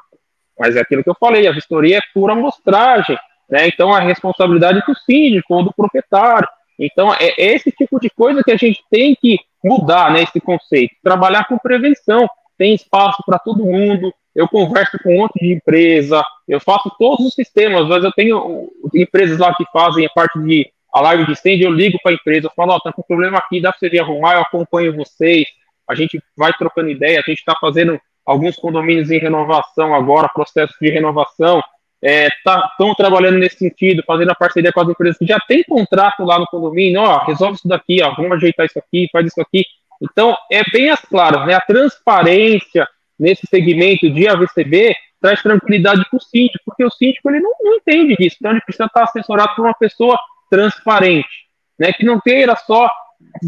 Mas 0.58 0.74
é 0.74 0.80
aquilo 0.80 1.04
que 1.04 1.08
eu 1.08 1.14
falei, 1.14 1.46
a 1.46 1.52
vistoria 1.52 1.98
é 1.98 2.00
pura 2.12 2.32
amostragem, 2.32 3.16
né? 3.48 3.68
Então 3.68 3.94
a 3.94 4.00
responsabilidade 4.00 4.80
é 4.80 4.82
do 4.84 4.98
síndico 4.98 5.54
ou 5.54 5.62
do 5.62 5.72
proprietário. 5.72 6.48
Então 6.76 7.14
é 7.14 7.32
esse 7.38 7.70
tipo 7.70 8.00
de 8.00 8.10
coisa 8.10 8.42
que 8.42 8.50
a 8.50 8.56
gente 8.56 8.82
tem 8.90 9.14
que 9.14 9.38
mudar, 9.62 10.10
né? 10.12 10.24
Esse 10.24 10.40
conceito, 10.40 10.96
trabalhar 11.00 11.46
com 11.46 11.56
prevenção. 11.58 12.28
Tem 12.58 12.74
espaço 12.74 13.22
para 13.24 13.38
todo 13.38 13.64
mundo. 13.64 14.12
Eu 14.34 14.48
converso 14.48 14.98
com 15.02 15.14
um 15.14 15.18
monte 15.18 15.38
de 15.38 15.52
empresa, 15.52 16.24
eu 16.48 16.58
faço 16.58 16.90
todos 16.98 17.24
os 17.26 17.34
sistemas, 17.34 17.86
mas 17.86 18.02
eu 18.02 18.10
tenho 18.10 18.68
empresas 18.94 19.38
lá 19.38 19.54
que 19.54 19.64
fazem 19.72 20.06
a 20.06 20.10
parte 20.10 20.40
de 20.40 20.68
alarme 20.92 21.24
de 21.24 21.32
incêndio, 21.32 21.66
eu 21.66 21.72
ligo 21.72 21.98
para 22.02 22.12
a 22.12 22.14
empresa, 22.14 22.46
eu 22.46 22.52
falo, 22.54 22.72
ó, 22.72 22.76
oh, 22.76 22.80
tá 22.80 22.92
com 22.92 23.02
problema 23.02 23.38
aqui, 23.38 23.60
dá 23.60 23.70
para 23.70 23.78
você 23.78 23.88
vir 23.88 24.00
arrumar, 24.00 24.34
eu 24.34 24.42
acompanho 24.42 24.94
vocês, 24.94 25.46
a 25.88 25.94
gente 25.94 26.22
vai 26.36 26.52
trocando 26.52 26.90
ideia, 26.90 27.18
a 27.18 27.22
gente 27.22 27.38
está 27.38 27.56
fazendo 27.60 27.98
alguns 28.24 28.56
condomínios 28.56 29.10
em 29.10 29.18
renovação 29.18 29.94
agora, 29.94 30.28
processo 30.28 30.74
de 30.80 30.90
renovação, 30.90 31.62
estão 32.02 32.02
é, 32.02 32.28
tá, 32.44 32.94
trabalhando 32.96 33.38
nesse 33.38 33.58
sentido, 33.58 34.02
fazendo 34.06 34.30
a 34.30 34.34
parceria 34.34 34.72
com 34.72 34.80
as 34.80 34.88
empresas 34.88 35.18
que 35.18 35.26
já 35.26 35.38
tem 35.46 35.62
contrato 35.62 36.24
lá 36.24 36.38
no 36.38 36.46
condomínio, 36.46 37.00
ó, 37.00 37.24
resolve 37.24 37.54
isso 37.54 37.68
daqui, 37.68 38.02
ó, 38.02 38.14
vamos 38.14 38.32
ajeitar 38.32 38.66
isso 38.66 38.78
aqui, 38.78 39.08
faz 39.12 39.26
isso 39.26 39.40
aqui. 39.40 39.64
Então, 40.02 40.36
é 40.50 40.62
bem 40.72 40.90
as 40.90 41.00
claras, 41.00 41.46
né? 41.46 41.54
A 41.54 41.60
transparência 41.60 42.88
nesse 43.18 43.46
segmento 43.46 44.10
de 44.10 44.28
AVCB 44.28 44.94
traz 45.20 45.40
tranquilidade 45.40 46.04
para 46.10 46.16
o 46.16 46.20
síndico, 46.20 46.58
porque 46.66 46.84
o 46.84 46.90
síndico 46.90 47.30
ele 47.30 47.38
não, 47.38 47.52
não 47.62 47.76
entende 47.76 48.16
disso, 48.16 48.36
então 48.40 48.50
ele 48.50 48.60
precisa 48.62 48.86
estar 48.86 49.04
assessorado 49.04 49.54
por 49.54 49.64
uma 49.64 49.74
pessoa 49.74 50.18
transparente, 50.52 51.46
né? 51.78 51.90
Que 51.94 52.04
não 52.04 52.20
queira 52.20 52.54
só 52.54 52.90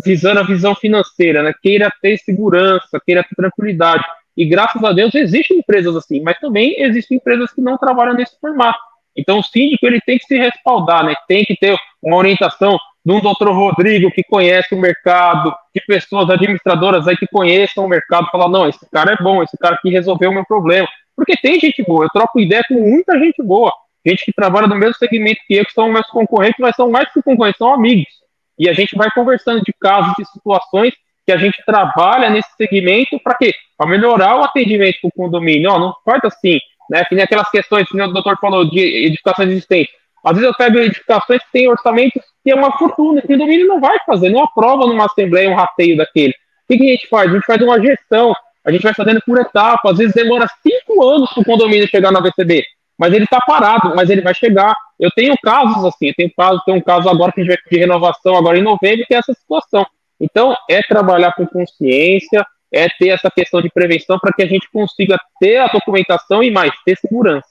visando 0.03 0.41
a 0.41 0.43
visão 0.43 0.75
financeira, 0.75 1.43
né? 1.43 1.53
Queira 1.63 1.93
ter 2.01 2.17
segurança, 2.17 2.99
queira 3.05 3.23
ter 3.23 3.35
tranquilidade. 3.37 4.03
E 4.35 4.47
graças 4.47 4.83
a 4.83 4.91
Deus 4.91 5.15
existem 5.15 5.59
empresas 5.59 5.95
assim, 5.95 6.23
mas 6.23 6.39
também 6.39 6.75
existem 6.79 7.19
empresas 7.19 7.53
que 7.53 7.61
não 7.61 7.77
trabalham 7.77 8.15
nesse 8.15 8.41
formato. 8.41 8.79
Então 9.15 9.39
o 9.39 9.43
síndico 9.43 9.87
ele 9.87 10.01
tem 10.01 10.19
que 10.19 10.25
se 10.25 10.39
respaldar, 10.39 11.05
né? 11.05 11.15
Tem 11.29 11.45
que 11.45 11.55
ter 11.55 11.77
uma 12.03 12.17
orientação 12.17 12.79
de 13.05 13.13
um 13.13 13.21
doutor 13.21 13.53
Rodrigo 13.53 14.11
que 14.11 14.25
conhece 14.25 14.75
o 14.75 14.81
mercado, 14.81 15.55
de 15.75 15.83
pessoas 15.87 16.31
administradoras 16.31 17.07
aí 17.07 17.17
que 17.19 17.27
conheçam 17.27 17.85
o 17.85 17.89
mercado, 17.89 18.31
falar, 18.31 18.49
não, 18.49 18.67
esse 18.67 18.89
cara 18.91 19.13
é 19.13 19.23
bom, 19.23 19.43
esse 19.43 19.59
cara 19.59 19.75
aqui 19.75 19.91
resolveu 19.91 20.31
o 20.31 20.35
meu 20.35 20.45
problema. 20.47 20.89
Porque 21.15 21.37
tem 21.37 21.61
gente 21.61 21.85
boa, 21.85 22.07
eu 22.07 22.11
troco 22.11 22.41
ideia 22.41 22.63
com 22.67 22.75
muita 22.75 23.19
gente 23.19 23.43
boa, 23.43 23.73
gente 24.05 24.25
que 24.25 24.33
trabalha 24.33 24.67
no 24.67 24.77
mesmo 24.77 24.95
segmento 24.95 25.41
que 25.47 25.55
eu, 25.55 25.65
que 25.65 25.73
são 25.73 25.91
meus 25.91 26.07
concorrentes, 26.09 26.59
mas 26.59 26.77
são 26.77 26.91
mais 26.91 27.11
que 27.13 27.23
concorrentes, 27.23 27.59
são 27.59 27.73
amigos. 27.73 28.13
E 28.59 28.69
a 28.69 28.73
gente 28.73 28.97
vai 28.97 29.11
conversando 29.11 29.63
de 29.63 29.73
casos, 29.81 30.13
de 30.19 30.25
situações 30.27 30.93
que 31.27 31.33
a 31.33 31.37
gente 31.37 31.63
trabalha 31.65 32.31
nesse 32.31 32.51
segmento 32.57 33.19
para 33.21 33.35
quê? 33.35 33.55
Para 33.77 33.89
melhorar 33.89 34.39
o 34.39 34.45
atendimento 34.45 34.99
para 35.01 35.09
o 35.09 35.13
condomínio. 35.13 35.71
Não, 35.71 35.79
não 35.79 35.95
faz 36.05 36.21
assim, 36.25 36.59
né? 36.91 37.05
Que 37.05 37.15
nem 37.15 37.25
aquelas 37.25 37.51
questões 37.51 37.89
que 37.89 38.01
o 38.01 38.13
doutor 38.13 38.39
falou 38.39 38.69
de 38.69 38.79
edificações 38.79 39.49
existentes. 39.49 39.95
Às 40.25 40.33
vezes 40.33 40.49
eu 40.49 40.55
pego 40.55 40.79
edificações 40.79 41.43
que 41.43 41.53
têm 41.53 41.69
orçamentos 41.69 42.23
que 42.43 42.51
é 42.51 42.55
uma 42.55 42.77
fortuna, 42.77 43.23
que 43.23 43.27
o 43.27 43.39
condomínio 43.39 43.67
não 43.67 43.81
vai 43.81 43.99
fazer, 44.05 44.29
não 44.29 44.45
aprova 44.45 44.87
numa 44.87 45.07
assembleia 45.07 45.51
um 45.51 45.55
rateio 45.55 45.97
daquele. 45.97 46.33
O 46.33 46.67
que, 46.69 46.79
que 46.79 46.89
a 46.89 46.93
gente 46.93 47.09
faz? 47.09 47.31
A 47.31 47.35
gente 47.35 47.47
faz 47.47 47.63
uma 47.63 47.81
gestão, 47.81 48.35
a 48.65 48.71
gente 48.71 48.83
vai 48.83 48.93
fazendo 48.93 49.21
por 49.25 49.39
etapa, 49.39 49.91
às 49.91 49.97
vezes 49.97 50.15
demora 50.15 50.47
cinco 50.63 51.03
anos 51.03 51.33
para 51.33 51.41
o 51.41 51.45
condomínio 51.45 51.89
chegar 51.89 52.13
na 52.13 52.21
VCB, 52.21 52.65
mas 52.99 53.13
ele 53.13 53.25
está 53.25 53.39
parado, 53.41 53.95
mas 53.95 54.09
ele 54.11 54.23
vai 54.23 54.35
chegar. 54.35 54.75
Eu 54.99 55.11
tenho 55.11 55.35
casos 55.43 55.85
assim, 55.85 56.09
eu 56.09 56.15
tenho 56.15 56.33
caso, 56.35 56.63
tenho 56.65 56.79
um 56.79 56.83
caso 56.83 57.09
agora 57.09 57.33
que 57.33 57.41
a 57.41 57.45
gente 57.45 57.55
vai 57.55 57.63
pedir 57.63 57.81
renovação 57.81 58.37
agora 58.37 58.59
em 58.59 58.63
novembro, 58.63 59.05
que 59.07 59.15
é 59.15 59.19
essa 59.19 59.35
situação. 59.35 59.85
Então, 60.21 60.57
é 60.71 60.81
trabalhar 60.83 61.33
com 61.33 61.47
consciência, 61.47 62.47
é 62.73 62.89
ter 62.89 63.09
essa 63.09 63.31
questão 63.31 63.61
de 63.61 63.71
prevenção 63.71 64.19
para 64.19 64.33
que 64.33 64.43
a 64.43 64.47
gente 64.47 64.71
consiga 64.71 65.19
ter 65.41 65.59
a 65.59 65.67
documentação 65.67 66.43
e 66.43 66.51
mais, 66.51 66.73
ter 66.85 66.97
segurança. 66.97 67.49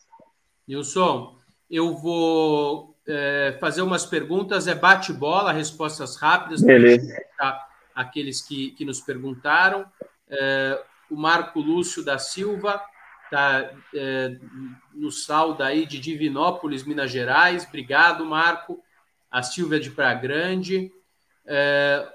Nilson, 0.68 1.36
eu 1.70 1.96
vou 1.96 2.96
é, 3.08 3.58
fazer 3.60 3.82
umas 3.82 4.06
perguntas, 4.06 4.68
é 4.68 4.76
bate-bola, 4.76 5.52
respostas 5.52 6.16
rápidas. 6.16 6.62
Beleza. 6.62 7.16
Aqueles 7.94 8.42
que, 8.42 8.72
que 8.72 8.86
nos 8.86 9.02
perguntaram. 9.02 9.86
É, 10.30 10.82
o 11.12 11.16
Marco 11.16 11.60
Lúcio 11.60 12.04
da 12.04 12.18
Silva 12.18 12.82
está 13.34 13.72
é, 13.96 14.36
no 14.94 15.12
saldo 15.12 15.64
aí 15.64 15.86
de 15.88 16.00
Divinópolis, 16.00 16.84
Minas 16.84 17.12
Gerais. 17.12 17.66
Obrigado, 17.68 18.24
Marco. 18.26 18.80
A 19.32 19.42
Silvia 19.42 19.80
de 19.80 19.90
Praia 19.90 20.14
Grande. 20.14 20.92
É, 21.46 22.08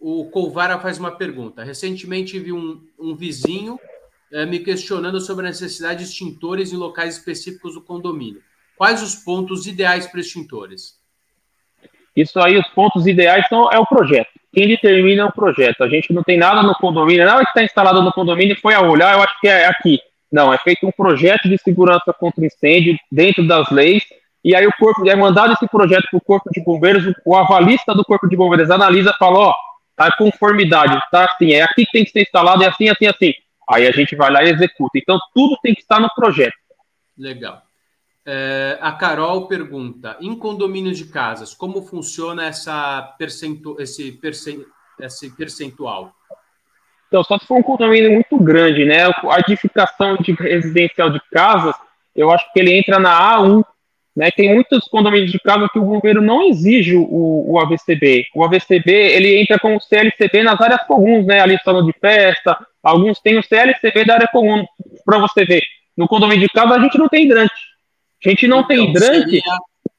o 0.00 0.28
Colvara 0.30 0.78
faz 0.80 0.98
uma 0.98 1.12
pergunta. 1.12 1.62
Recentemente 1.62 2.38
vi 2.38 2.52
um, 2.52 2.84
um 2.98 3.14
vizinho 3.14 3.78
é, 4.32 4.44
me 4.44 4.58
questionando 4.58 5.20
sobre 5.20 5.46
a 5.46 5.50
necessidade 5.50 6.00
de 6.00 6.10
extintores 6.10 6.72
em 6.72 6.76
locais 6.76 7.16
específicos 7.16 7.74
do 7.74 7.80
condomínio. 7.80 8.42
Quais 8.76 9.02
os 9.02 9.14
pontos 9.14 9.66
ideais 9.66 10.06
para 10.06 10.20
extintores? 10.20 10.98
Isso 12.14 12.38
aí, 12.40 12.58
os 12.58 12.66
pontos 12.68 13.06
ideais 13.06 13.46
são 13.48 13.70
é 13.70 13.78
o 13.78 13.86
projeto. 13.86 14.30
Quem 14.52 14.66
determina 14.66 15.22
é 15.22 15.24
o 15.24 15.32
projeto. 15.32 15.82
A 15.82 15.88
gente 15.88 16.12
não 16.12 16.22
tem 16.22 16.36
nada 16.36 16.62
no 16.62 16.74
condomínio, 16.74 17.24
nada 17.24 17.42
que 17.42 17.48
está 17.48 17.62
instalado 17.62 18.02
no 18.02 18.12
condomínio 18.12 18.58
foi 18.60 18.74
a 18.74 18.80
olhar, 18.80 19.14
eu 19.14 19.22
acho 19.22 19.38
que 19.40 19.48
é 19.48 19.66
aqui. 19.66 20.00
Não, 20.30 20.52
é 20.52 20.58
feito 20.58 20.86
um 20.86 20.90
projeto 20.90 21.48
de 21.48 21.58
segurança 21.58 22.12
contra 22.18 22.44
incêndio 22.44 22.96
dentro 23.10 23.46
das 23.46 23.70
leis, 23.70 24.02
e 24.44 24.54
aí 24.54 24.66
o 24.66 24.72
corpo 24.78 25.08
é 25.08 25.14
mandado 25.16 25.52
esse 25.52 25.66
projeto 25.68 26.06
para 26.10 26.18
o 26.18 26.20
corpo 26.20 26.50
de 26.52 26.62
bombeiros, 26.62 27.12
o 27.24 27.36
avalista 27.36 27.94
do 27.94 28.04
corpo 28.04 28.28
de 28.28 28.36
bombeiros 28.36 28.70
analisa 28.70 29.10
e 29.10 29.18
fala, 29.18 29.38
ó, 29.38 29.54
a 29.96 30.14
conformidade, 30.16 31.00
tá 31.10 31.24
assim, 31.24 31.52
é 31.52 31.62
aqui 31.62 31.86
que 31.86 31.92
tem 31.92 32.04
que 32.04 32.10
ser 32.10 32.22
instalado, 32.22 32.62
é 32.62 32.68
assim, 32.68 32.88
assim, 32.88 33.06
assim. 33.06 33.32
Aí 33.68 33.86
a 33.86 33.90
gente 33.90 34.14
vai 34.14 34.30
lá 34.30 34.44
e 34.44 34.50
executa. 34.50 34.98
Então, 34.98 35.18
tudo 35.34 35.58
tem 35.62 35.74
que 35.74 35.80
estar 35.80 35.98
no 35.98 36.08
projeto. 36.14 36.54
Legal. 37.18 37.62
É, 38.24 38.78
a 38.80 38.92
Carol 38.92 39.46
pergunta: 39.46 40.16
em 40.20 40.36
condomínios 40.36 40.98
de 40.98 41.06
casas, 41.06 41.54
como 41.54 41.82
funciona 41.82 42.46
essa 42.46 43.02
percentu 43.18 43.76
esse, 43.80 44.12
percent 44.12 44.64
esse 45.00 45.30
percentual? 45.30 46.12
Então, 47.08 47.22
só 47.24 47.38
se 47.38 47.46
for 47.46 47.58
um 47.58 47.62
condomínio 47.62 48.12
muito 48.12 48.36
grande, 48.38 48.84
né? 48.84 49.04
A 49.06 49.40
edificação 49.40 50.16
de 50.16 50.32
residencial 50.32 51.10
de 51.10 51.20
casas, 51.30 51.74
eu 52.14 52.30
acho 52.30 52.52
que 52.52 52.60
ele 52.60 52.76
entra 52.76 52.98
na 52.98 53.36
A1, 53.36 53.62
né? 54.16 54.30
Tem 54.30 54.54
muitos 54.54 54.88
condomínios 54.88 55.30
de 55.30 55.38
casa 55.38 55.68
que 55.70 55.78
o 55.78 55.84
governo 55.84 56.22
não 56.22 56.42
exige 56.42 56.96
o, 56.96 57.52
o 57.52 57.60
AVCB. 57.60 58.24
O 58.34 58.44
AVCB 58.44 58.90
ele 58.90 59.36
entra 59.36 59.58
com 59.58 59.76
o 59.76 59.80
CLCB 59.80 60.42
nas 60.42 60.60
áreas 60.60 60.82
comuns, 60.84 61.26
né? 61.26 61.40
Ali 61.40 61.58
salão 61.62 61.84
de 61.84 61.92
festa, 62.00 62.58
alguns 62.82 63.20
têm 63.20 63.38
o 63.38 63.42
CLCB 63.42 64.04
da 64.04 64.14
área 64.14 64.28
comum, 64.28 64.64
para 65.04 65.18
você 65.18 65.44
ver. 65.44 65.62
No 65.96 66.08
condomínio 66.08 66.46
de 66.46 66.52
casa 66.52 66.74
a 66.74 66.80
gente 66.80 66.98
não 66.98 67.08
tem 67.08 67.24
hidrante. 67.24 67.54
A 68.24 68.28
gente 68.30 68.48
não 68.48 68.60
então, 68.60 68.68
tem 68.68 68.90
hidrante. 68.90 69.30
Seria, 69.30 69.42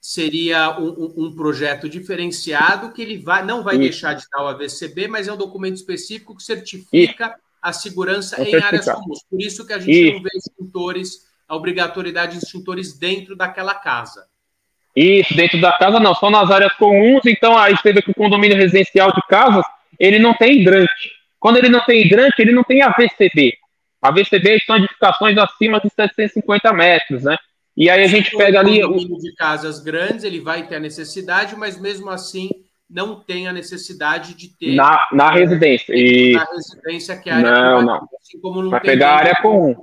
seria 0.08 0.80
um, 0.80 1.26
um, 1.26 1.36
projeto 1.36 1.90
diferenciado 1.90 2.94
que 2.94 3.02
ele 3.02 3.18
vai, 3.18 3.44
não 3.44 3.62
vai 3.62 3.74
Isso. 3.74 3.84
deixar 3.84 4.14
de 4.14 4.24
dar 4.32 4.42
o 4.42 4.48
AVCB, 4.48 5.10
mas 5.10 5.28
é 5.28 5.34
um 5.34 5.38
documento 5.38 5.76
específico 5.76 6.34
que 6.34 6.44
certifica 6.44 7.26
Isso. 7.26 7.36
a 7.62 7.74
segurança 7.74 8.42
em 8.42 8.56
áreas 8.56 8.86
comuns. 8.86 9.20
Por 9.30 9.42
isso 9.42 9.68
que 9.68 9.74
a 9.74 9.80
gente 9.80 9.92
Isso. 9.92 10.14
não 10.14 10.24
vê 10.24 10.30
extintores 10.34 11.28
a 11.46 11.58
obrigatoriedade 11.58 12.38
de 12.38 12.46
extintores 12.46 12.98
dentro 12.98 13.36
daquela 13.36 13.76
casa. 13.76 14.26
Isso, 14.96 15.36
dentro 15.36 15.60
da 15.60 15.74
casa 15.74 16.00
não, 16.00 16.16
só 16.16 16.30
nas 16.30 16.50
áreas 16.52 16.72
comuns. 16.76 17.26
Então, 17.26 17.58
aí 17.58 17.76
você 17.76 17.92
vê 17.92 18.02
que 18.02 18.12
o 18.12 18.16
condomínio 18.16 18.56
residencial 18.56 19.12
de 19.12 19.22
casas, 19.28 19.66
ele 20.00 20.20
não 20.20 20.34
tem 20.34 20.62
hidrante. 20.62 21.12
Quando 21.38 21.58
ele 21.58 21.68
não 21.68 21.84
tem 21.84 22.06
hidrante, 22.06 22.42
ele 22.42 22.54
não 22.54 22.64
tem 22.64 22.82
AVCB. 22.82 23.58
AVCB 24.02 24.62
são 24.66 24.78
edificações 24.78 25.38
acima 25.38 25.82
de 25.82 25.90
750 25.90 26.72
metros, 26.72 27.24
né? 27.24 27.38
E 27.78 27.92
aí 27.92 28.04
a 28.04 28.08
gente 28.08 28.32
Se 28.32 28.38
pega 28.38 28.60
ali. 28.60 28.84
O 28.84 28.98
de 28.98 29.36
casas 29.36 29.80
grandes, 29.80 30.24
ele 30.24 30.42
vai 30.42 30.68
ter 30.68 30.78
a 30.78 30.80
necessidade, 30.80 31.56
mas 31.56 31.80
mesmo 31.80 32.10
assim 32.10 32.50
não 32.90 33.20
tem 33.20 33.48
a 33.48 33.54
necessidade 33.54 34.34
de 34.34 34.50
ter. 34.58 34.76
Na, 34.76 35.08
na 35.12 35.30
residência. 35.30 35.94
E... 35.94 36.34
Na 36.34 36.46
residência, 36.46 37.18
que 37.18 37.30
é 37.30 37.34
a 37.34 37.36
área 37.38 37.52
Não, 37.52 37.82
não. 37.84 38.10
Assim 38.20 38.40
como 38.42 38.64
não 38.64 38.72
vai 38.72 38.82
pegar 38.82 39.12
a 39.12 39.18
área 39.18 39.36
comum. 39.44 39.76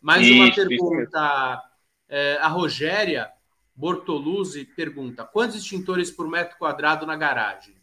Mais 0.00 0.24
isso, 0.24 0.34
uma 0.34 0.54
pergunta. 0.54 1.62
É, 2.08 2.38
a 2.40 2.48
Rogéria 2.48 3.28
Bortoluzzi 3.74 4.64
pergunta: 4.64 5.24
quantos 5.24 5.56
extintores 5.56 6.10
por 6.10 6.28
metro 6.28 6.56
quadrado 6.56 7.04
na 7.04 7.16
garagem? 7.16 7.74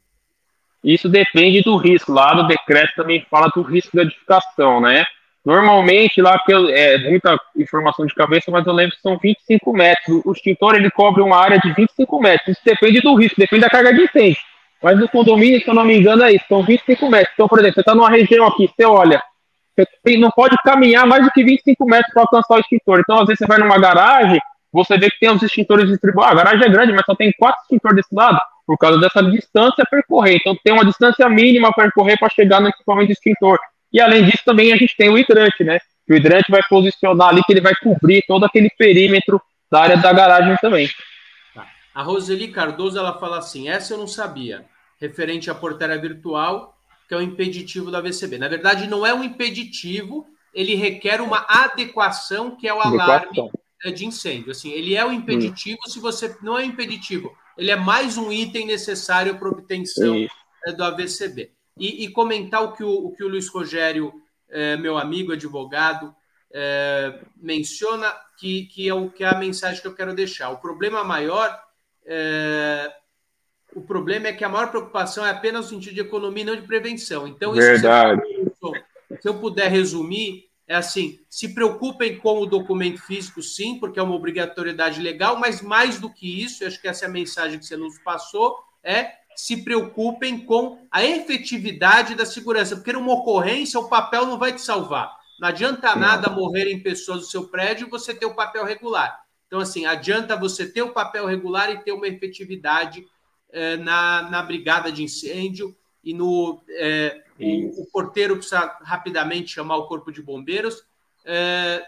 Isso 0.81 1.09
depende 1.09 1.61
do 1.61 1.75
risco. 1.75 2.13
Lá 2.13 2.33
no 2.33 2.47
decreto 2.47 2.93
também 2.95 3.25
fala 3.29 3.51
do 3.53 3.61
risco 3.61 3.97
da 3.97 4.03
edificação, 4.03 4.79
né? 4.79 5.03
Normalmente, 5.47 6.21
lá 6.21 6.37
que 6.39 6.53
eu, 6.53 6.67
é 6.67 6.97
muita 7.09 7.39
informação 7.55 8.05
de 8.05 8.13
cabeça, 8.13 8.51
mas 8.51 8.67
eu 8.67 8.73
lembro 8.73 8.93
que 8.93 9.01
são 9.01 9.17
25 9.17 9.71
metros. 9.71 10.21
O 10.25 10.33
extintor 10.33 10.75
ele 10.75 10.91
cobre 10.91 11.23
uma 11.23 11.37
área 11.37 11.57
de 11.57 11.71
25 11.71 12.19
metros. 12.19 12.49
Isso 12.49 12.61
depende 12.65 12.99
do 12.99 13.15
risco, 13.15 13.39
depende 13.39 13.61
da 13.61 13.69
carga 13.69 13.93
de 13.93 14.01
incêndio. 14.01 14.41
Mas 14.83 14.99
no 14.99 15.07
condomínio, 15.07 15.61
se 15.61 15.69
eu 15.69 15.73
não 15.73 15.85
me 15.85 15.97
engano, 15.97 16.21
é 16.23 16.33
isso, 16.33 16.43
são 16.49 16.63
25 16.63 17.09
metros. 17.09 17.31
Então, 17.33 17.47
por 17.47 17.59
exemplo, 17.59 17.75
você 17.75 17.79
está 17.79 17.95
numa 17.95 18.09
região 18.09 18.45
aqui, 18.45 18.67
você 18.67 18.85
olha, 18.85 19.23
você 19.77 20.17
não 20.17 20.29
pode 20.31 20.53
caminhar 20.65 21.07
mais 21.07 21.23
do 21.23 21.31
que 21.31 21.41
25 21.41 21.85
metros 21.85 22.11
para 22.11 22.23
alcançar 22.23 22.55
o 22.55 22.59
extintor. 22.59 22.99
Então, 22.99 23.15
às 23.17 23.25
vezes, 23.25 23.39
você 23.39 23.47
vai 23.47 23.57
numa 23.57 23.79
garagem, 23.79 24.41
você 24.69 24.97
vê 24.97 25.09
que 25.09 25.17
tem 25.17 25.29
os 25.29 25.41
extintores 25.41 25.87
distribuídos. 25.87 26.27
Ah, 26.27 26.33
a 26.33 26.43
garagem 26.43 26.67
é 26.67 26.69
grande, 26.69 26.91
mas 26.91 27.05
só 27.05 27.15
tem 27.15 27.31
quatro 27.39 27.61
extintores 27.61 27.95
desse 27.95 28.13
lado, 28.13 28.37
por 28.65 28.77
causa 28.77 28.99
dessa 28.99 29.23
distância 29.23 29.81
a 29.81 29.89
percorrer. 29.89 30.35
Então, 30.41 30.57
tem 30.61 30.73
uma 30.73 30.83
distância 30.83 31.29
mínima 31.29 31.69
a 31.69 31.73
percorrer 31.73 32.19
para 32.19 32.27
chegar 32.27 32.59
no 32.59 32.67
equipamento 32.67 33.13
extintor. 33.13 33.57
E 33.91 34.01
além 34.01 34.25
disso, 34.25 34.43
também 34.45 34.73
a 34.73 34.77
gente 34.77 34.95
tem 34.97 35.09
o 35.09 35.17
hidrante, 35.17 35.63
né? 35.63 35.79
O 36.09 36.13
hidrante 36.13 36.51
vai 36.51 36.61
posicionar 36.69 37.29
ali 37.29 37.41
que 37.43 37.53
ele 37.53 37.61
vai 37.61 37.75
cobrir 37.75 38.23
todo 38.27 38.45
aquele 38.45 38.69
perímetro 38.77 39.41
da 39.71 39.81
área 39.81 39.97
da 39.97 40.13
garagem 40.13 40.55
também. 40.57 40.89
Tá. 41.53 41.67
A 41.93 42.01
Roseli 42.01 42.49
Cardoso 42.49 42.97
ela 42.97 43.17
fala 43.19 43.37
assim: 43.37 43.69
essa 43.69 43.93
eu 43.93 43.97
não 43.97 44.07
sabia, 44.07 44.65
referente 44.99 45.49
à 45.49 45.55
portaria 45.55 45.99
virtual, 45.99 46.77
que 47.07 47.13
é 47.13 47.17
o 47.17 47.21
impeditivo 47.21 47.91
da 47.91 48.01
VCB. 48.01 48.37
Na 48.37 48.47
verdade, 48.47 48.87
não 48.87 49.05
é 49.05 49.13
um 49.13 49.23
impeditivo, 49.23 50.25
ele 50.53 50.75
requer 50.75 51.21
uma 51.21 51.45
adequação, 51.47 52.55
que 52.55 52.67
é 52.67 52.73
o 52.73 52.79
alarme 52.81 53.49
é, 53.83 53.91
de 53.91 54.05
incêndio. 54.05 54.51
Assim, 54.51 54.71
ele 54.71 54.95
é 54.95 55.05
o 55.05 55.11
impeditivo 55.11 55.77
hum. 55.85 55.89
se 55.89 55.99
você 55.99 56.37
não 56.41 56.57
é 56.57 56.63
impeditivo, 56.63 57.35
ele 57.57 57.71
é 57.71 57.75
mais 57.75 58.17
um 58.17 58.31
item 58.31 58.65
necessário 58.65 59.37
para 59.37 59.49
obtenção 59.49 60.25
é, 60.65 60.71
do 60.71 60.83
AVCB 60.83 61.56
e, 61.79 62.05
e, 62.05 62.09
comentar 62.11 62.63
o 62.63 62.73
que 62.73 62.83
o, 62.83 63.07
o, 63.07 63.15
que 63.15 63.23
o 63.23 63.27
Luiz 63.27 63.47
Rogério, 63.47 64.13
é, 64.49 64.77
meu 64.77 64.97
amigo 64.97 65.33
advogado, 65.33 66.15
é, 66.53 67.19
menciona, 67.35 68.13
que, 68.39 68.65
que 68.67 68.87
é 68.87 68.93
o 68.93 69.09
que 69.09 69.23
é 69.23 69.27
a 69.27 69.37
mensagem 69.37 69.81
que 69.81 69.87
eu 69.87 69.95
quero 69.95 70.13
deixar. 70.13 70.49
O 70.49 70.57
problema 70.57 71.03
maior 71.03 71.59
é, 72.05 72.93
o 73.75 73.81
problema 73.81 74.27
é 74.27 74.33
que 74.33 74.43
a 74.43 74.49
maior 74.49 74.69
preocupação 74.69 75.25
é 75.25 75.29
apenas 75.29 75.65
no 75.65 75.77
sentido 75.77 75.93
de 75.93 76.01
economia, 76.01 76.45
não 76.45 76.55
de 76.55 76.65
prevenção. 76.65 77.27
Então, 77.27 77.53
Verdade. 77.53 78.21
se 79.19 79.27
eu 79.27 79.35
puder 79.35 79.69
resumir, 79.69 80.45
é 80.67 80.75
assim: 80.75 81.19
se 81.29 81.53
preocupem 81.53 82.17
com 82.17 82.39
o 82.39 82.45
documento 82.45 83.01
físico, 83.01 83.41
sim, 83.41 83.77
porque 83.79 83.99
é 83.99 84.03
uma 84.03 84.15
obrigatoriedade 84.15 85.01
legal, 85.01 85.37
mas 85.37 85.61
mais 85.61 85.99
do 85.99 86.09
que 86.09 86.43
isso, 86.43 86.65
acho 86.65 86.81
que 86.81 86.87
essa 86.87 87.05
é 87.05 87.07
a 87.07 87.11
mensagem 87.11 87.59
que 87.59 87.65
você 87.65 87.77
nos 87.77 87.99
passou, 87.99 88.57
é 88.87 89.17
se 89.35 89.57
preocupem 89.57 90.39
com 90.39 90.87
a 90.89 91.03
efetividade 91.03 92.15
da 92.15 92.25
segurança, 92.25 92.75
porque 92.75 92.93
numa 92.93 93.13
ocorrência 93.13 93.79
o 93.79 93.87
papel 93.87 94.25
não 94.25 94.39
vai 94.39 94.53
te 94.53 94.61
salvar. 94.61 95.15
Não 95.39 95.47
adianta 95.47 95.95
nada 95.95 96.31
morrerem 96.31 96.81
pessoas 96.81 97.19
do 97.19 97.25
seu 97.27 97.47
prédio 97.47 97.85
e 97.85 97.89
você 97.89 98.15
ter 98.15 98.25
o 98.25 98.33
papel 98.33 98.65
regular. 98.65 99.21
Então, 99.45 99.59
assim, 99.59 99.85
adianta 99.85 100.35
você 100.35 100.65
ter 100.65 100.81
o 100.81 100.91
papel 100.91 101.27
regular 101.27 101.69
e 101.69 101.77
ter 101.83 101.91
uma 101.91 102.07
efetividade 102.07 103.05
eh, 103.51 103.77
na, 103.77 104.23
na 104.23 104.41
brigada 104.41 104.91
de 104.91 105.03
incêndio 105.03 105.75
e 106.03 106.13
no 106.13 106.59
eh, 106.69 107.23
o, 107.39 107.83
o, 107.83 107.85
porteiro 107.91 108.35
precisa 108.37 108.77
rapidamente 108.81 109.53
chamar 109.53 109.77
o 109.77 109.87
corpo 109.87 110.11
de 110.11 110.21
bombeiros. 110.21 110.83
Eh, 111.23 111.85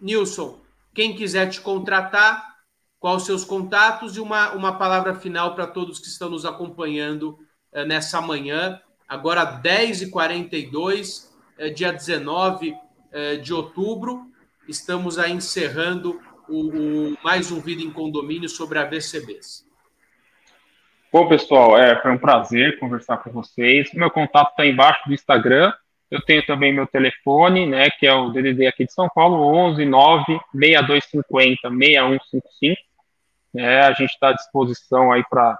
Nilson, 0.00 0.60
quem 0.94 1.16
quiser 1.16 1.50
te 1.50 1.60
contratar, 1.60 2.47
quais 2.98 3.18
os 3.18 3.26
seus 3.26 3.44
contatos 3.44 4.16
e 4.16 4.20
uma, 4.20 4.52
uma 4.52 4.76
palavra 4.76 5.14
final 5.14 5.54
para 5.54 5.66
todos 5.66 5.98
que 5.98 6.08
estão 6.08 6.30
nos 6.30 6.44
acompanhando 6.44 7.38
eh, 7.72 7.84
nessa 7.84 8.20
manhã, 8.20 8.80
agora 9.06 9.60
10h42, 9.60 11.28
eh, 11.58 11.70
dia 11.70 11.92
19 11.92 12.74
eh, 13.12 13.36
de 13.36 13.54
outubro. 13.54 14.26
Estamos 14.66 15.18
aí 15.18 15.32
encerrando 15.32 16.20
o, 16.48 17.12
o, 17.12 17.18
mais 17.22 17.50
um 17.50 17.60
Vida 17.60 17.82
em 17.82 17.90
Condomínio 17.90 18.48
sobre 18.48 18.78
a 18.78 18.84
VCBs. 18.84 19.66
Bom, 21.12 21.26
pessoal, 21.26 21.78
é, 21.78 22.00
foi 22.02 22.10
um 22.10 22.18
prazer 22.18 22.78
conversar 22.78 23.18
com 23.18 23.30
vocês. 23.30 23.92
Meu 23.94 24.10
contato 24.10 24.50
está 24.50 24.66
embaixo 24.66 25.00
do 25.06 25.14
Instagram. 25.14 25.72
Eu 26.10 26.20
tenho 26.22 26.44
também 26.44 26.72
meu 26.72 26.86
telefone, 26.86 27.66
né, 27.66 27.88
que 27.90 28.06
é 28.06 28.14
o 28.14 28.30
DDD 28.30 28.66
aqui 28.66 28.84
de 28.84 28.92
São 28.92 29.08
Paulo, 29.14 29.36
11 29.54 29.84
9 29.84 30.40
6250 30.54 31.68
6155. 31.68 32.87
Né, 33.58 33.80
a 33.80 33.90
gente 33.90 34.12
está 34.12 34.28
à 34.28 34.32
disposição 34.32 35.10
aí 35.10 35.24
para 35.28 35.58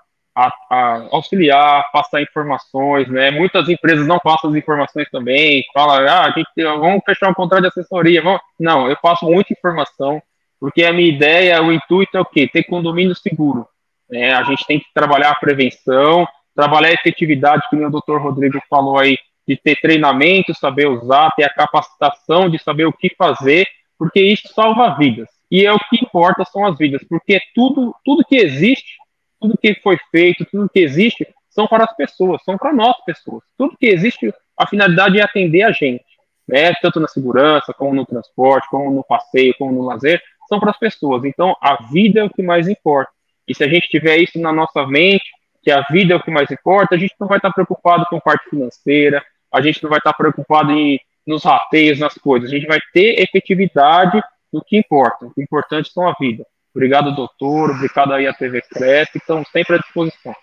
auxiliar, 1.10 1.84
passar 1.92 2.22
informações, 2.22 3.08
né? 3.08 3.32
Muitas 3.32 3.68
empresas 3.68 4.06
não 4.06 4.20
passam 4.20 4.50
as 4.50 4.56
informações 4.56 5.10
também, 5.10 5.64
fala, 5.74 6.08
ah, 6.08 6.26
a 6.26 6.30
gente, 6.30 6.48
vamos 6.54 7.02
fechar 7.04 7.28
um 7.28 7.34
contrato 7.34 7.62
de 7.62 7.66
assessoria. 7.66 8.22
Vamos... 8.22 8.40
Não, 8.56 8.88
eu 8.88 8.96
passo 9.02 9.24
muita 9.24 9.52
informação, 9.52 10.22
porque 10.60 10.84
a 10.84 10.92
minha 10.92 11.08
ideia, 11.08 11.60
o 11.60 11.72
intuito 11.72 12.16
é 12.16 12.20
o 12.20 12.24
quê? 12.24 12.46
Ter 12.46 12.62
condomínio 12.62 13.16
seguro. 13.16 13.66
Né? 14.08 14.32
A 14.32 14.44
gente 14.44 14.64
tem 14.64 14.78
que 14.78 14.86
trabalhar 14.94 15.32
a 15.32 15.34
prevenção, 15.34 16.24
trabalhar 16.54 16.90
a 16.90 16.92
efetividade, 16.94 17.68
que 17.68 17.74
o 17.74 17.90
doutor 17.90 18.22
Rodrigo 18.22 18.62
falou 18.70 18.96
aí, 18.96 19.18
de 19.44 19.56
ter 19.56 19.74
treinamento, 19.80 20.54
saber 20.54 20.86
usar, 20.86 21.32
ter 21.32 21.42
a 21.42 21.52
capacitação 21.52 22.48
de 22.48 22.60
saber 22.60 22.84
o 22.84 22.92
que 22.92 23.12
fazer, 23.18 23.66
porque 23.98 24.20
isso 24.20 24.46
salva 24.54 24.96
vidas. 24.96 25.37
E 25.50 25.64
é 25.64 25.72
o 25.72 25.78
que 25.78 25.96
importa 26.02 26.44
são 26.44 26.66
as 26.66 26.76
vidas, 26.76 27.02
porque 27.08 27.40
tudo, 27.54 27.94
tudo 28.04 28.24
que 28.24 28.36
existe, 28.36 28.96
tudo 29.40 29.56
que 29.56 29.74
foi 29.76 29.98
feito, 30.10 30.44
tudo 30.44 30.68
que 30.68 30.80
existe, 30.80 31.26
são 31.48 31.66
para 31.66 31.84
as 31.84 31.96
pessoas, 31.96 32.42
são 32.44 32.58
para 32.58 32.72
nós 32.72 32.94
pessoas. 33.04 33.42
Tudo 33.56 33.76
que 33.78 33.86
existe, 33.86 34.32
a 34.56 34.66
finalidade 34.66 35.18
é 35.18 35.22
atender 35.22 35.62
a 35.62 35.72
gente, 35.72 36.04
né? 36.46 36.72
Tanto 36.82 37.00
na 37.00 37.08
segurança, 37.08 37.72
como 37.72 37.94
no 37.94 38.04
transporte, 38.04 38.68
como 38.70 38.90
no 38.90 39.04
passeio, 39.04 39.54
como 39.58 39.72
no 39.72 39.82
lazer, 39.82 40.22
são 40.48 40.60
para 40.60 40.70
as 40.70 40.78
pessoas. 40.78 41.24
Então, 41.24 41.56
a 41.60 41.82
vida 41.90 42.20
é 42.20 42.24
o 42.24 42.30
que 42.30 42.42
mais 42.42 42.68
importa. 42.68 43.10
E 43.46 43.54
se 43.54 43.64
a 43.64 43.68
gente 43.68 43.88
tiver 43.88 44.18
isso 44.18 44.38
na 44.38 44.52
nossa 44.52 44.86
mente, 44.86 45.24
que 45.62 45.70
a 45.70 45.80
vida 45.90 46.14
é 46.14 46.16
o 46.16 46.22
que 46.22 46.30
mais 46.30 46.50
importa, 46.50 46.94
a 46.94 46.98
gente 46.98 47.14
não 47.18 47.26
vai 47.26 47.38
estar 47.38 47.52
preocupado 47.52 48.04
com 48.10 48.20
parte 48.20 48.48
financeira, 48.48 49.24
a 49.52 49.60
gente 49.60 49.82
não 49.82 49.90
vai 49.90 49.98
estar 49.98 50.12
preocupado 50.12 50.70
em, 50.72 51.00
nos 51.26 51.44
rateios, 51.44 51.98
nas 51.98 52.14
coisas. 52.14 52.50
A 52.50 52.54
gente 52.54 52.66
vai 52.66 52.78
ter 52.92 53.20
efetividade 53.20 54.22
no 54.52 54.62
que 54.64 54.78
importa. 54.78 55.26
O 55.26 55.34
que 55.34 55.40
é 55.40 55.44
importante 55.44 55.90
são 55.92 56.08
a 56.08 56.14
vida. 56.18 56.46
Obrigado, 56.74 57.14
doutor. 57.14 57.70
Obrigado 57.70 58.12
aí 58.12 58.26
à 58.26 58.32
TV 58.32 58.62
Cresce. 58.62 59.18
Estamos 59.18 59.48
sempre 59.50 59.76
à 59.76 59.78
disposição. 59.78 60.34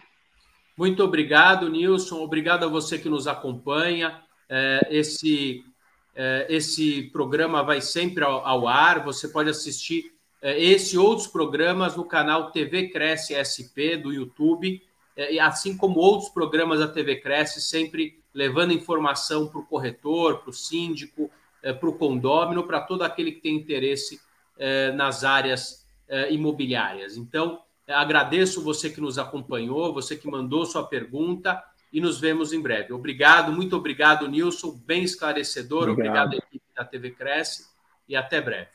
Muito 0.77 1.03
obrigado, 1.03 1.69
Nilson. 1.69 2.21
Obrigado 2.21 2.65
a 2.65 2.67
você 2.67 2.99
que 2.99 3.07
nos 3.07 3.27
acompanha. 3.27 4.21
É, 4.49 4.87
esse, 4.91 5.63
é, 6.13 6.45
esse 6.49 7.03
programa 7.13 7.63
vai 7.63 7.79
sempre 7.79 8.23
ao, 8.23 8.67
ar. 8.67 9.03
Você 9.05 9.29
pode 9.29 9.49
assistir 9.49 10.11
é, 10.41 10.61
esse 10.61 10.95
e 10.95 10.99
outros 10.99 11.27
programas 11.27 11.95
no 11.95 12.03
canal 12.03 12.51
TV 12.51 12.89
Cresce 12.89 13.33
SP 13.33 13.95
do 13.95 14.11
YouTube, 14.11 14.81
assim 15.41 15.77
como 15.77 15.97
outros 15.97 16.29
programas 16.29 16.79
da 16.79 16.89
TV 16.89 17.21
Cresce, 17.21 17.61
sempre 17.61 18.19
levando 18.33 18.73
informação 18.73 19.47
para 19.47 19.61
o 19.61 19.65
corretor, 19.65 20.39
para 20.39 20.49
o 20.49 20.53
síndico, 20.53 21.31
é, 21.65 21.73
para 21.73 21.89
o 21.89 21.97
condômino, 21.97 22.63
para 22.63 22.79
todo 22.79 23.01
aquele 23.01 23.33
que 23.33 23.41
tem 23.41 23.55
interesse 23.55 24.21
nas 24.95 25.25
áreas 25.25 25.85
imobiliárias. 26.29 27.17
Então, 27.17 27.59
agradeço 27.89 28.63
você 28.63 28.89
que 28.89 29.01
nos 29.01 29.19
acompanhou, 29.19 29.93
você 29.93 30.15
que 30.15 30.31
mandou 30.31 30.65
sua 30.65 30.87
pergunta 30.87 31.61
e 31.91 31.99
nos 31.99 32.21
vemos 32.21 32.53
em 32.53 32.61
breve. 32.61 32.93
Obrigado, 32.93 33.51
muito 33.51 33.75
obrigado, 33.75 34.29
Nilson, 34.29 34.71
bem 34.85 35.03
esclarecedor. 35.03 35.89
Obrigado, 35.89 36.27
obrigado 36.27 36.45
equipe 36.47 36.65
da 36.73 36.85
TV 36.85 37.11
Cresce 37.11 37.65
e 38.07 38.15
até 38.15 38.39
breve. 38.39 38.69